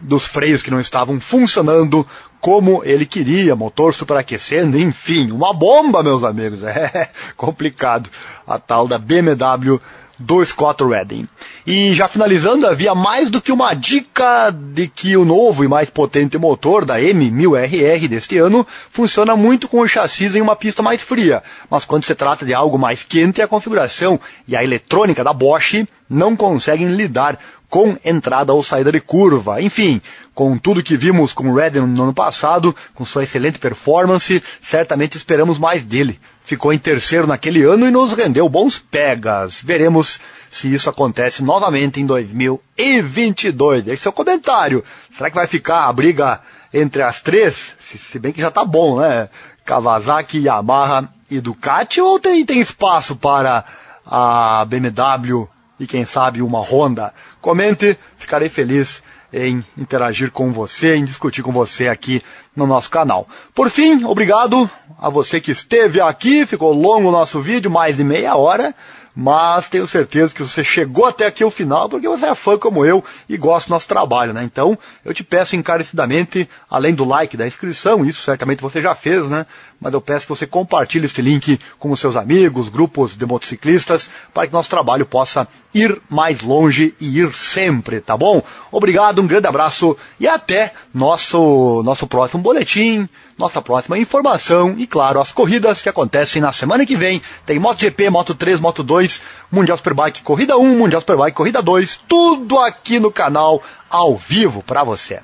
dos 0.00 0.24
freios 0.26 0.62
que 0.62 0.70
não 0.70 0.78
estavam 0.78 1.18
funcionando 1.20 2.06
como 2.40 2.82
ele 2.84 3.04
queria, 3.04 3.56
motor 3.56 3.92
superaquecendo, 3.92 4.78
enfim, 4.78 5.32
uma 5.32 5.52
bomba, 5.52 6.02
meus 6.02 6.22
amigos. 6.22 6.60
É 6.66 7.08
complicado. 7.36 8.08
A 8.46 8.60
tal 8.60 8.86
da 8.86 8.98
BMW 8.98 9.80
do 10.18 10.44
Scott 10.44 10.82
Redding. 10.82 11.28
E 11.66 11.92
já 11.94 12.08
finalizando, 12.08 12.66
havia 12.66 12.94
mais 12.94 13.30
do 13.30 13.40
que 13.40 13.52
uma 13.52 13.74
dica 13.74 14.50
de 14.50 14.88
que 14.88 15.16
o 15.16 15.24
novo 15.24 15.64
e 15.64 15.68
mais 15.68 15.90
potente 15.90 16.38
motor 16.38 16.84
da 16.84 16.98
M1000RR 16.98 18.08
deste 18.08 18.38
ano 18.38 18.66
funciona 18.90 19.36
muito 19.36 19.68
com 19.68 19.80
o 19.80 19.88
chassi 19.88 20.26
em 20.26 20.40
uma 20.40 20.56
pista 20.56 20.82
mais 20.82 21.00
fria, 21.00 21.42
mas 21.70 21.84
quando 21.84 22.04
se 22.04 22.14
trata 22.14 22.44
de 22.44 22.54
algo 22.54 22.78
mais 22.78 23.02
quente, 23.02 23.42
a 23.42 23.48
configuração 23.48 24.18
e 24.46 24.56
a 24.56 24.64
eletrônica 24.64 25.22
da 25.22 25.32
Bosch 25.32 25.86
não 26.08 26.36
conseguem 26.36 26.88
lidar 26.88 27.38
com 27.68 27.96
entrada 28.04 28.52
ou 28.52 28.62
saída 28.62 28.92
de 28.92 29.00
curva. 29.00 29.60
Enfim, 29.60 30.00
com 30.34 30.56
tudo 30.56 30.82
que 30.82 30.96
vimos 30.96 31.32
com 31.32 31.50
o 31.50 31.54
Redding 31.54 31.80
no 31.80 32.02
ano 32.04 32.14
passado, 32.14 32.74
com 32.94 33.04
sua 33.04 33.24
excelente 33.24 33.58
performance, 33.58 34.42
certamente 34.60 35.16
esperamos 35.16 35.58
mais 35.58 35.84
dele 35.84 36.18
ficou 36.46 36.72
em 36.72 36.78
terceiro 36.78 37.26
naquele 37.26 37.64
ano 37.64 37.88
e 37.88 37.90
nos 37.90 38.12
rendeu 38.12 38.48
bons 38.48 38.78
pegas. 38.78 39.60
Veremos 39.60 40.20
se 40.48 40.72
isso 40.72 40.88
acontece 40.88 41.42
novamente 41.42 42.00
em 42.00 42.06
2022. 42.06 43.82
Deixe 43.82 44.02
seu 44.02 44.12
comentário. 44.12 44.84
Será 45.10 45.28
que 45.28 45.34
vai 45.34 45.48
ficar 45.48 45.88
a 45.88 45.92
briga 45.92 46.40
entre 46.72 47.02
as 47.02 47.20
três? 47.20 47.74
Se, 47.80 48.18
bem 48.20 48.32
que 48.32 48.40
já 48.40 48.48
está 48.48 48.64
bom, 48.64 49.00
né? 49.00 49.28
Kawasaki, 49.64 50.38
Yamaha 50.38 51.08
e 51.28 51.40
Ducati 51.40 52.00
ou 52.00 52.20
tem, 52.20 52.46
tem 52.46 52.60
espaço 52.60 53.16
para 53.16 53.64
a 54.06 54.64
BMW 54.66 55.48
e 55.80 55.86
quem 55.86 56.04
sabe 56.04 56.42
uma 56.42 56.60
Honda? 56.60 57.12
Comente, 57.46 57.96
ficarei 58.18 58.48
feliz 58.48 59.00
em 59.32 59.64
interagir 59.78 60.32
com 60.32 60.50
você, 60.50 60.96
em 60.96 61.04
discutir 61.04 61.44
com 61.44 61.52
você 61.52 61.86
aqui 61.86 62.20
no 62.56 62.66
nosso 62.66 62.90
canal. 62.90 63.28
Por 63.54 63.70
fim, 63.70 64.02
obrigado 64.02 64.68
a 64.98 65.08
você 65.08 65.40
que 65.40 65.52
esteve 65.52 66.00
aqui, 66.00 66.44
ficou 66.44 66.72
longo 66.72 67.08
o 67.08 67.12
nosso 67.12 67.40
vídeo, 67.40 67.70
mais 67.70 67.96
de 67.96 68.02
meia 68.02 68.34
hora 68.34 68.74
mas 69.18 69.70
tenho 69.70 69.86
certeza 69.86 70.34
que 70.34 70.42
você 70.42 70.62
chegou 70.62 71.06
até 71.06 71.24
aqui 71.26 71.42
o 71.42 71.50
final 71.50 71.88
porque 71.88 72.06
você 72.06 72.26
é 72.26 72.34
fã 72.34 72.58
como 72.58 72.84
eu 72.84 73.02
e 73.26 73.38
gosta 73.38 73.66
do 73.66 73.72
nosso 73.72 73.88
trabalho, 73.88 74.34
né? 74.34 74.44
Então, 74.44 74.78
eu 75.06 75.14
te 75.14 75.22
peço 75.22 75.54
encarecidamente, 75.54 76.48
além 76.68 76.92
do 76.92 77.04
like, 77.04 77.36
da 77.36 77.46
inscrição, 77.46 78.04
isso 78.04 78.22
certamente 78.22 78.60
você 78.60 78.82
já 78.82 78.92
fez, 78.92 79.28
né? 79.28 79.46
Mas 79.80 79.94
eu 79.94 80.00
peço 80.00 80.26
que 80.26 80.30
você 80.30 80.48
compartilhe 80.48 81.06
este 81.06 81.22
link 81.22 81.60
com 81.78 81.92
os 81.92 82.00
seus 82.00 82.16
amigos, 82.16 82.68
grupos 82.68 83.16
de 83.16 83.24
motociclistas, 83.24 84.10
para 84.34 84.48
que 84.48 84.52
nosso 84.52 84.68
trabalho 84.68 85.06
possa 85.06 85.46
ir 85.72 86.02
mais 86.10 86.40
longe 86.40 86.92
e 87.00 87.20
ir 87.20 87.32
sempre, 87.32 88.00
tá 88.00 88.16
bom? 88.16 88.42
Obrigado, 88.72 89.22
um 89.22 89.28
grande 89.28 89.46
abraço 89.46 89.96
e 90.18 90.26
até 90.26 90.72
nosso, 90.92 91.82
nosso 91.84 92.06
próximo 92.08 92.42
boletim 92.42 93.08
nossa 93.38 93.60
próxima 93.60 93.98
informação 93.98 94.74
e, 94.78 94.86
claro, 94.86 95.20
as 95.20 95.30
corridas 95.30 95.82
que 95.82 95.88
acontecem 95.88 96.40
na 96.40 96.52
semana 96.52 96.86
que 96.86 96.96
vem. 96.96 97.20
Tem 97.44 97.58
MotoGP, 97.58 98.08
Moto 98.08 98.34
3, 98.34 98.60
Moto 98.60 98.82
2, 98.82 99.20
Mundial 99.52 99.76
Superbike 99.76 100.22
Corrida 100.22 100.56
1, 100.56 100.78
Mundial 100.78 101.00
Superbike 101.00 101.36
Corrida 101.36 101.62
2, 101.62 102.00
tudo 102.08 102.58
aqui 102.58 102.98
no 102.98 103.10
canal 103.10 103.62
ao 103.96 104.16
vivo 104.16 104.62
para 104.62 104.84
você. 104.84 105.22